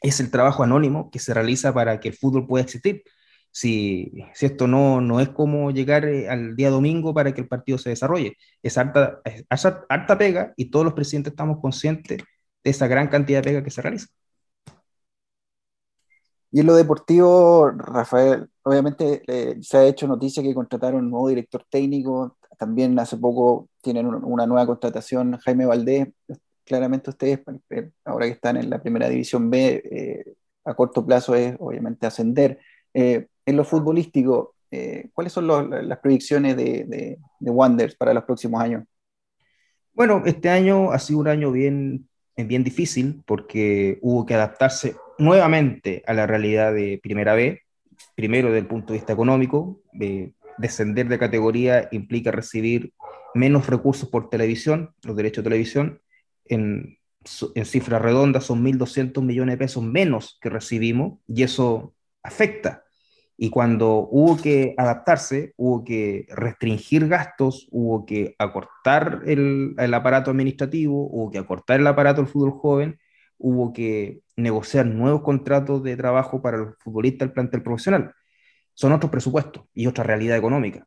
Es 0.00 0.20
el 0.20 0.30
trabajo 0.30 0.62
anónimo 0.62 1.10
que 1.10 1.18
se 1.18 1.34
realiza 1.34 1.72
para 1.74 1.98
que 2.00 2.08
el 2.08 2.14
fútbol 2.14 2.46
pueda 2.46 2.64
existir 2.64 3.02
si, 3.56 4.12
si 4.34 4.44
esto 4.44 4.66
no, 4.66 5.00
no 5.00 5.18
es 5.18 5.30
como 5.30 5.70
llegar 5.70 6.04
eh, 6.04 6.28
al 6.28 6.56
día 6.56 6.68
domingo 6.68 7.14
para 7.14 7.32
que 7.32 7.40
el 7.40 7.48
partido 7.48 7.78
se 7.78 7.88
desarrolle. 7.88 8.36
Es 8.62 8.76
harta, 8.76 9.22
harta 9.88 10.18
pega 10.18 10.52
y 10.56 10.66
todos 10.70 10.84
los 10.84 10.92
presidentes 10.92 11.32
estamos 11.32 11.58
conscientes 11.62 12.18
de 12.18 12.70
esa 12.70 12.86
gran 12.86 13.08
cantidad 13.08 13.38
de 13.38 13.48
pega 13.48 13.64
que 13.64 13.70
se 13.70 13.80
realiza. 13.80 14.08
Y 16.50 16.60
en 16.60 16.66
lo 16.66 16.74
deportivo, 16.74 17.70
Rafael, 17.70 18.46
obviamente 18.62 19.22
eh, 19.26 19.56
se 19.62 19.78
ha 19.78 19.86
hecho 19.86 20.06
noticia 20.06 20.42
que 20.42 20.54
contrataron 20.54 21.04
un 21.04 21.10
nuevo 21.10 21.28
director 21.30 21.64
técnico, 21.70 22.36
también 22.58 22.98
hace 22.98 23.16
poco 23.16 23.70
tienen 23.80 24.06
una 24.06 24.46
nueva 24.46 24.66
contratación, 24.66 25.38
Jaime 25.38 25.64
Valdés, 25.64 26.08
claramente 26.62 27.08
ustedes, 27.08 27.40
eh, 27.70 27.90
ahora 28.04 28.26
que 28.26 28.32
están 28.32 28.58
en 28.58 28.68
la 28.68 28.82
primera 28.82 29.08
división 29.08 29.48
B, 29.48 30.36
a 30.66 30.74
corto 30.74 31.06
plazo 31.06 31.34
es 31.34 31.56
obviamente 31.58 32.06
ascender 32.06 32.58
en 33.46 33.56
lo 33.56 33.64
futbolístico, 33.64 34.56
eh, 34.70 35.08
¿cuáles 35.14 35.32
son 35.32 35.46
las 35.46 35.98
predicciones 36.00 36.56
de, 36.56 36.84
de, 36.84 37.18
de, 37.38 37.50
Wanderers 37.50 37.94
para 37.94 38.12
los 38.12 38.24
próximos 38.24 38.60
años? 38.60 38.84
Bueno, 39.94 40.22
este 40.26 40.50
año 40.50 40.90
ha 40.90 40.98
sido 40.98 41.20
un 41.20 41.28
año 41.28 41.52
bien, 41.52 42.08
bien 42.36 42.64
difícil 42.64 43.22
porque 43.24 43.98
hubo 44.02 44.26
que 44.26 44.34
adaptarse 44.34 44.96
nuevamente 45.18 46.02
a 46.06 46.12
la 46.12 46.26
realidad 46.26 46.74
de 46.74 47.00
Primera 47.02 47.34
B, 47.34 47.62
primero 48.14 48.48
desde 48.48 48.58
el 48.58 48.66
punto 48.66 48.92
de 48.92 48.98
vista 48.98 49.12
económico, 49.12 49.80
descender 50.58 51.08
de 51.08 51.18
categoría 51.18 51.88
implica 51.92 52.30
recibir 52.30 52.92
menos 53.34 53.68
recursos 53.68 54.08
por 54.08 54.28
televisión, 54.28 54.94
los 55.02 55.16
derechos 55.16 55.44
de 55.44 55.50
televisión, 55.50 56.00
en, 56.46 56.98
en 57.54 57.64
cifras 57.64 58.02
redondas 58.02 58.44
son 58.44 58.64
1.200 58.64 59.22
millones 59.22 59.54
de 59.54 59.58
pesos 59.58 59.82
menos 59.82 60.38
que 60.40 60.50
recibimos 60.50 61.20
y 61.26 61.42
eso 61.42 61.94
afecta 62.22 62.85
y 63.38 63.50
cuando 63.50 64.08
hubo 64.10 64.36
que 64.38 64.74
adaptarse, 64.78 65.52
hubo 65.56 65.84
que 65.84 66.26
restringir 66.30 67.06
gastos, 67.06 67.68
hubo 67.70 68.06
que 68.06 68.34
acortar 68.38 69.22
el, 69.26 69.74
aparato 69.94 70.30
administrativo, 70.30 71.06
hubo 71.10 71.30
que 71.30 71.38
acortar 71.38 71.80
el 71.80 71.86
aparato 71.86 72.22
del 72.22 72.30
fútbol 72.30 72.52
joven, 72.52 72.98
hubo 73.38 73.74
que 73.74 74.20
negociar 74.36 74.86
nuevos 74.86 75.22
contratos 75.22 75.82
de 75.82 75.96
trabajo 75.96 76.40
para 76.40 76.56
los 76.58 76.74
futbolistas 76.78 77.28
del 77.28 77.34
plantel 77.34 77.62
profesional. 77.62 78.14
Son 78.72 78.92
otros 78.92 79.10
presupuestos 79.10 79.64
y 79.74 79.86
otra 79.86 80.04
realidad 80.04 80.38
económica. 80.38 80.86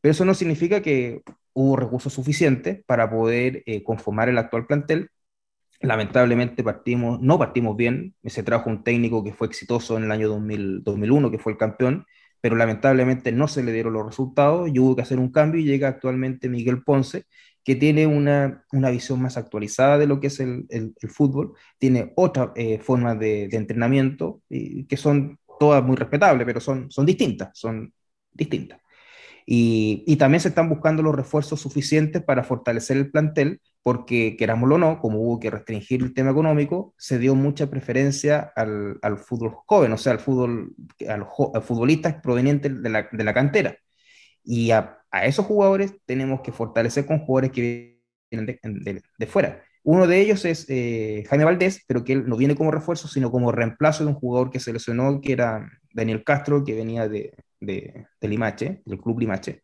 Pero 0.00 0.12
eso 0.12 0.24
no 0.24 0.34
significa 0.34 0.80
que 0.80 1.22
hubo 1.52 1.76
recursos 1.76 2.12
suficientes 2.12 2.82
para 2.86 3.10
poder 3.10 3.62
eh, 3.66 3.82
conformar 3.84 4.30
el 4.30 4.38
actual 4.38 4.66
plantel 4.66 5.10
lamentablemente 5.82 6.62
partimos, 6.62 7.20
no 7.20 7.38
partimos 7.38 7.76
bien, 7.76 8.14
se 8.24 8.42
trajo 8.42 8.70
un 8.70 8.84
técnico 8.84 9.24
que 9.24 9.32
fue 9.32 9.46
exitoso 9.46 9.96
en 9.96 10.04
el 10.04 10.12
año 10.12 10.28
2001, 10.28 11.30
que 11.30 11.38
fue 11.38 11.52
el 11.52 11.58
campeón, 11.58 12.06
pero 12.40 12.56
lamentablemente 12.56 13.32
no 13.32 13.48
se 13.48 13.62
le 13.62 13.72
dieron 13.72 13.92
los 13.92 14.06
resultados 14.06 14.70
y 14.72 14.78
hubo 14.78 14.96
que 14.96 15.02
hacer 15.02 15.18
un 15.18 15.30
cambio 15.30 15.60
y 15.60 15.64
llega 15.64 15.88
actualmente 15.88 16.48
Miguel 16.48 16.82
Ponce, 16.82 17.24
que 17.64 17.76
tiene 17.76 18.06
una, 18.06 18.64
una 18.72 18.90
visión 18.90 19.22
más 19.22 19.36
actualizada 19.36 19.98
de 19.98 20.06
lo 20.06 20.20
que 20.20 20.26
es 20.28 20.40
el, 20.40 20.66
el, 20.68 20.94
fútbol, 21.08 21.52
tiene 21.78 22.12
otra 22.16 22.52
eh, 22.56 22.78
forma 22.78 23.14
de, 23.14 23.48
de, 23.48 23.56
entrenamiento 23.56 24.42
que 24.48 24.96
son 24.96 25.38
todas 25.60 25.84
muy 25.84 25.96
respetables, 25.96 26.44
pero 26.44 26.60
son, 26.60 26.90
son 26.90 27.06
distintas, 27.06 27.50
son 27.56 27.92
distintas. 28.32 28.80
Y, 29.46 30.04
y, 30.06 30.16
también 30.16 30.40
se 30.40 30.48
están 30.48 30.68
buscando 30.68 31.02
los 31.02 31.14
refuerzos 31.14 31.60
suficientes 31.60 32.22
para 32.22 32.44
fortalecer 32.44 32.96
el 32.96 33.10
plantel, 33.10 33.60
porque 33.82 34.36
querámoslo 34.36 34.76
o 34.76 34.78
no, 34.78 35.00
como 35.00 35.20
hubo 35.20 35.40
que 35.40 35.50
restringir 35.50 36.02
el 36.02 36.14
tema 36.14 36.30
económico, 36.30 36.94
se 36.96 37.18
dio 37.18 37.34
mucha 37.34 37.68
preferencia 37.68 38.52
al, 38.54 38.98
al 39.02 39.18
fútbol 39.18 39.54
joven, 39.66 39.92
o 39.92 39.98
sea, 39.98 40.12
al 40.12 40.20
fútbol, 40.20 40.74
a 41.08 41.16
los 41.16 41.28
futbolistas 41.64 42.16
provenientes 42.22 42.82
de 42.82 42.88
la, 42.88 43.08
de 43.10 43.24
la 43.24 43.34
cantera. 43.34 43.76
Y 44.44 44.70
a, 44.70 44.98
a, 45.10 45.26
esos 45.26 45.46
jugadores 45.46 45.94
tenemos 46.06 46.40
que 46.42 46.52
fortalecer 46.52 47.06
con 47.06 47.20
jugadores 47.20 47.52
que 47.52 48.00
vienen 48.30 48.58
de, 48.84 49.02
de, 49.18 49.26
fuera. 49.26 49.62
Uno 49.84 50.06
de 50.06 50.20
ellos 50.20 50.44
es 50.44 50.66
eh, 50.68 51.24
Jaime 51.28 51.44
Valdés, 51.44 51.84
pero 51.88 52.04
que 52.04 52.12
él 52.12 52.28
no 52.28 52.36
viene 52.36 52.54
como 52.54 52.70
refuerzo, 52.70 53.08
sino 53.08 53.30
como 53.32 53.52
reemplazo 53.52 54.04
de 54.04 54.10
un 54.10 54.16
jugador 54.16 54.50
que 54.50 54.60
se 54.60 54.72
lesionó, 54.72 55.20
que 55.20 55.32
era 55.32 55.68
Daniel 55.92 56.22
Castro, 56.24 56.64
que 56.64 56.74
venía 56.74 57.08
de, 57.08 57.34
de, 57.60 58.06
de 58.20 58.28
Limache, 58.28 58.82
del 58.84 59.00
club 59.00 59.20
Limache. 59.20 59.60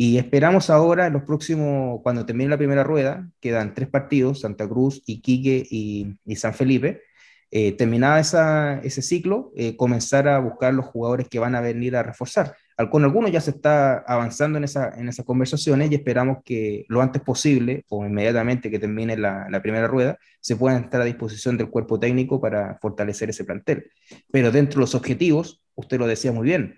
Y 0.00 0.16
esperamos 0.16 0.70
ahora, 0.70 1.10
los 1.10 1.24
próximos, 1.24 2.02
cuando 2.04 2.24
termine 2.24 2.50
la 2.50 2.56
primera 2.56 2.84
rueda, 2.84 3.28
quedan 3.40 3.74
tres 3.74 3.88
partidos, 3.88 4.42
Santa 4.42 4.68
Cruz, 4.68 5.02
Iquique 5.06 5.66
y, 5.68 6.14
y 6.24 6.36
San 6.36 6.54
Felipe. 6.54 7.02
Eh, 7.50 7.76
ese 7.80 9.02
ciclo, 9.02 9.50
eh, 9.56 9.74
comenzar 9.76 10.28
a 10.28 10.38
buscar 10.38 10.72
los 10.72 10.86
jugadores 10.86 11.28
que 11.28 11.40
van 11.40 11.56
a 11.56 11.60
venir 11.60 11.96
a 11.96 12.04
reforzar. 12.04 12.54
Con 12.92 13.02
algunos 13.02 13.32
ya 13.32 13.40
se 13.40 13.50
está 13.50 13.98
avanzando 14.06 14.58
en, 14.58 14.62
esa, 14.62 14.90
en 14.96 15.08
esas 15.08 15.26
conversaciones 15.26 15.90
y 15.90 15.96
esperamos 15.96 16.44
que 16.44 16.84
lo 16.86 17.02
antes 17.02 17.20
posible 17.20 17.84
o 17.88 18.06
inmediatamente 18.06 18.70
que 18.70 18.78
termine 18.78 19.16
la, 19.16 19.48
la, 19.50 19.60
primera 19.60 19.88
rueda 19.88 20.16
se 20.40 20.54
puedan 20.54 20.84
estar 20.84 21.00
a 21.00 21.04
disposición 21.04 21.56
del 21.56 21.70
cuerpo 21.70 21.98
técnico 21.98 22.40
para 22.40 22.78
fortalecer 22.80 23.30
ese 23.30 23.44
plantel. 23.44 23.90
Pero 24.30 24.52
dentro 24.52 24.78
de 24.78 24.82
los 24.82 24.94
objetivos, 24.94 25.60
usted 25.74 25.98
lo 25.98 26.06
decía 26.06 26.30
muy 26.30 26.44
bien, 26.44 26.76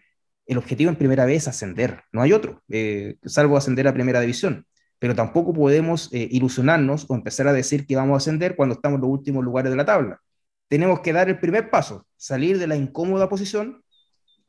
el 0.51 0.59
objetivo 0.59 0.91
en 0.91 0.97
primera 0.97 1.27
vez 1.27 1.45
es 1.45 1.49
ascender, 1.49 2.03
no 2.11 2.23
hay 2.23 2.33
otro, 2.33 2.61
eh, 2.69 3.19
salvo 3.25 3.57
ascender 3.57 3.87
a 3.87 3.95
primera 3.95 4.21
división. 4.21 4.67
Pero 4.99 5.15
tampoco 5.15 5.55
podemos 5.55 6.13
eh, 6.13 6.27
ilusionarnos 6.29 7.07
o 7.09 7.15
empezar 7.15 7.47
a 7.47 7.53
decir 7.53 7.87
que 7.87 7.95
vamos 7.95 8.15
a 8.15 8.17
ascender 8.17 8.57
cuando 8.57 8.75
estamos 8.75 8.97
en 8.97 9.03
los 9.03 9.11
últimos 9.11 9.45
lugares 9.45 9.71
de 9.71 9.77
la 9.77 9.85
tabla. 9.85 10.21
Tenemos 10.67 11.01
que 11.01 11.13
dar 11.13 11.29
el 11.29 11.39
primer 11.39 11.71
paso, 11.71 12.05
salir 12.17 12.59
de 12.59 12.67
la 12.67 12.75
incómoda 12.75 13.29
posición 13.29 13.85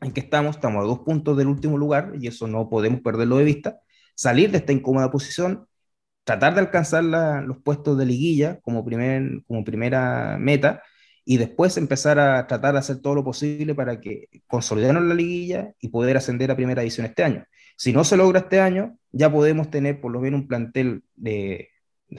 en 0.01 0.11
que 0.11 0.21
estamos, 0.21 0.55
estamos 0.55 0.83
a 0.83 0.87
dos 0.87 1.01
puntos 1.01 1.37
del 1.37 1.47
último 1.47 1.77
lugar 1.77 2.13
y 2.19 2.27
eso 2.27 2.47
no 2.47 2.67
podemos 2.67 3.01
perderlo 3.01 3.37
de 3.37 3.43
vista, 3.43 3.79
salir 4.15 4.49
de 4.49 4.57
esta 4.57 4.73
incómoda 4.73 5.11
posición, 5.11 5.67
tratar 6.23 6.55
de 6.55 6.61
alcanzar 6.61 7.03
los 7.03 7.59
puestos 7.59 7.95
de 7.95 8.07
liguilla 8.07 8.59
como 8.61 8.83
primera 8.83 10.37
meta 10.39 10.81
y 11.25 11.37
después 11.37 11.77
empezar 11.77 12.19
a 12.19 12.47
tratar 12.47 12.73
de 12.73 12.79
hacer 12.79 12.99
todo 13.01 13.15
lo 13.15 13.23
posible 13.23 13.75
para 13.75 13.99
que 13.99 14.27
consolidarnos 14.47 15.03
la 15.03 15.13
liguilla 15.13 15.73
y 15.79 15.89
poder 15.89 16.17
ascender 16.17 16.51
a 16.51 16.55
primera 16.55 16.81
división 16.81 17.05
este 17.05 17.23
año. 17.23 17.45
Si 17.77 17.93
no 17.93 18.03
se 18.03 18.17
logra 18.17 18.39
este 18.39 18.59
año, 18.59 18.97
ya 19.11 19.31
podemos 19.31 19.69
tener 19.69 20.01
por 20.01 20.11
lo 20.11 20.19
menos 20.19 20.41
un 20.41 20.47
plantel 20.47 21.03
de, 21.15 21.69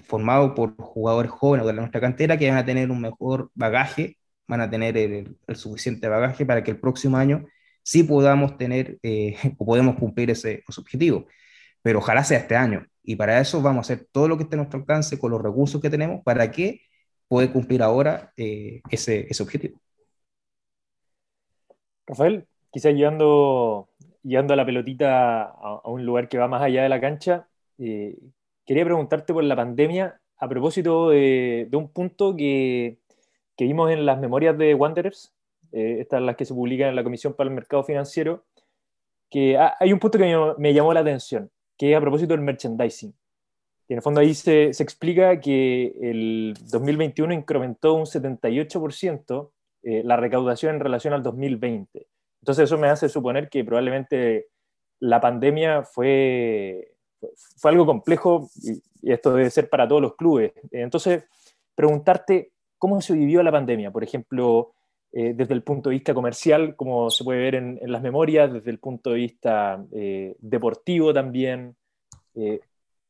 formado 0.04 0.54
por 0.54 0.76
jugadores 0.76 1.30
jóvenes 1.30 1.66
de 1.66 1.72
nuestra 1.72 2.00
cantera 2.00 2.38
que 2.38 2.48
van 2.48 2.58
a 2.58 2.64
tener 2.64 2.90
un 2.90 3.00
mejor 3.00 3.50
bagaje, 3.54 4.18
van 4.46 4.60
a 4.60 4.70
tener 4.70 4.96
el, 4.96 5.36
suficiente 5.54 6.08
bagaje 6.08 6.46
para 6.46 6.62
que 6.64 6.70
el 6.70 6.80
próximo 6.80 7.16
año 7.16 7.46
sí 7.82 8.02
podamos 8.04 8.56
tener 8.56 8.98
eh, 9.02 9.36
o 9.58 9.66
podemos 9.66 9.96
cumplir 9.96 10.30
ese, 10.30 10.62
objetivo. 10.76 11.26
Pero 11.82 11.98
ojalá 11.98 12.24
sea 12.24 12.38
este 12.38 12.56
año. 12.56 12.86
Y 13.02 13.16
para 13.16 13.40
eso 13.40 13.60
vamos 13.60 13.90
a 13.90 13.92
hacer 13.92 14.06
todo 14.12 14.28
lo 14.28 14.36
que 14.36 14.44
esté 14.44 14.54
a 14.54 14.58
nuestro 14.58 14.80
alcance 14.80 15.18
con 15.18 15.32
los 15.32 15.42
recursos 15.42 15.80
que 15.80 15.90
tenemos 15.90 16.22
para 16.24 16.50
que 16.50 16.82
pueda 17.32 17.50
cumplir 17.50 17.82
ahora 17.82 18.30
eh, 18.36 18.82
ese, 18.90 19.26
ese 19.30 19.42
objetivo. 19.42 19.80
Rafael, 22.06 22.44
quizás 22.70 22.92
llevando, 22.92 23.88
llevando 24.22 24.54
la 24.54 24.66
pelotita 24.66 25.44
a, 25.44 25.80
un 25.88 26.04
lugar 26.04 26.28
que 26.28 26.36
va 26.36 26.46
más 26.46 26.60
allá 26.60 26.82
de 26.82 26.90
la 26.90 27.00
cancha, 27.00 27.48
eh, 27.78 28.18
quería 28.66 28.84
preguntarte 28.84 29.32
por 29.32 29.44
la 29.44 29.56
pandemia 29.56 30.20
a 30.36 30.46
propósito 30.46 31.08
de, 31.08 31.70
un 31.72 31.88
punto 31.88 32.36
que, 32.36 32.98
que, 33.56 33.64
vimos 33.64 33.90
en 33.90 34.04
las 34.04 34.20
memorias 34.20 34.58
de 34.58 34.74
Wanderers, 34.74 35.32
eh, 35.72 36.00
estas 36.00 36.20
las 36.20 36.36
que 36.36 36.44
se 36.44 36.52
publican 36.52 36.90
en 36.90 36.96
la 36.96 37.02
Comisión 37.02 37.32
para 37.32 37.48
el 37.48 37.54
Mercado 37.54 37.82
Financiero, 37.82 38.44
que 39.30 39.56
hay 39.56 39.90
un 39.90 39.98
punto 39.98 40.18
que 40.18 40.36
me, 40.58 40.74
llamó 40.74 40.92
la 40.92 41.00
atención, 41.00 41.50
que 41.78 41.92
es 41.92 41.96
a 41.96 42.00
propósito 42.02 42.34
del 42.34 42.42
merchandising. 42.42 43.14
Y 43.92 43.94
en 43.94 43.98
el 43.98 44.02
fondo 44.02 44.22
ahí 44.22 44.32
se, 44.32 44.72
se 44.72 44.82
explica 44.82 45.38
que 45.38 45.94
el 46.00 46.54
2021 46.70 47.34
incrementó 47.34 47.92
un 47.92 48.06
78% 48.06 49.50
eh, 49.82 50.02
la 50.02 50.16
recaudación 50.16 50.76
en 50.76 50.80
relación 50.80 51.12
al 51.12 51.22
2020. 51.22 52.06
Entonces 52.40 52.64
eso 52.64 52.78
me 52.78 52.88
hace 52.88 53.10
suponer 53.10 53.50
que 53.50 53.62
probablemente 53.66 54.46
la 54.98 55.20
pandemia 55.20 55.82
fue, 55.82 56.94
fue 57.58 57.70
algo 57.70 57.84
complejo 57.84 58.48
y, 58.62 58.80
esto 59.12 59.34
debe 59.34 59.50
ser 59.50 59.68
para 59.68 59.86
todos 59.86 60.00
los 60.00 60.16
clubes. 60.16 60.52
Entonces, 60.70 61.24
preguntarte 61.74 62.52
cómo 62.78 62.98
se 63.02 63.12
vivió 63.12 63.42
la 63.42 63.52
pandemia, 63.52 63.90
por 63.90 64.04
ejemplo, 64.04 64.72
eh, 65.12 65.34
desde 65.34 65.52
el 65.52 65.62
punto 65.62 65.90
de 65.90 65.96
vista 65.96 66.14
comercial, 66.14 66.76
como 66.76 67.10
se 67.10 67.24
puede 67.24 67.40
ver 67.40 67.56
en, 67.56 67.78
las 67.92 68.00
memorias, 68.00 68.50
desde 68.50 68.70
el 68.70 68.78
punto 68.78 69.10
de 69.10 69.16
vista 69.16 69.84
eh, 69.92 70.34
deportivo 70.38 71.12
también. 71.12 71.76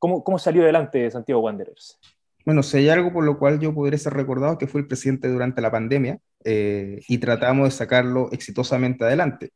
¿Cómo, 0.02 0.24
¿Cómo 0.24 0.36
salió 0.36 0.62
adelante 0.64 1.08
Santiago 1.12 1.42
Wanderers? 1.42 2.00
Bueno, 2.44 2.64
si 2.64 2.78
hay 2.78 2.88
algo 2.88 3.12
por 3.12 3.22
lo 3.22 3.38
cual 3.38 3.60
yo 3.60 3.72
podría 3.72 3.98
ser 3.98 4.14
recordado 4.14 4.58
que 4.58 4.66
fue 4.66 4.80
el 4.80 4.88
presidente 4.88 5.28
durante 5.28 5.62
la 5.62 5.70
pandemia 5.70 6.18
eh, 6.44 7.00
y 7.06 7.18
tratamos 7.18 7.66
de 7.66 7.70
sacarlo 7.70 8.28
exitosamente 8.32 9.04
adelante. 9.04 9.52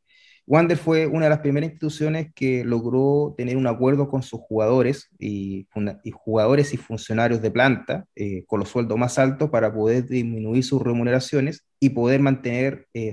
Wander 0.46 0.76
fue 0.76 1.08
una 1.08 1.24
de 1.24 1.30
las 1.30 1.40
primeras 1.40 1.70
instituciones 1.70 2.32
que 2.32 2.64
logró 2.64 3.34
tener 3.36 3.56
un 3.56 3.66
acuerdo 3.66 4.08
con 4.08 4.22
sus 4.22 4.38
jugadores 4.42 5.10
y, 5.18 5.66
jugadores 6.12 6.72
y 6.72 6.76
funcionarios 6.76 7.42
de 7.42 7.50
planta 7.50 8.04
eh, 8.14 8.44
con 8.46 8.60
los 8.60 8.68
sueldos 8.68 8.96
más 8.96 9.18
altos 9.18 9.50
para 9.50 9.74
poder 9.74 10.06
disminuir 10.06 10.62
sus 10.62 10.80
remuneraciones 10.80 11.66
y 11.80 11.90
poder 11.90 12.20
mantener 12.20 12.86
eh, 12.94 13.10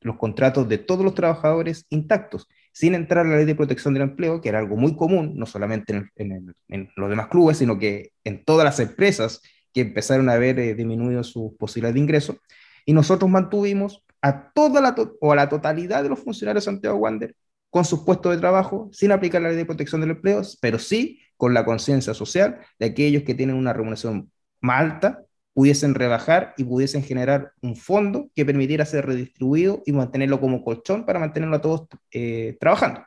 los 0.00 0.16
contratos 0.16 0.68
de 0.68 0.78
todos 0.78 1.04
los 1.04 1.14
trabajadores 1.14 1.86
intactos 1.90 2.48
sin 2.72 2.94
entrar 2.94 3.26
a 3.26 3.28
la 3.28 3.36
ley 3.36 3.44
de 3.44 3.54
protección 3.54 3.94
del 3.94 4.04
empleo, 4.04 4.40
que 4.40 4.48
era 4.48 4.58
algo 4.58 4.76
muy 4.76 4.96
común, 4.96 5.34
no 5.36 5.46
solamente 5.46 6.08
en, 6.16 6.54
los 6.96 7.10
demás 7.10 7.28
clubes, 7.28 7.58
sino 7.58 7.78
que 7.78 8.12
en 8.24 8.44
todas 8.44 8.64
las 8.64 8.80
empresas 8.80 9.42
que 9.72 9.82
empezaron 9.82 10.28
a 10.28 10.36
ver 10.36 10.58
eh, 10.58 10.74
disminuido 10.74 11.22
sus 11.22 11.54
posibilidades 11.58 11.94
de 11.94 12.00
ingreso. 12.00 12.36
Y 12.84 12.92
nosotros 12.92 13.30
mantuvimos 13.30 14.04
a 14.22 14.52
toda 14.52 14.80
la 14.80 14.94
o 15.20 15.32
a 15.32 15.36
la 15.36 15.48
totalidad 15.48 16.02
de 16.02 16.08
los 16.08 16.20
funcionarios 16.20 16.64
de 16.64 16.70
Santiago 16.70 16.96
Wander 16.96 17.34
con 17.70 17.84
sus 17.84 18.00
puestos 18.00 18.32
de 18.32 18.38
trabajo, 18.38 18.90
sin 18.92 19.12
aplicar 19.12 19.40
la 19.40 19.48
ley 19.48 19.56
de 19.56 19.64
protección 19.64 20.00
del 20.00 20.10
empleo, 20.10 20.42
pero 20.60 20.78
sí 20.78 21.20
con 21.36 21.54
la 21.54 21.64
conciencia 21.64 22.14
social 22.14 22.60
de 22.78 22.86
aquellos 22.86 23.22
que 23.22 23.34
tienen 23.34 23.56
una 23.56 23.72
remuneración 23.72 24.30
más 24.60 24.80
alta 24.80 25.24
pudiesen 25.54 25.94
rebajar 25.94 26.54
y 26.56 26.64
pudiesen 26.64 27.02
generar 27.02 27.52
un 27.60 27.76
fondo 27.76 28.30
que 28.34 28.46
permitiera 28.46 28.86
ser 28.86 29.06
redistribuido 29.06 29.82
y 29.84 29.92
mantenerlo 29.92 30.40
como 30.40 30.64
colchón 30.64 31.04
para 31.04 31.18
mantenerlo 31.18 31.56
a 31.56 31.60
todos 31.60 31.88
eh, 32.10 32.56
trabajando. 32.58 33.04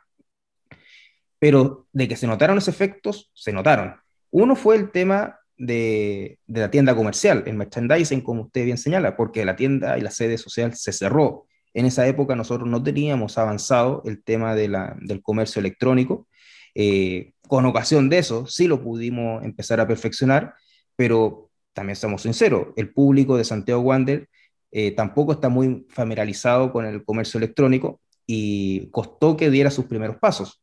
Pero 1.38 1.86
de 1.92 2.08
que 2.08 2.16
se 2.16 2.26
notaron 2.26 2.58
esos 2.58 2.74
efectos, 2.74 3.30
se 3.34 3.52
notaron. 3.52 3.96
Uno 4.30 4.56
fue 4.56 4.76
el 4.76 4.90
tema 4.90 5.38
de, 5.56 6.38
de, 6.46 6.60
la 6.60 6.70
tienda 6.70 6.94
comercial, 6.94 7.42
el 7.46 7.56
merchandising, 7.56 8.20
como 8.20 8.42
usted 8.42 8.64
bien 8.64 8.78
señala, 8.78 9.16
porque 9.16 9.44
la 9.44 9.56
tienda 9.56 9.98
y 9.98 10.02
la 10.02 10.10
sede 10.10 10.38
social 10.38 10.74
se 10.74 10.92
cerró. 10.92 11.46
En 11.74 11.84
esa 11.84 12.06
época 12.06 12.34
nosotros 12.36 12.68
no 12.68 12.82
teníamos 12.82 13.38
avanzado 13.38 14.02
el 14.06 14.22
tema 14.22 14.54
de 14.54 14.68
la, 14.68 14.96
del 15.00 15.20
comercio 15.20 15.60
electrónico. 15.60 16.26
Eh, 16.74 17.32
con 17.48 17.66
ocasión 17.66 18.08
de 18.08 18.18
eso, 18.18 18.46
sí 18.46 18.66
lo 18.66 18.82
pudimos 18.82 19.44
empezar 19.44 19.80
a 19.80 19.86
perfeccionar, 19.86 20.54
pero 20.96 21.45
también 21.76 21.92
estamos 21.92 22.22
sinceros, 22.22 22.68
el 22.76 22.90
público 22.90 23.36
de 23.36 23.44
Santiago 23.44 23.82
Wander 23.82 24.30
eh, 24.70 24.92
tampoco 24.92 25.32
está 25.32 25.50
muy 25.50 25.86
familiarizado 25.90 26.72
con 26.72 26.86
el 26.86 27.04
comercio 27.04 27.36
electrónico 27.36 28.00
y 28.26 28.88
costó 28.92 29.36
que 29.36 29.50
diera 29.50 29.70
sus 29.70 29.84
primeros 29.84 30.16
pasos. 30.16 30.62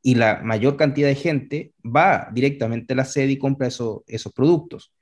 Y 0.00 0.14
la 0.14 0.42
mayor 0.44 0.76
cantidad 0.76 1.08
de 1.08 1.16
gente 1.16 1.72
va 1.84 2.28
directamente 2.32 2.92
a 2.92 2.96
la 2.96 3.04
sede 3.04 3.32
y 3.32 3.36
compra 3.36 3.66
esos 3.66 4.32
productos. 4.32 4.92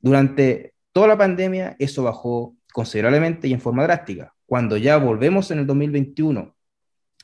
Durante 0.00 0.72
toda 0.92 1.08
la 1.08 1.18
pandemia 1.18 1.76
eso 1.78 2.04
bajó 2.04 2.56
considerablemente 2.72 3.48
y 3.48 3.52
en 3.52 3.60
forma 3.60 3.82
drástica. 3.82 4.32
Cuando 4.46 4.78
ya 4.78 4.96
volvemos 4.96 5.50
en 5.50 5.58
el 5.58 5.66
2021 5.66 6.56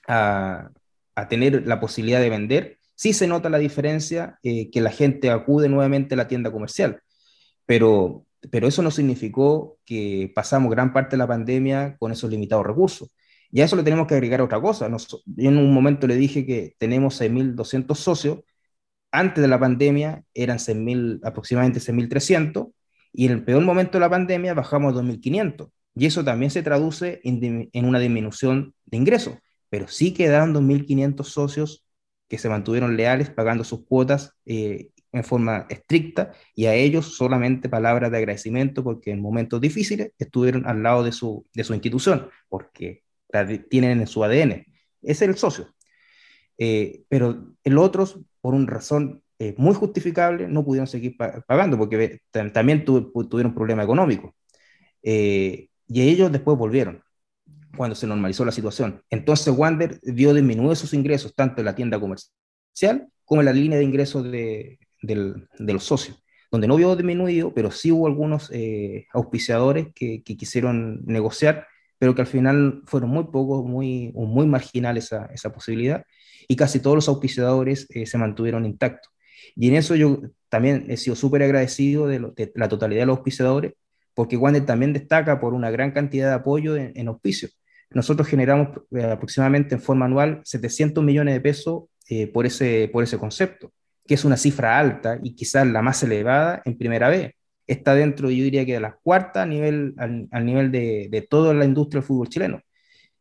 a, 0.09 0.71
tener 1.31 1.67
la 1.67 1.81
posibilidad 1.81 2.21
de 2.21 2.29
vender, 2.29 2.79
sí 2.95 3.15
se 3.15 3.27
nota 3.27 3.49
la 3.49 3.59
diferencia 3.59 4.39
eh, 4.43 4.71
que 4.71 4.83
la 4.83 4.91
gente 4.91 5.31
acude 5.31 5.71
nuevamente 5.71 6.15
a 6.15 6.19
la 6.19 6.29
tienda 6.29 6.53
comercial 6.53 7.01
pero, 7.69 8.25
pero 8.51 8.67
eso 8.67 8.83
no 8.83 8.91
significó 8.91 9.79
que 9.85 10.33
pasamos 10.35 10.71
gran 10.71 10.95
parte 10.95 11.17
de 11.17 11.19
la 11.19 11.27
pandemia 11.29 11.99
con 11.99 12.13
esos 12.13 12.31
limitados 12.31 12.67
recursos. 12.67 13.11
Y 13.51 13.61
a 13.61 13.67
eso 13.67 13.77
le 13.77 13.83
tenemos 13.83 14.07
que 14.07 14.15
agregar 14.15 14.41
otra 14.41 14.59
cosa. 14.59 14.89
yo 14.89 15.51
en 15.51 15.59
un 15.59 15.75
momento 15.75 16.07
le 16.07 16.17
dije 16.17 16.47
que 16.47 16.75
tenemos 16.79 17.21
6.200 17.21 17.95
socios. 17.95 18.39
Antes 19.13 19.43
de 19.43 19.49
la 19.49 19.61
pandemia 19.61 20.25
eran 20.33 20.59
6, 20.59 21.21
aproximadamente 21.23 21.81
6.300 21.81 22.73
y 23.13 23.27
en 23.27 23.33
el 23.33 23.45
peor 23.45 23.63
momento 23.63 23.99
de 23.99 24.01
la 24.01 24.11
pandemia 24.11 24.55
bajamos 24.55 24.95
a 24.97 25.03
2.500. 25.03 25.71
Y 25.95 26.07
eso 26.07 26.25
también 26.25 26.51
se 26.51 26.63
traduce 26.63 27.21
en, 27.23 27.69
en, 27.71 27.85
una 27.85 27.99
disminución 27.99 28.75
de 28.87 28.97
ingresos. 28.97 29.35
Pero 29.69 29.89
sí 29.89 30.15
quedaron 30.15 30.55
2.500 30.55 31.23
socios 31.25 31.85
que 32.29 32.39
se 32.39 32.49
mantuvieron 32.49 32.97
leales 32.97 33.29
pagando 33.29 33.63
sus 33.65 33.85
cuotas 33.85 34.33
eh, 34.47 34.91
en 35.13 35.25
forma 35.25 35.67
estricta 35.71 36.33
y 36.55 36.67
a 36.67 36.75
ellos 36.75 37.17
solamente 37.17 37.69
palabras 37.69 38.11
de 38.11 38.19
agradecimiento 38.19 38.85
porque 38.85 39.11
en 39.11 39.21
momentos 39.21 39.61
difíciles 39.61 40.13
estuvieron 40.19 40.67
al 40.67 40.83
lado 40.83 41.03
de 41.03 41.13
su, 41.13 41.47
de 41.55 41.65
su 41.65 41.75
institución, 41.75 42.29
porque 42.49 43.03
tienen 43.69 44.01
en 44.01 44.07
su 44.07 44.23
ADN. 44.25 44.53
Ese 44.53 44.67
es 45.03 45.23
el 45.23 45.37
socio. 45.37 45.75
Eh, 46.59 47.05
pero 47.09 47.55
el 47.63 47.79
otros, 47.79 48.21
por 48.41 48.55
una 48.55 48.71
razón 48.71 49.23
eh, 49.39 49.55
muy 49.57 49.75
justificable, 49.75 50.49
no 50.49 50.65
pudieron 50.65 50.87
seguir 50.87 51.17
pagando 51.17 51.79
porque 51.79 52.21
también 52.33 52.85
tuvieron 52.85 53.55
problema 53.55 53.83
económico. 53.83 54.35
Eh, 55.03 55.69
y 55.87 56.03
ellos 56.03 56.31
después 56.33 56.59
volvieron 56.59 57.03
cuando 57.77 57.95
se 57.95 58.07
normalizó 58.07 58.45
la 58.45 58.53
situación. 58.53 59.03
Entonces 59.11 59.55
Wander 59.57 60.01
vio 60.03 60.35
disminuir 60.35 60.77
sus 60.77 60.93
ingresos 60.95 61.35
tanto 61.35 61.61
en 61.61 61.67
la 61.67 61.75
tienda 61.75 62.01
comercial 62.01 63.09
como 63.25 63.41
en 63.41 63.45
la 63.45 63.53
línea 63.53 63.79
de 63.79 63.85
ingresos 63.85 64.25
de, 64.25 64.79
de 65.03 65.73
los 65.73 65.85
socios, 65.85 66.23
donde 66.51 66.67
no 66.67 66.77
vio 66.77 66.97
disminuido, 66.97 67.53
pero 67.55 67.71
sí 67.71 67.93
hubo 67.93 68.07
algunos 68.07 68.51
eh, 68.53 69.07
auspiciadores 69.13 69.89
que, 69.95 70.23
quisieron 70.23 71.05
negociar, 71.05 71.67
pero 71.99 72.15
que 72.15 72.23
al 72.23 72.27
final 72.27 72.83
fueron 72.87 73.11
muy 73.11 73.25
pocos, 73.25 73.65
muy, 73.65 74.13
muy 74.15 74.47
marginal 74.47 74.97
esa, 74.97 75.27
esa 75.27 75.53
posibilidad, 75.53 76.05
y 76.47 76.57
casi 76.57 76.81
todos 76.81 76.97
los 76.97 77.09
auspiciadores 77.09 77.87
eh, 77.91 78.07
se 78.07 78.19
mantuvieron 78.19 78.65
intactos. 78.65 79.13
Y 79.55 79.69
en 79.69 79.75
eso 79.77 79.95
yo 79.95 80.21
también 80.49 80.87
he 80.89 80.97
sido 80.97 81.17
súper 81.17 81.43
agradecido 81.43 82.07
de, 82.07 82.53
la 82.55 82.69
totalidad 82.69 83.03
de 83.03 83.07
los 83.07 83.19
auspiciadores, 83.19 83.73
porque 84.15 84.37
Wander 84.37 84.65
también 84.65 84.93
destaca 84.93 85.41
por 85.41 85.55
una 85.55 85.71
gran 85.71 85.93
cantidad 85.93 86.29
de 86.29 86.35
apoyo 86.35 86.77
en, 86.77 86.93
en 86.95 87.09
auspicios. 87.09 87.59
Nosotros 87.91 88.29
generamos 88.29 88.81
eh, 88.91 89.05
aproximadamente 89.05 89.75
en 89.75 89.81
forma 89.81 90.07
anual 90.07 90.41
700 90.45 91.03
millones 91.05 91.35
de 91.35 91.41
pesos 91.41 91.85
por, 92.33 92.47
ese, 92.47 92.89
por 92.91 93.05
ese 93.05 93.19
concepto 93.19 93.71
que 94.09 94.15
es 94.15 94.25
una 94.25 94.39
cifra 94.39 94.79
alta 94.79 95.21
y 95.23 95.35
quizás 95.35 95.67
la 95.67 95.83
más 95.83 96.03
elevada 96.03 96.63
en 96.65 96.79
primera 96.79 97.09
vez. 97.11 97.35
Está 97.67 97.95
dentro, 97.95 98.31
yo 98.31 98.43
diría 98.43 98.65
que 98.65 98.73
de 98.73 98.81
la 98.81 98.97
cuarta 99.03 99.43
a 99.43 99.47
nivel, 99.47 99.95
al, 99.99 100.47
nivel 100.47 100.73
de, 100.73 101.09
de, 101.11 101.23
toda 101.23 101.53
la 101.55 101.67
industria 101.67 102.01
del 102.01 102.07
fútbol 102.07 102.29
chileno. 102.31 102.63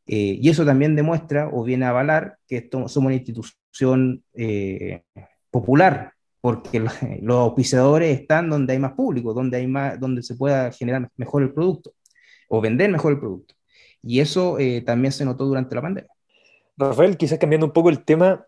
Eh, 0.08 0.40
y 0.42 0.50
eso 0.50 0.66
también 0.66 0.96
demuestra 0.96 1.50
o 1.52 1.64
viene 1.64 1.86
a 1.86 1.90
avalar 1.90 2.38
que 2.48 2.70
somos 2.72 2.96
una 2.96 3.14
institución 3.14 4.24
eh, 4.34 5.04
popular, 5.52 6.14
porque 6.40 6.80
los, 7.22 7.36
auspiciadores 7.36 8.18
están 8.18 8.50
donde 8.50 8.74
hay 8.74 8.80
más 8.80 8.94
público, 8.94 9.34
donde, 9.34 9.58
hay 9.58 9.68
más, 9.68 10.00
donde 10.00 10.24
se 10.24 10.36
pueda 10.36 10.72
generar 10.72 11.10
mejor 11.18 11.44
el 11.44 11.54
producto 11.54 11.94
o 12.48 12.62
vender 12.62 12.90
mejor 12.90 13.12
el 13.14 13.20
producto. 13.20 13.56
Y 14.02 14.22
eso 14.22 14.58
eh, 14.58 14.82
también 14.82 15.12
se 15.12 15.26
notó 15.26 15.46
durante 15.46 15.76
la 15.76 15.82
pandemia. 15.82 16.12
Rafael, 16.78 17.18
quizás 17.18 17.38
cambiando 17.38 17.66
un 17.66 17.74
poco 17.74 17.90
el 17.90 18.06
tema, 18.06 18.46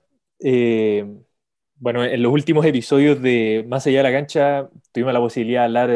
Bueno, 1.81 2.03
en 2.03 2.21
los 2.21 2.33
últimos 2.33 2.65
episodios 2.65 3.21
de 3.21 3.65
Más 3.65 3.87
allá 3.87 3.99
de 3.99 4.03
la 4.03 4.11
cancha 4.11 4.69
tuvimos 4.91 5.13
la 5.13 5.21
posibilidad 5.21 5.61
de 5.61 5.65
hablar, 5.65 5.89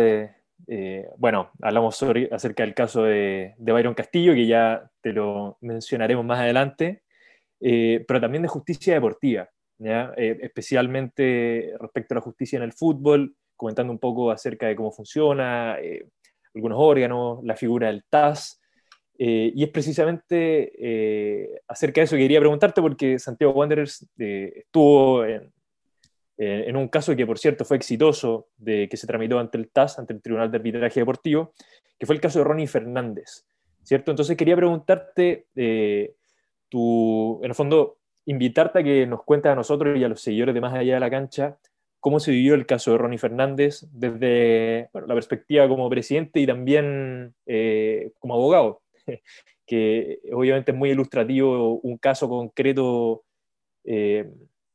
eh, 0.68 1.10
bueno, 1.18 1.52
hablamos 1.62 2.02
acerca 2.32 2.64
del 2.64 2.74
caso 2.74 3.04
de, 3.04 3.54
Byron 3.58 3.94
Castillo, 3.94 4.34
que 4.34 4.48
ya 4.48 4.90
te 5.02 5.12
lo 5.12 5.58
mencionaremos 5.60 6.24
más 6.24 6.40
adelante, 6.40 7.04
eh, 7.60 8.06
pero 8.08 8.22
también 8.22 8.44
de 8.44 8.48
justicia 8.48 8.94
deportiva, 8.94 9.50
eh, 9.84 10.38
especialmente 10.42 11.74
respecto 11.78 12.14
a 12.14 12.16
la 12.16 12.22
justicia 12.22 12.56
en 12.56 12.64
el 12.64 12.72
fútbol, 12.72 13.36
comentando 13.58 13.92
un 13.92 14.00
poco 14.00 14.32
acerca 14.32 14.68
de 14.68 14.78
cómo 14.78 14.94
funciona, 14.94 15.78
algunos 16.56 16.78
órganos, 16.80 17.44
la 17.44 17.58
figura 17.58 17.88
del 17.88 18.06
TAS. 18.10 18.62
y 19.18 19.62
es 19.62 19.70
precisamente 19.70 21.62
acerca 21.68 22.00
de 22.02 22.06
eso 22.06 22.16
que 22.16 22.22
quería 22.22 22.40
preguntarte, 22.40 22.82
porque 22.82 23.20
Santiago 23.20 23.54
Wanderers 23.54 24.08
estuvo 24.18 25.26
en, 25.26 25.52
eh, 26.44 26.68
en 26.68 26.76
un 26.76 26.90
caso 26.90 27.16
que, 27.16 27.26
por 27.26 27.40
cierto, 27.40 27.64
fue 27.64 27.78
exitoso, 27.78 28.50
de 28.58 28.90
que 28.90 28.98
se 28.98 29.08
tramitó 29.08 29.40
ante 29.40 29.58
el 29.58 29.70
TAS, 29.70 29.98
ante 29.98 30.12
el 30.12 30.22
Tribunal 30.22 30.52
de 30.52 30.58
Arbitraje 30.58 31.00
Deportivo, 31.00 31.54
que 31.98 32.06
fue 32.06 32.16
el 32.16 32.22
caso 32.22 32.40
de 32.40 32.46
Ronnie 32.46 32.68
Fernández, 32.68 33.46
¿cierto? 33.84 34.12
Entonces 34.12 34.36
quería 34.36 34.58
preguntarte, 34.58 35.48
eh, 35.56 36.16
tu, 36.68 37.40
en 37.42 37.50
el 37.50 37.56
fondo, 37.56 38.00
invitarte 38.26 38.80
a 38.80 38.84
que 38.84 39.08
nos 39.08 39.24
cuentes 39.24 39.54
a 39.54 39.56
nosotros 39.56 39.98
y 39.98 40.04
a 40.04 40.10
los 40.10 40.22
seguidores 40.22 40.54
de 40.54 40.60
Más 40.60 40.74
Allá 40.74 40.96
de 40.96 41.00
la 41.00 41.10
Cancha 41.10 41.58
cómo 42.02 42.20
se 42.20 42.32
vivió 42.32 42.54
el 42.56 42.66
caso 42.66 42.92
de 42.92 42.98
Ronnie 42.98 43.18
Fernández 43.18 43.86
desde 43.94 44.90
la 44.94 45.14
perspectiva 45.14 45.70
como 45.70 45.90
presidente 45.90 46.42
y 46.42 46.46
también 46.46 47.34
eh, 47.46 48.12
como 48.20 48.34
abogado, 48.34 48.82
que 49.66 50.20
obviamente 50.34 50.74
es 50.74 50.78
muy 50.78 50.90
ilustrativo 50.90 51.80
un 51.80 51.98
caso 51.98 52.28
concreto 52.28 53.24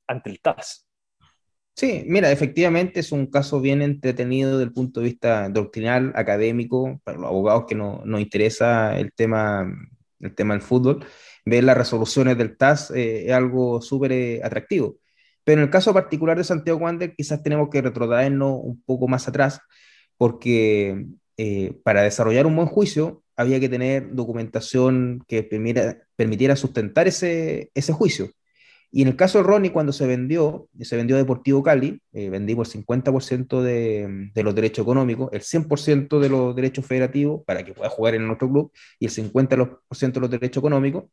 ante 0.07 0.31
el 0.31 0.41
TAS. 0.41 0.88
Sí, 1.79 2.03
mira, 2.09 2.33
efectivamente 2.33 2.99
es 2.99 3.13
un 3.13 3.27
caso 3.27 3.61
bien 3.61 3.83
entretenido 3.83 4.51
desde 4.51 4.65
el 4.65 4.73
punto 4.73 4.99
de 4.99 5.07
vista 5.07 5.49
doctrinal, 5.49 6.13
académico, 6.17 7.01
para 7.05 7.19
los 7.19 7.29
abogados 7.29 7.67
que 7.69 7.77
no, 7.77 8.03
nos 8.05 8.21
interesa 8.21 8.99
el 8.99 9.13
tema, 9.13 9.65
el 10.19 10.35
tema 10.35 10.55
del 10.55 10.63
fútbol, 10.63 11.07
ver 11.45 11.63
las 11.63 11.79
resoluciones 11.79 12.37
del 12.37 12.57
TAS 12.57 12.91
eh, 12.91 13.27
es 13.27 13.33
algo 13.33 13.81
súper 13.81 14.11
eh, 14.11 14.41
atractivo. 14.43 14.97
Pero 15.45 15.61
en 15.61 15.67
el 15.67 15.71
caso 15.71 15.95
particular 15.95 16.37
de 16.37 16.43
Santiago 16.43 16.81
Wander, 16.81 17.15
quizás 17.15 17.45
tenemos 17.45 17.69
que 17.71 17.81
retrotraernos 17.81 18.59
un 18.61 18.83
poco 18.85 19.07
más 19.07 19.29
atrás, 19.29 19.61
porque 20.17 21.07
eh, 21.37 21.79
para 21.85 22.03
desarrollar 22.03 22.47
un 22.47 22.57
buen 22.57 22.67
juicio 22.67 23.23
había 23.37 23.61
que 23.61 23.69
tener 23.69 24.13
documentación 24.17 25.23
que 25.29 25.45
permitiera, 25.45 26.57
sustentar 26.57 27.07
ese 27.07 27.71
juicio. 27.93 28.31
Y 28.91 29.03
en 29.03 29.09
el 29.09 29.17
caso 29.17 29.39
de 29.39 29.45
Ronnie, 29.45 29.71
cuando 29.71 29.93
se 29.93 30.07
vendió, 30.07 30.69
se 30.81 30.97
vendió 30.97 31.17
a 31.17 31.19
Deportivo 31.19 31.63
Cali, 31.63 32.01
eh, 32.13 32.31
vendí 32.31 32.55
por 32.55 32.67
50% 32.67 33.61
de, 33.61 34.31
de, 34.35 34.43
los 34.43 34.55
derechos 34.55 34.83
económicos, 34.83 35.29
el 35.33 35.43
100% 35.43 36.19
de 36.19 36.29
los 36.31 36.57
derechos 36.57 36.87
federativos 36.87 37.43
para 37.45 37.63
que 37.65 37.75
pueda 37.75 37.91
jugar 37.91 38.15
en 38.15 38.27
nuestro 38.27 38.49
club 38.49 38.73
y 38.99 39.07
el 39.07 39.13
50% 39.13 40.13
de 40.13 40.21
los 40.21 40.31
derechos 40.31 40.63
económicos. 40.63 41.05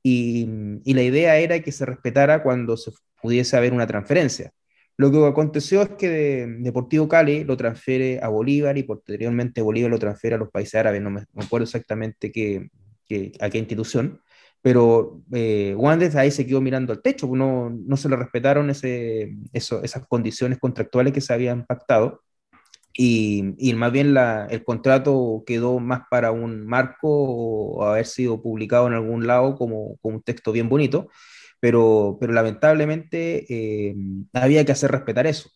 Y, 0.00 0.48
y, 0.84 0.94
la 0.94 1.02
idea 1.02 1.38
era 1.38 1.60
que 1.60 1.72
se 1.72 1.84
respetara 1.84 2.42
cuando 2.44 2.76
se 2.76 2.92
pudiese 3.20 3.56
haber 3.56 3.72
una 3.72 3.86
transferencia. 3.88 4.52
Lo 4.96 5.10
que 5.10 5.26
aconteció 5.26 5.82
es 5.82 5.90
que 5.90 6.46
Deportivo 6.60 7.08
Cali 7.08 7.42
lo 7.44 7.56
transfiere 7.56 8.20
a 8.22 8.28
Bolívar 8.28 8.78
y 8.78 8.84
posteriormente 8.84 9.60
Bolívar 9.60 9.90
lo 9.90 9.98
transfiere 9.98 10.36
a 10.36 10.38
los 10.38 10.50
países 10.50 10.76
árabes, 10.76 11.02
no 11.02 11.10
me, 11.10 11.24
acuerdo 11.36 11.64
exactamente 11.64 12.30
qué, 12.30 12.68
qué, 13.08 13.32
a 13.40 13.50
qué 13.50 13.58
institución 13.58 14.20
pero 14.62 15.22
eh, 15.32 15.76
ahí 16.16 16.30
se 16.30 16.46
quedó 16.46 16.60
mirando 16.60 16.92
al 16.92 17.02
techo, 17.02 17.28
no, 17.28 17.70
no 17.70 17.96
se 17.96 18.08
le 18.08 18.16
respetaron 18.16 18.70
esas 18.70 20.06
condiciones 20.08 20.58
contractuales 20.58 21.12
que 21.12 21.20
se 21.20 21.32
habían 21.32 21.64
pactado 21.64 22.22
y, 23.00 23.54
y 23.58 23.74
más 23.74 23.92
bien 23.92 24.16
el 24.50 24.64
contrato 24.64 25.44
quedó 25.46 25.78
más 25.78 26.02
para 26.10 26.32
un 26.32 26.66
marco 26.66 27.08
o 27.08 27.84
haber 27.84 28.06
sido 28.06 28.42
publicado 28.42 28.88
en 28.88 28.94
algún 28.94 29.26
lado 29.26 29.54
como, 29.54 29.96
un 30.02 30.22
texto 30.22 30.50
bien 30.50 30.68
bonito, 30.68 31.08
pero, 31.60 32.18
lamentablemente 32.20 33.46
eh, 33.48 33.94
había 34.32 34.64
que 34.64 34.72
hacer 34.72 34.90
respetar 34.90 35.28
eso. 35.28 35.50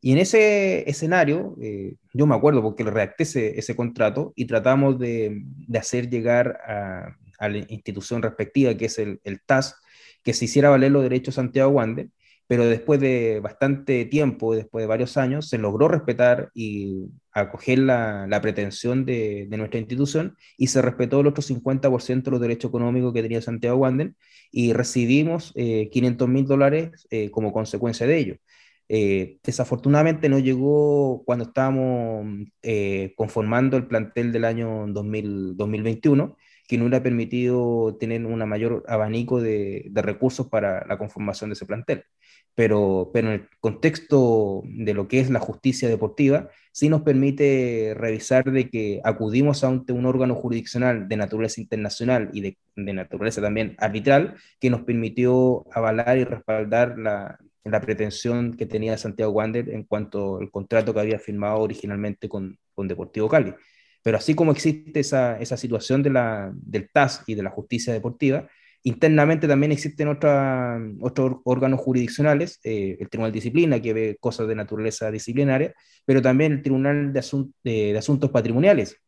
Y 0.00 0.12
en 0.12 0.18
ese 0.18 0.88
escenario, 0.88 1.56
eh, 1.60 1.96
yo 2.12 2.26
me 2.26 2.36
acuerdo 2.36 2.62
porque 2.62 2.84
redacté 2.84 3.24
ese, 3.24 3.58
ese 3.58 3.74
contrato 3.74 4.32
y 4.36 4.46
tratamos 4.46 4.98
de, 4.98 5.42
de 5.44 5.78
hacer 5.78 6.10
llegar 6.10 6.60
a, 6.64 7.16
a 7.44 7.48
la 7.48 7.58
institución 7.68 8.22
respectiva, 8.22 8.74
que 8.74 8.86
es 8.86 8.98
el, 8.98 9.20
el 9.24 9.40
TAS, 9.42 9.76
que 10.22 10.32
se 10.32 10.46
hiciera 10.46 10.70
valer 10.70 10.92
los 10.92 11.02
derechos 11.02 11.36
Santiago 11.36 11.70
Wander, 11.70 12.08
pero 12.46 12.66
después 12.66 13.00
de 13.00 13.40
bastante 13.40 14.04
tiempo, 14.04 14.54
después 14.54 14.82
de 14.82 14.86
varios 14.86 15.16
años, 15.16 15.48
se 15.48 15.58
logró 15.58 15.88
respetar 15.88 16.50
y 16.54 17.06
acoger 17.32 17.78
la, 17.78 18.26
la 18.28 18.40
pretensión 18.40 19.04
de, 19.06 19.46
de, 19.48 19.56
nuestra 19.56 19.80
institución 19.80 20.36
y 20.58 20.66
se 20.66 20.82
respetó 20.82 21.20
el 21.20 21.26
otro 21.26 21.42
50% 21.42 22.22
de 22.22 22.30
los 22.30 22.40
derechos 22.40 22.68
económicos 22.68 23.14
que 23.14 23.22
tenía 23.22 23.40
Santiago 23.40 23.78
Wander 23.78 24.12
y 24.50 24.72
recibimos 24.72 25.52
eh, 25.56 25.88
500 25.90 26.28
mil 26.28 26.46
dólares 26.46 27.06
eh, 27.10 27.30
como 27.30 27.52
consecuencia 27.52 28.06
de 28.06 28.18
ello. 28.18 28.36
Eh, 28.88 29.38
desafortunadamente 29.42 30.28
no 30.28 30.38
llegó 30.38 31.22
cuando 31.24 31.46
estábamos 31.46 32.26
eh, 32.62 33.14
conformando 33.16 33.78
el 33.78 33.86
plantel 33.86 34.30
del 34.30 34.44
año 34.44 34.86
2000, 34.88 35.56
2021 35.56 36.36
que 36.66 36.78
no 36.78 36.88
le 36.88 36.96
ha 36.96 37.02
permitido 37.02 37.96
tener 37.98 38.24
un 38.24 38.38
mayor 38.48 38.84
abanico 38.88 39.40
de, 39.40 39.90
recursos 39.94 40.48
para 40.48 40.86
la 40.86 40.98
conformación 40.98 41.50
de 41.50 41.54
ese 41.54 41.66
plantel. 41.66 42.04
Pero, 42.54 43.10
pero 43.12 43.28
en 43.28 43.34
el 43.34 43.48
contexto 43.60 44.62
de 44.64 44.94
lo 44.94 45.08
que 45.08 45.20
es 45.20 45.28
la 45.30 45.40
justicia 45.40 45.88
deportiva, 45.88 46.50
sí 46.72 46.88
nos 46.88 47.02
permite 47.02 47.94
revisar 47.96 48.44
de 48.44 48.70
que 48.70 49.00
acudimos 49.04 49.64
ante 49.64 49.92
un 49.92 50.06
órgano 50.06 50.34
jurisdiccional 50.34 51.08
de 51.08 51.16
naturaleza 51.16 51.60
internacional 51.60 52.30
y 52.32 52.40
de, 52.42 52.58
naturaleza 52.76 53.42
también 53.42 53.76
arbitral, 53.78 54.36
que 54.60 54.70
nos 54.70 54.82
permitió 54.82 55.64
avalar 55.72 56.16
y 56.18 56.24
respaldar 56.24 56.98
la, 56.98 57.38
la 57.64 57.80
pretensión 57.80 58.54
que 58.54 58.66
tenía 58.66 58.96
Santiago 58.98 59.32
Wander 59.32 59.70
en 59.70 59.84
cuanto 59.84 60.38
al 60.38 60.50
contrato 60.50 60.94
que 60.94 61.00
había 61.00 61.18
firmado 61.18 61.60
originalmente 61.60 62.28
con, 62.28 62.58
con 62.74 62.88
Deportivo 62.88 63.28
Cali. 63.28 63.54
Pero 64.04 64.18
así 64.18 64.34
como 64.34 64.52
existe 64.52 65.00
esa, 65.00 65.38
esa 65.40 65.56
situación 65.56 66.02
de 66.02 66.10
la, 66.10 66.52
del 66.54 66.90
TAS 66.90 67.24
y 67.26 67.34
de 67.34 67.42
la 67.42 67.48
justicia 67.50 67.90
deportiva, 67.90 68.46
internamente 68.82 69.48
también 69.48 69.72
existen 69.72 70.08
otra, 70.08 70.78
otros 71.00 71.38
órganos 71.44 71.80
jurisdiccionales, 71.80 72.60
eh, 72.64 72.98
el 73.00 73.08
Tribunal 73.08 73.32
de 73.32 73.36
Disciplina, 73.36 73.80
que 73.80 73.94
ve 73.94 74.16
cosas 74.20 74.46
de 74.46 74.56
naturaleza 74.56 75.10
disciplinaria, 75.10 75.74
pero 76.04 76.20
también 76.20 76.52
el 76.52 76.62
Tribunal 76.62 77.14
de, 77.14 77.22
de, 77.64 77.98
Asuntos 77.98 78.30
Patrimoniales, 78.30 79.00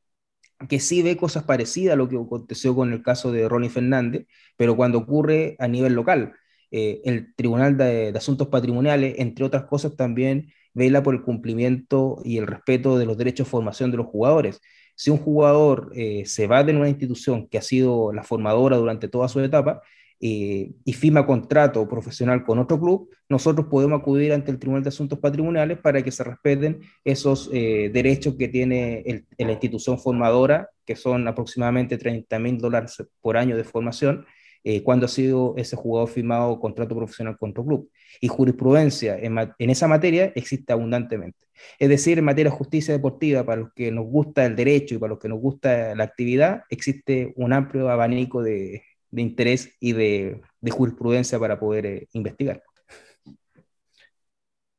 que 0.66 0.80
sí 0.80 1.02
ve 1.02 1.18
cosas 1.18 1.44
parecidas 1.44 1.92
a 1.92 1.96
lo 1.96 2.08
que 2.08 2.16
aconteció 2.16 2.74
con 2.74 2.90
el 2.94 3.02
caso 3.02 3.30
de 3.32 3.46
Ronnie 3.50 3.68
Fernández, 3.68 4.26
pero 4.56 4.76
cuando 4.76 4.98
ocurre 4.98 5.56
a 5.58 5.68
nivel 5.68 5.92
local. 5.92 6.32
Eh, 6.70 7.02
el 7.04 7.34
Tribunal 7.34 7.76
de, 7.76 8.12
de, 8.12 8.18
Asuntos 8.18 8.48
Patrimoniales, 8.48 9.16
entre 9.18 9.44
otras 9.44 9.66
cosas, 9.66 9.94
también 9.94 10.52
vela 10.72 11.02
por 11.02 11.14
el 11.14 11.22
cumplimiento 11.22 12.20
y 12.24 12.38
el 12.38 12.46
respeto 12.46 12.98
de 12.98 13.06
los 13.06 13.18
derechos 13.18 13.46
de 13.46 13.50
formación 13.50 13.90
de 13.90 13.98
los 13.98 14.06
jugadores 14.06 14.60
si 14.96 15.10
un 15.10 15.18
jugador 15.18 15.92
eh, 15.94 16.24
se 16.26 16.46
va 16.46 16.64
de 16.64 16.74
una 16.74 16.88
institución 16.88 17.46
que 17.48 17.58
ha 17.58 17.62
sido 17.62 18.12
la 18.12 18.24
formadora 18.24 18.78
durante 18.78 19.08
toda 19.08 19.28
su 19.28 19.40
etapa 19.40 19.82
eh, 20.18 20.72
y 20.84 20.92
firma 20.94 21.26
contrato 21.26 21.86
profesional 21.86 22.42
con 22.44 22.58
otro 22.58 22.80
club, 22.80 23.10
nosotros 23.28 23.66
podemos 23.70 24.00
acudir 24.00 24.32
ante 24.32 24.50
el 24.50 24.58
Tribunal 24.58 24.82
de 24.82 24.88
Asuntos 24.88 25.18
Patrimoniales 25.18 25.78
para 25.78 26.02
que 26.02 26.10
se 26.10 26.24
respeten 26.24 26.80
esos 27.04 27.50
eh, 27.52 27.90
derechos 27.92 28.36
que 28.38 28.48
tiene 28.48 29.24
la 29.36 29.52
institución 29.52 29.98
formadora, 29.98 30.70
que 30.86 30.96
son 30.96 31.28
aproximadamente 31.28 31.98
30 31.98 32.38
mil 32.38 32.58
dólares 32.58 33.04
por 33.20 33.36
año 33.36 33.54
de 33.54 33.64
formación, 33.64 34.24
eh, 34.68 34.82
cuando 34.82 35.06
ha 35.06 35.08
sido 35.08 35.54
ese 35.56 35.76
jugador 35.76 36.08
firmado 36.08 36.58
contrato 36.58 36.96
profesional 36.96 37.38
con 37.38 37.50
otro 37.50 37.64
club. 37.64 37.90
Y 38.20 38.26
jurisprudencia 38.26 39.16
en, 39.16 39.38
en, 39.38 39.70
esa 39.70 39.86
materia 39.86 40.32
existe 40.34 40.72
abundantemente. 40.72 41.38
Es 41.78 41.88
decir, 41.88 42.18
en 42.18 42.24
materia 42.24 42.50
de 42.50 42.56
justicia 42.56 42.92
deportiva, 42.92 43.44
para 43.44 43.60
los 43.60 43.72
que 43.74 43.92
nos 43.92 44.06
gusta 44.06 44.44
el 44.44 44.56
derecho 44.56 44.96
y 44.96 44.98
para 44.98 45.10
los 45.10 45.20
que 45.20 45.28
nos 45.28 45.38
gusta 45.38 45.94
la 45.94 46.02
actividad, 46.02 46.64
existe 46.68 47.32
un 47.36 47.52
amplio 47.52 47.88
abanico 47.88 48.42
de, 48.42 48.82
de 49.12 49.22
interés 49.22 49.70
y 49.78 49.92
de, 49.92 50.42
de, 50.60 50.70
jurisprudencia 50.72 51.38
para 51.38 51.60
poder 51.60 51.86
eh, 51.86 52.08
investigar. 52.14 52.60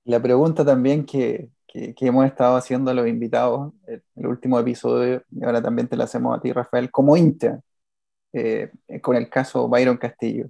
La 0.04 0.22
pregunta 0.22 0.66
también 0.66 1.06
que, 1.06 1.48
que, 1.66 1.96
que, 1.96 2.08
hemos 2.08 2.26
estado 2.26 2.58
haciendo 2.58 2.92
a 2.92 2.94
los 2.94 3.08
invitados 3.08 3.72
en 3.88 4.04
el 4.18 4.28
último 4.28 4.60
episodio, 4.60 5.24
y 5.32 5.46
ahora 5.46 5.62
también 5.62 5.88
te 5.88 5.96
la 5.96 6.04
hacemos 6.04 6.38
a 6.38 6.42
ti, 6.42 6.52
Rafael, 6.52 6.92
como 6.92 7.16
Inter, 7.16 7.62
eh, 8.34 8.72
con 9.02 9.16
el 9.16 9.30
caso 9.30 9.68
Byron 9.68 9.98
Castillo. 9.98 10.50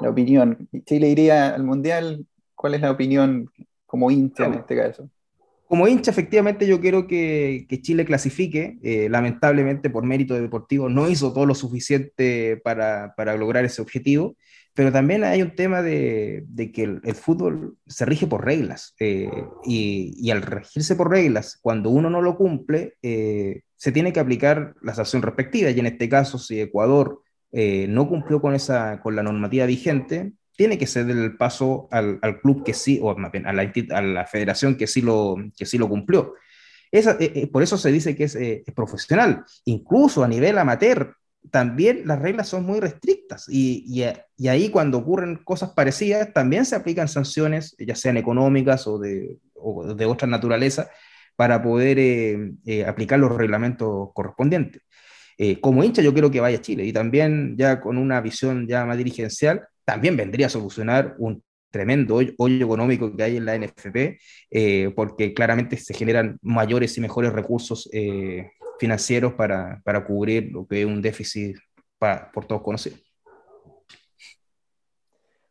La 0.00 0.10
opinión, 0.10 0.68
Chile 0.84 1.08
iría 1.08 1.54
al 1.54 1.62
Mundial, 1.64 2.26
¿cuál 2.54 2.74
es 2.74 2.80
la 2.80 2.90
opinión 2.90 3.50
como 3.86 4.10
Inter 4.10 4.46
en 4.46 4.54
este 4.54 4.76
caso? 4.76 5.10
Como 5.66 5.88
hincha, 5.88 6.10
efectivamente, 6.10 6.66
yo 6.66 6.80
quiero 6.80 7.06
que, 7.06 7.66
Chile 7.82 8.04
clasifique. 8.04 8.78
Eh, 8.82 9.08
lamentablemente, 9.08 9.88
por 9.90 10.04
mérito 10.04 10.34
deportivo, 10.34 10.88
no 10.88 11.08
hizo 11.08 11.32
todo 11.32 11.46
lo 11.46 11.54
suficiente 11.54 12.60
para, 12.62 13.14
lograr 13.36 13.64
ese 13.64 13.80
objetivo. 13.80 14.36
Pero 14.74 14.92
también 14.92 15.24
hay 15.24 15.40
un 15.40 15.54
tema 15.54 15.82
de, 15.82 16.44
que 16.74 16.82
el, 16.82 17.14
fútbol 17.14 17.78
se 17.86 18.04
rige 18.04 18.26
por 18.26 18.44
reglas. 18.44 18.94
Eh, 19.00 19.30
y, 19.64 20.30
al 20.30 20.42
regirse 20.42 20.96
por 20.96 21.10
reglas, 21.10 21.58
cuando 21.62 21.90
uno 21.90 22.10
no 22.10 22.20
lo 22.20 22.36
cumple, 22.36 22.94
eh, 23.02 23.62
se 23.84 23.92
tiene 23.92 24.14
que 24.14 24.20
aplicar 24.20 24.74
la 24.80 24.94
sanción 24.94 25.20
respectiva. 25.20 25.68
Y 25.68 25.78
en 25.78 25.84
este 25.84 26.08
caso, 26.08 26.38
si 26.38 26.58
Ecuador 26.58 27.20
no 27.52 28.08
cumplió 28.08 28.40
con, 28.40 28.54
esa, 28.54 28.98
con 29.02 29.14
la 29.14 29.22
normativa 29.22 29.66
vigente, 29.66 30.32
tiene 30.56 30.78
que 30.78 30.86
ceder 30.86 31.18
el 31.18 31.36
paso 31.36 31.86
al, 31.90 32.18
al, 32.22 32.40
club 32.40 32.64
que 32.64 32.72
sí, 32.72 32.98
o 33.02 33.10
a 33.10 33.52
la, 33.52 33.72
a 33.90 34.02
la 34.02 34.26
federación 34.26 34.76
que 34.78 34.86
sí 34.86 35.02
lo, 35.02 35.36
que 35.54 35.66
sí 35.66 35.76
lo 35.76 35.86
cumplió. 35.86 36.32
Esa, 36.90 37.12
eh, 37.20 37.32
eh, 37.34 37.46
por 37.48 37.62
eso 37.62 37.76
se 37.76 37.92
dice 37.92 38.16
que 38.16 38.24
eh, 38.24 38.62
es, 38.66 38.74
profesional. 38.74 39.44
Incluso 39.66 40.22
a 40.24 40.28
nivel 40.28 40.56
amateur, 40.56 41.16
también 41.50 42.06
las 42.06 42.22
reglas 42.22 42.48
son 42.48 42.64
muy 42.64 42.80
restrictas 42.80 43.46
y, 43.50 43.84
y, 44.38 44.48
ahí 44.48 44.70
cuando 44.70 44.96
ocurren 44.96 45.36
cosas 45.44 45.72
parecidas, 45.72 46.32
también 46.32 46.64
se 46.64 46.74
aplican 46.74 47.06
sanciones, 47.06 47.76
ya 47.78 47.94
sean 47.94 48.16
económicas 48.16 48.86
o 48.86 48.98
de, 48.98 49.36
o 49.54 49.94
de 49.94 50.06
otra 50.06 50.26
naturaleza, 50.26 50.88
para 51.36 51.62
poder 51.62 52.56
aplicar 52.86 53.18
los 53.18 53.32
reglamentos 53.36 54.10
correspondientes. 54.14 54.82
como 55.60 55.82
hincha 55.82 56.02
yo 56.02 56.12
quiero 56.12 56.30
que 56.30 56.40
vaya 56.40 56.58
a 56.58 56.62
Chile 56.62 56.84
y 56.84 56.92
también 56.92 57.56
ya 57.56 57.80
con 57.80 57.98
una 57.98 58.20
visión 58.20 58.66
ya 58.68 58.84
más 58.84 58.96
dirigencial, 58.96 59.66
también 59.84 60.16
vendría 60.16 60.46
a 60.46 60.50
solucionar 60.50 61.14
un 61.18 61.42
tremendo 61.74 62.14
hoyo, 62.14 62.64
económico 62.64 63.16
que 63.16 63.22
hay 63.24 63.36
en 63.36 63.46
la 63.46 63.58
NFP, 63.58 64.20
eh, 64.48 64.92
porque 64.94 65.34
claramente 65.34 65.76
se 65.76 65.92
generan 65.92 66.38
mayores 66.40 66.96
y 66.96 67.00
mejores 67.00 67.32
recursos 67.32 67.90
eh, 67.92 68.52
financieros 68.78 69.32
para, 69.32 69.82
para, 69.84 70.04
cubrir 70.06 70.52
lo 70.52 70.68
que 70.68 70.82
es 70.82 70.86
un 70.86 71.02
déficit 71.02 71.56
por 72.32 72.46
todos 72.46 72.62
conocido. 72.62 72.96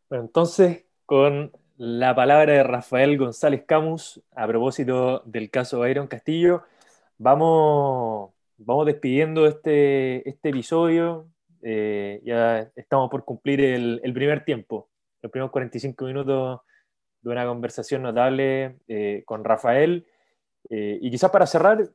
Bueno, 0.08 0.24
entonces, 0.24 0.84
con 1.04 1.52
la 1.76 2.14
palabra 2.14 2.52
de 2.52 2.62
Rafael 2.62 3.18
González 3.18 3.64
Camus, 3.66 4.22
a 4.34 4.46
propósito 4.46 5.22
del 5.26 5.50
caso 5.50 5.80
Byron 5.80 6.06
Castillo, 6.06 6.62
vamos, 7.18 8.32
vamos 8.58 8.86
despidiendo 8.86 9.46
este, 9.46 10.28
este 10.28 10.50
episodio. 10.50 11.28
Eh, 11.62 12.20
ya 12.24 12.70
estamos 12.76 13.10
por 13.10 13.24
cumplir 13.24 13.60
el, 13.60 14.12
primer 14.14 14.44
tiempo, 14.44 14.88
los 15.22 15.32
primeros 15.32 15.50
45 15.50 16.04
minutos 16.04 16.60
de 17.22 17.30
una 17.30 17.46
conversación 17.46 18.02
notable 18.02 18.76
eh, 18.86 19.22
con 19.26 19.44
Rafael. 19.44 20.06
Eh, 20.70 20.98
y 21.00 21.10
quizás 21.10 21.30
para 21.30 21.46
cerrar, 21.46 21.90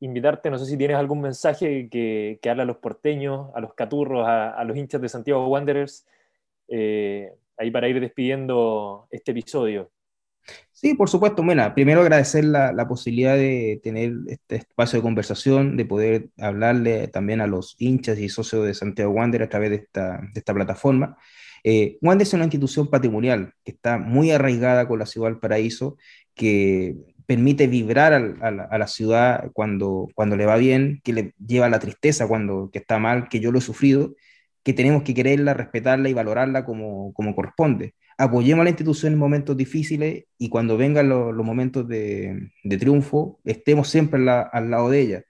invitarte, 0.00 0.50
no 0.50 0.58
sé 0.58 0.66
si 0.66 0.76
tienes 0.76 0.96
algún 0.96 1.20
mensaje 1.20 1.88
que, 1.88 2.38
que 2.42 2.50
a 2.50 2.54
los 2.54 2.78
porteños, 2.78 3.50
a 3.54 3.60
los 3.60 3.74
caturros, 3.74 4.26
a, 4.26 4.64
los 4.64 4.76
hinchas 4.76 5.00
de 5.00 5.08
Santiago 5.08 5.46
Wanderers, 5.46 6.06
ahí 7.60 7.70
para 7.70 7.88
ir 7.88 8.00
despidiendo 8.00 9.06
este 9.10 9.32
episodio. 9.32 9.90
Sí, 10.72 10.94
por 10.94 11.10
supuesto. 11.10 11.42
Bueno, 11.42 11.70
primero 11.74 12.00
agradecer 12.00 12.44
la, 12.44 12.72
la, 12.72 12.88
posibilidad 12.88 13.36
de 13.36 13.78
tener 13.82 14.14
este 14.28 14.56
espacio 14.56 14.98
de 14.98 15.02
conversación, 15.02 15.76
de 15.76 15.84
poder 15.84 16.30
hablarle 16.38 17.08
también 17.08 17.42
a 17.42 17.46
los 17.46 17.76
hinchas 17.78 18.18
y 18.18 18.30
socios 18.30 18.64
de 18.64 18.72
Santiago 18.72 19.12
Wander 19.12 19.42
a 19.42 19.48
través 19.48 19.70
de 19.70 19.76
esta, 19.76 20.18
de 20.32 20.40
esta 20.40 20.54
plataforma. 20.54 21.18
Eh, 21.62 21.98
Wander 22.00 22.26
es 22.26 22.32
una 22.32 22.44
institución 22.44 22.88
patrimonial 22.88 23.52
que 23.62 23.72
está 23.72 23.98
muy 23.98 24.30
arraigada 24.30 24.88
con 24.88 24.98
la 24.98 25.06
ciudad 25.06 25.28
del 25.28 25.38
paraíso, 25.38 25.98
que 26.34 26.96
permite 27.26 27.66
vibrar 27.66 28.14
a, 28.14 28.18
la, 28.18 28.64
a, 28.64 28.78
la, 28.78 28.86
ciudad 28.86 29.50
cuando, 29.52 30.08
cuando 30.14 30.36
le 30.36 30.46
va 30.46 30.56
bien, 30.56 31.00
que 31.04 31.12
le 31.12 31.34
lleva 31.46 31.68
la 31.68 31.78
tristeza 31.78 32.26
cuando 32.26 32.70
que 32.72 32.78
está 32.78 32.98
mal, 32.98 33.28
que 33.28 33.38
yo 33.38 33.52
lo 33.52 33.58
he 33.58 33.62
sufrido, 33.62 34.14
que 34.62 34.72
tenemos 34.72 35.02
que 35.02 35.14
quererla, 35.14 35.54
respetarla 35.54 36.08
y 36.08 36.14
valorarla 36.14 36.64
como, 36.64 37.12
como 37.12 37.34
corresponde 37.34 37.94
apoyemos 38.20 38.60
a 38.60 38.64
la 38.64 38.70
institución 38.70 39.14
en 39.14 39.18
momentos 39.18 39.56
difíciles 39.56 40.24
y 40.36 40.50
cuando 40.50 40.76
vengan 40.76 41.08
los, 41.08 41.34
momentos 41.34 41.88
de, 41.88 42.50
triunfo, 42.78 43.40
estemos 43.44 43.88
siempre 43.88 44.20
al 44.28 44.70
lado 44.70 44.90
de 44.90 45.00
ella. 45.00 45.24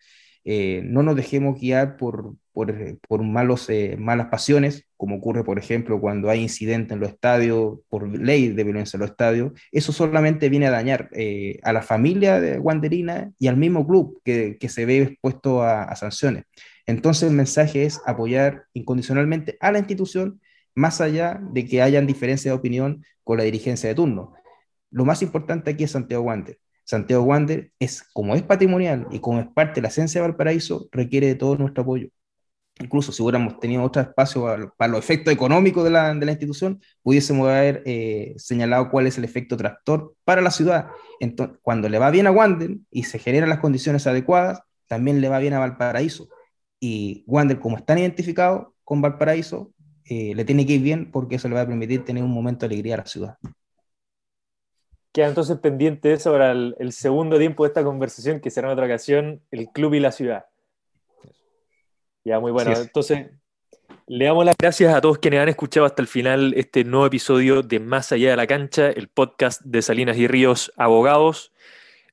Eh, 0.45 0.83
no 0.85 1.05
nos 1.05 1.15
dejemos 1.15 1.61
guiar 1.61 1.97
por, 1.97 2.35
por, 2.53 3.23
malos, 3.23 3.71
eh, 3.71 3.97
malas 3.97 4.27
pasiones, 4.27 4.89
como 4.97 5.17
ocurre, 5.17 5.45
por 5.45 5.59
ejemplo, 5.59 6.01
cuando 6.01 6.31
hay 6.31 6.41
incidentes 6.41 6.95
en 6.95 7.01
los 7.01 7.11
estadios, 7.11 7.79
por 7.89 8.09
ley 8.09 8.49
de 8.49 8.65
violencia 8.65 8.97
en 8.97 9.03
los 9.03 9.11
estadios. 9.11 9.53
Eso 9.71 9.93
solamente 9.93 10.49
viene 10.49 10.67
a 10.67 10.73
dañar 10.73 11.11
eh, 11.13 11.61
a 11.63 11.73
la 11.73 11.83
familia 11.83 12.41
de 12.41 12.59
Wanderina 12.59 13.31
y 13.39 13.47
al 13.47 13.57
mismo 13.57 13.87
club 13.87 14.21
que, 14.25 14.59
se 14.69 14.85
ve 14.85 15.03
expuesto 15.03 15.63
a, 15.63 15.85
a 15.85 15.95
sanciones. 15.95 16.45
Entonces 16.87 17.29
el 17.31 17.37
mensaje 17.37 17.85
es 17.85 18.01
apoyar 18.07 18.65
incondicionalmente 18.73 19.57
a 19.61 19.73
la 19.73 19.79
institución 19.79 20.41
más 20.75 21.01
allá 21.01 21.41
de 21.53 21.67
que 21.67 21.83
hayan 21.83 22.07
diferencias 22.07 22.53
de 22.53 22.59
opinión 22.59 23.05
con 23.25 23.39
la 23.39 23.45
dirigencia 23.45 23.89
de 23.89 23.95
turno. 23.95 24.35
Lo 24.91 25.05
más 25.05 25.23
importante 25.23 25.71
aquí 25.71 25.85
es 25.85 25.93
Santiago 25.93 26.25
Wander. 26.25 26.59
Santiago 26.85 27.23
Wander 27.23 27.71
es, 27.79 28.03
como 28.13 28.35
es 28.35 28.43
patrimonial 28.43 29.07
y 29.11 29.21
como 29.21 29.41
es 29.41 29.47
parte 29.49 29.77
de 29.77 29.83
la 29.83 29.89
esencia 29.89 30.21
de 30.21 30.29
Valparaíso, 30.29 30.89
requiere 30.91 31.29
de 31.29 31.35
todo 31.37 31.57
nuestro 31.57 31.83
apoyo. 31.83 32.09
Incluso 32.81 33.13
si 33.13 33.23
hubiéramos 33.23 33.61
tenido 33.61 33.83
otro 33.83 34.01
espacio 34.03 34.73
para, 34.77 34.91
los 34.91 34.99
efectos 35.05 35.33
económicos 35.33 35.85
de 35.85 35.91
la, 35.91 36.15
de 36.15 36.27
la 36.27 36.33
institución, 36.33 36.81
pudiésemos 37.03 37.47
haber 37.49 37.83
eh, 37.85 38.35
señalado 38.39 38.91
cuál 38.91 39.07
es 39.07 39.19
el 39.19 39.25
efecto 39.25 39.57
tractor 39.57 40.15
para 40.25 40.41
la 40.41 40.51
ciudad. 40.51 40.89
Entonces, 41.21 41.59
cuando 41.63 41.89
le 41.89 41.99
va 41.99 42.11
bien 42.11 42.27
a 42.27 42.31
Wander 42.31 42.79
y 42.91 43.03
se 43.05 43.19
generan 43.19 43.51
las 43.51 43.61
condiciones 43.61 44.07
adecuadas, 44.07 44.63
también 44.89 45.21
le 45.21 45.29
va 45.29 45.39
bien 45.39 45.53
a 45.53 45.59
Valparaíso. 45.59 46.29
Y 46.81 47.23
Wander, 47.27 47.61
como 47.61 47.77
están 47.77 47.99
identificados 47.99 48.69
con 48.85 49.03
Valparaíso, 49.03 49.73
eh, 50.07 50.35
le 50.35 50.45
tiene 50.45 50.67
que 50.67 50.73
ir 50.73 50.83
bien 50.83 51.11
porque 51.13 51.37
eso 51.37 51.49
le 51.49 51.55
va 51.55 51.61
a 51.61 51.67
permitir 51.67 52.05
tener 52.05 52.25
un 52.25 52.33
momento 52.33 52.67
de 52.67 52.75
alegría 52.75 52.95
a 52.95 52.99
la 52.99 53.07
ciudad. 53.07 53.39
Queda 55.13 55.29
entonces 55.29 55.59
pendiente 55.59 56.13
eso 56.13 56.33
para 56.33 56.53
el, 56.53 56.93
segundo 56.93 57.39
tiempo 57.39 57.65
de 57.65 57.69
esta 57.69 57.85
conversación, 57.85 58.41
que 58.41 58.51
será 58.51 58.69
en 58.69 58.73
otra 58.73 58.87
ocasión, 58.87 59.43
el 59.51 59.69
club 59.69 59.95
y 59.95 60.01
la 60.01 60.13
ciudad. 60.13 60.47
Ya, 62.25 62.39
muy 62.39 62.53
bueno. 62.53 62.73
Entonces, 62.73 63.29
le 64.07 64.25
damos 64.25 64.45
las 64.45 64.57
gracias 64.57 64.95
a 64.95 65.01
todos 65.01 65.19
quienes 65.19 65.41
han 65.41 65.49
escuchado 65.49 65.87
hasta 65.87 66.03
el 66.03 66.09
final 66.09 66.55
este 66.57 66.85
nuevo 66.85 67.07
episodio 67.07 67.63
de 67.63 67.81
Más 67.81 68.13
Allá 68.13 68.31
de 68.31 68.37
la 68.37 68.47
Cancha, 68.47 68.91
el 68.91 69.09
podcast 69.09 69.63
de 69.63 69.83
Salinas 69.83 70.17
y 70.17 70.29
Ríos 70.29 70.73
Abogados. 70.77 71.53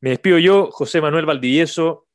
Me 0.02 0.12
despido 0.12 0.40
yo, 0.40 0.70
José 0.72 1.02
Manuel 1.02 1.26
Valdivieso. 1.26 2.07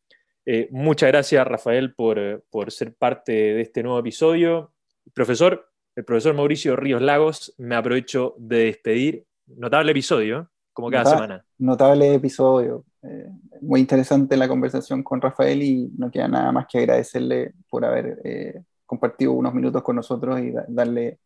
Eh, 0.44 0.68
muchas 0.70 1.08
gracias, 1.08 1.46
Rafael, 1.46 1.94
por, 1.94 2.44
por 2.50 2.70
ser 2.72 2.94
parte 2.94 3.32
de 3.32 3.60
este 3.60 3.82
nuevo 3.82 3.98
episodio. 3.98 4.72
Profesor, 5.14 5.68
el 5.94 6.04
profesor 6.04 6.34
Mauricio 6.34 6.76
Ríos 6.76 7.02
Lagos, 7.02 7.54
me 7.58 7.76
aprovecho 7.76 8.34
de 8.38 8.64
despedir. 8.64 9.26
Notable 9.46 9.90
episodio, 9.92 10.50
como 10.72 10.90
cada 10.90 11.04
semana. 11.04 11.44
Notable 11.58 12.14
episodio. 12.14 12.84
Eh, 13.02 13.28
muy 13.60 13.80
interesante 13.80 14.36
la 14.36 14.48
conversación 14.48 15.02
con 15.02 15.20
Rafael 15.20 15.62
y 15.62 15.92
no 15.98 16.10
queda 16.10 16.28
nada 16.28 16.52
más 16.52 16.66
que 16.68 16.78
agradecerle 16.78 17.52
por 17.68 17.84
haber 17.84 18.20
eh, 18.24 18.62
compartido 18.86 19.32
unos 19.32 19.52
minutos 19.54 19.82
con 19.82 19.96
nosotros 19.96 20.40
y 20.40 20.52
darle 20.68 21.18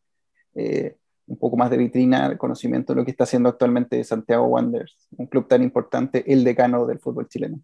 eh, 0.55 0.97
un 1.27 1.37
poco 1.37 1.57
más 1.57 1.71
de 1.71 1.77
vitrina, 1.77 2.29
de 2.29 2.39
conocimiento 2.39 2.93
de 2.93 3.01
lo 3.01 3.05
que 3.05 3.11
está 3.11 3.25
haciendo 3.25 3.49
actualmente 3.49 4.03
Santiago 4.05 4.47
Wanderers, 4.47 5.09
un 5.17 5.27
club 5.27 5.47
tan 5.49 5.63
importante, 5.63 6.25
el 6.33 6.45
decano 6.45 6.87
del 6.87 6.99
fútbol 6.99 7.29
chileno. 7.29 7.61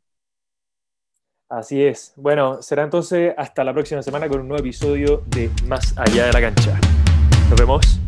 Así 1.53 1.85
es. 1.85 2.15
Bueno, 2.17 2.63
será 2.63 2.83
entonces 2.83 3.35
hasta 3.37 3.63
la 3.63 3.75
próxima 3.75 4.03
semana 4.03 4.27
con 4.27 4.41
un 4.41 4.49
nuevo 4.49 4.63
episodio 4.63 5.23
de 5.27 5.51
Más 5.67 5.93
allá 5.99 6.25
de 6.25 6.33
la 6.33 6.41
cancha. 6.41 6.81
Nos 7.51 7.61
vemos. 7.61 8.02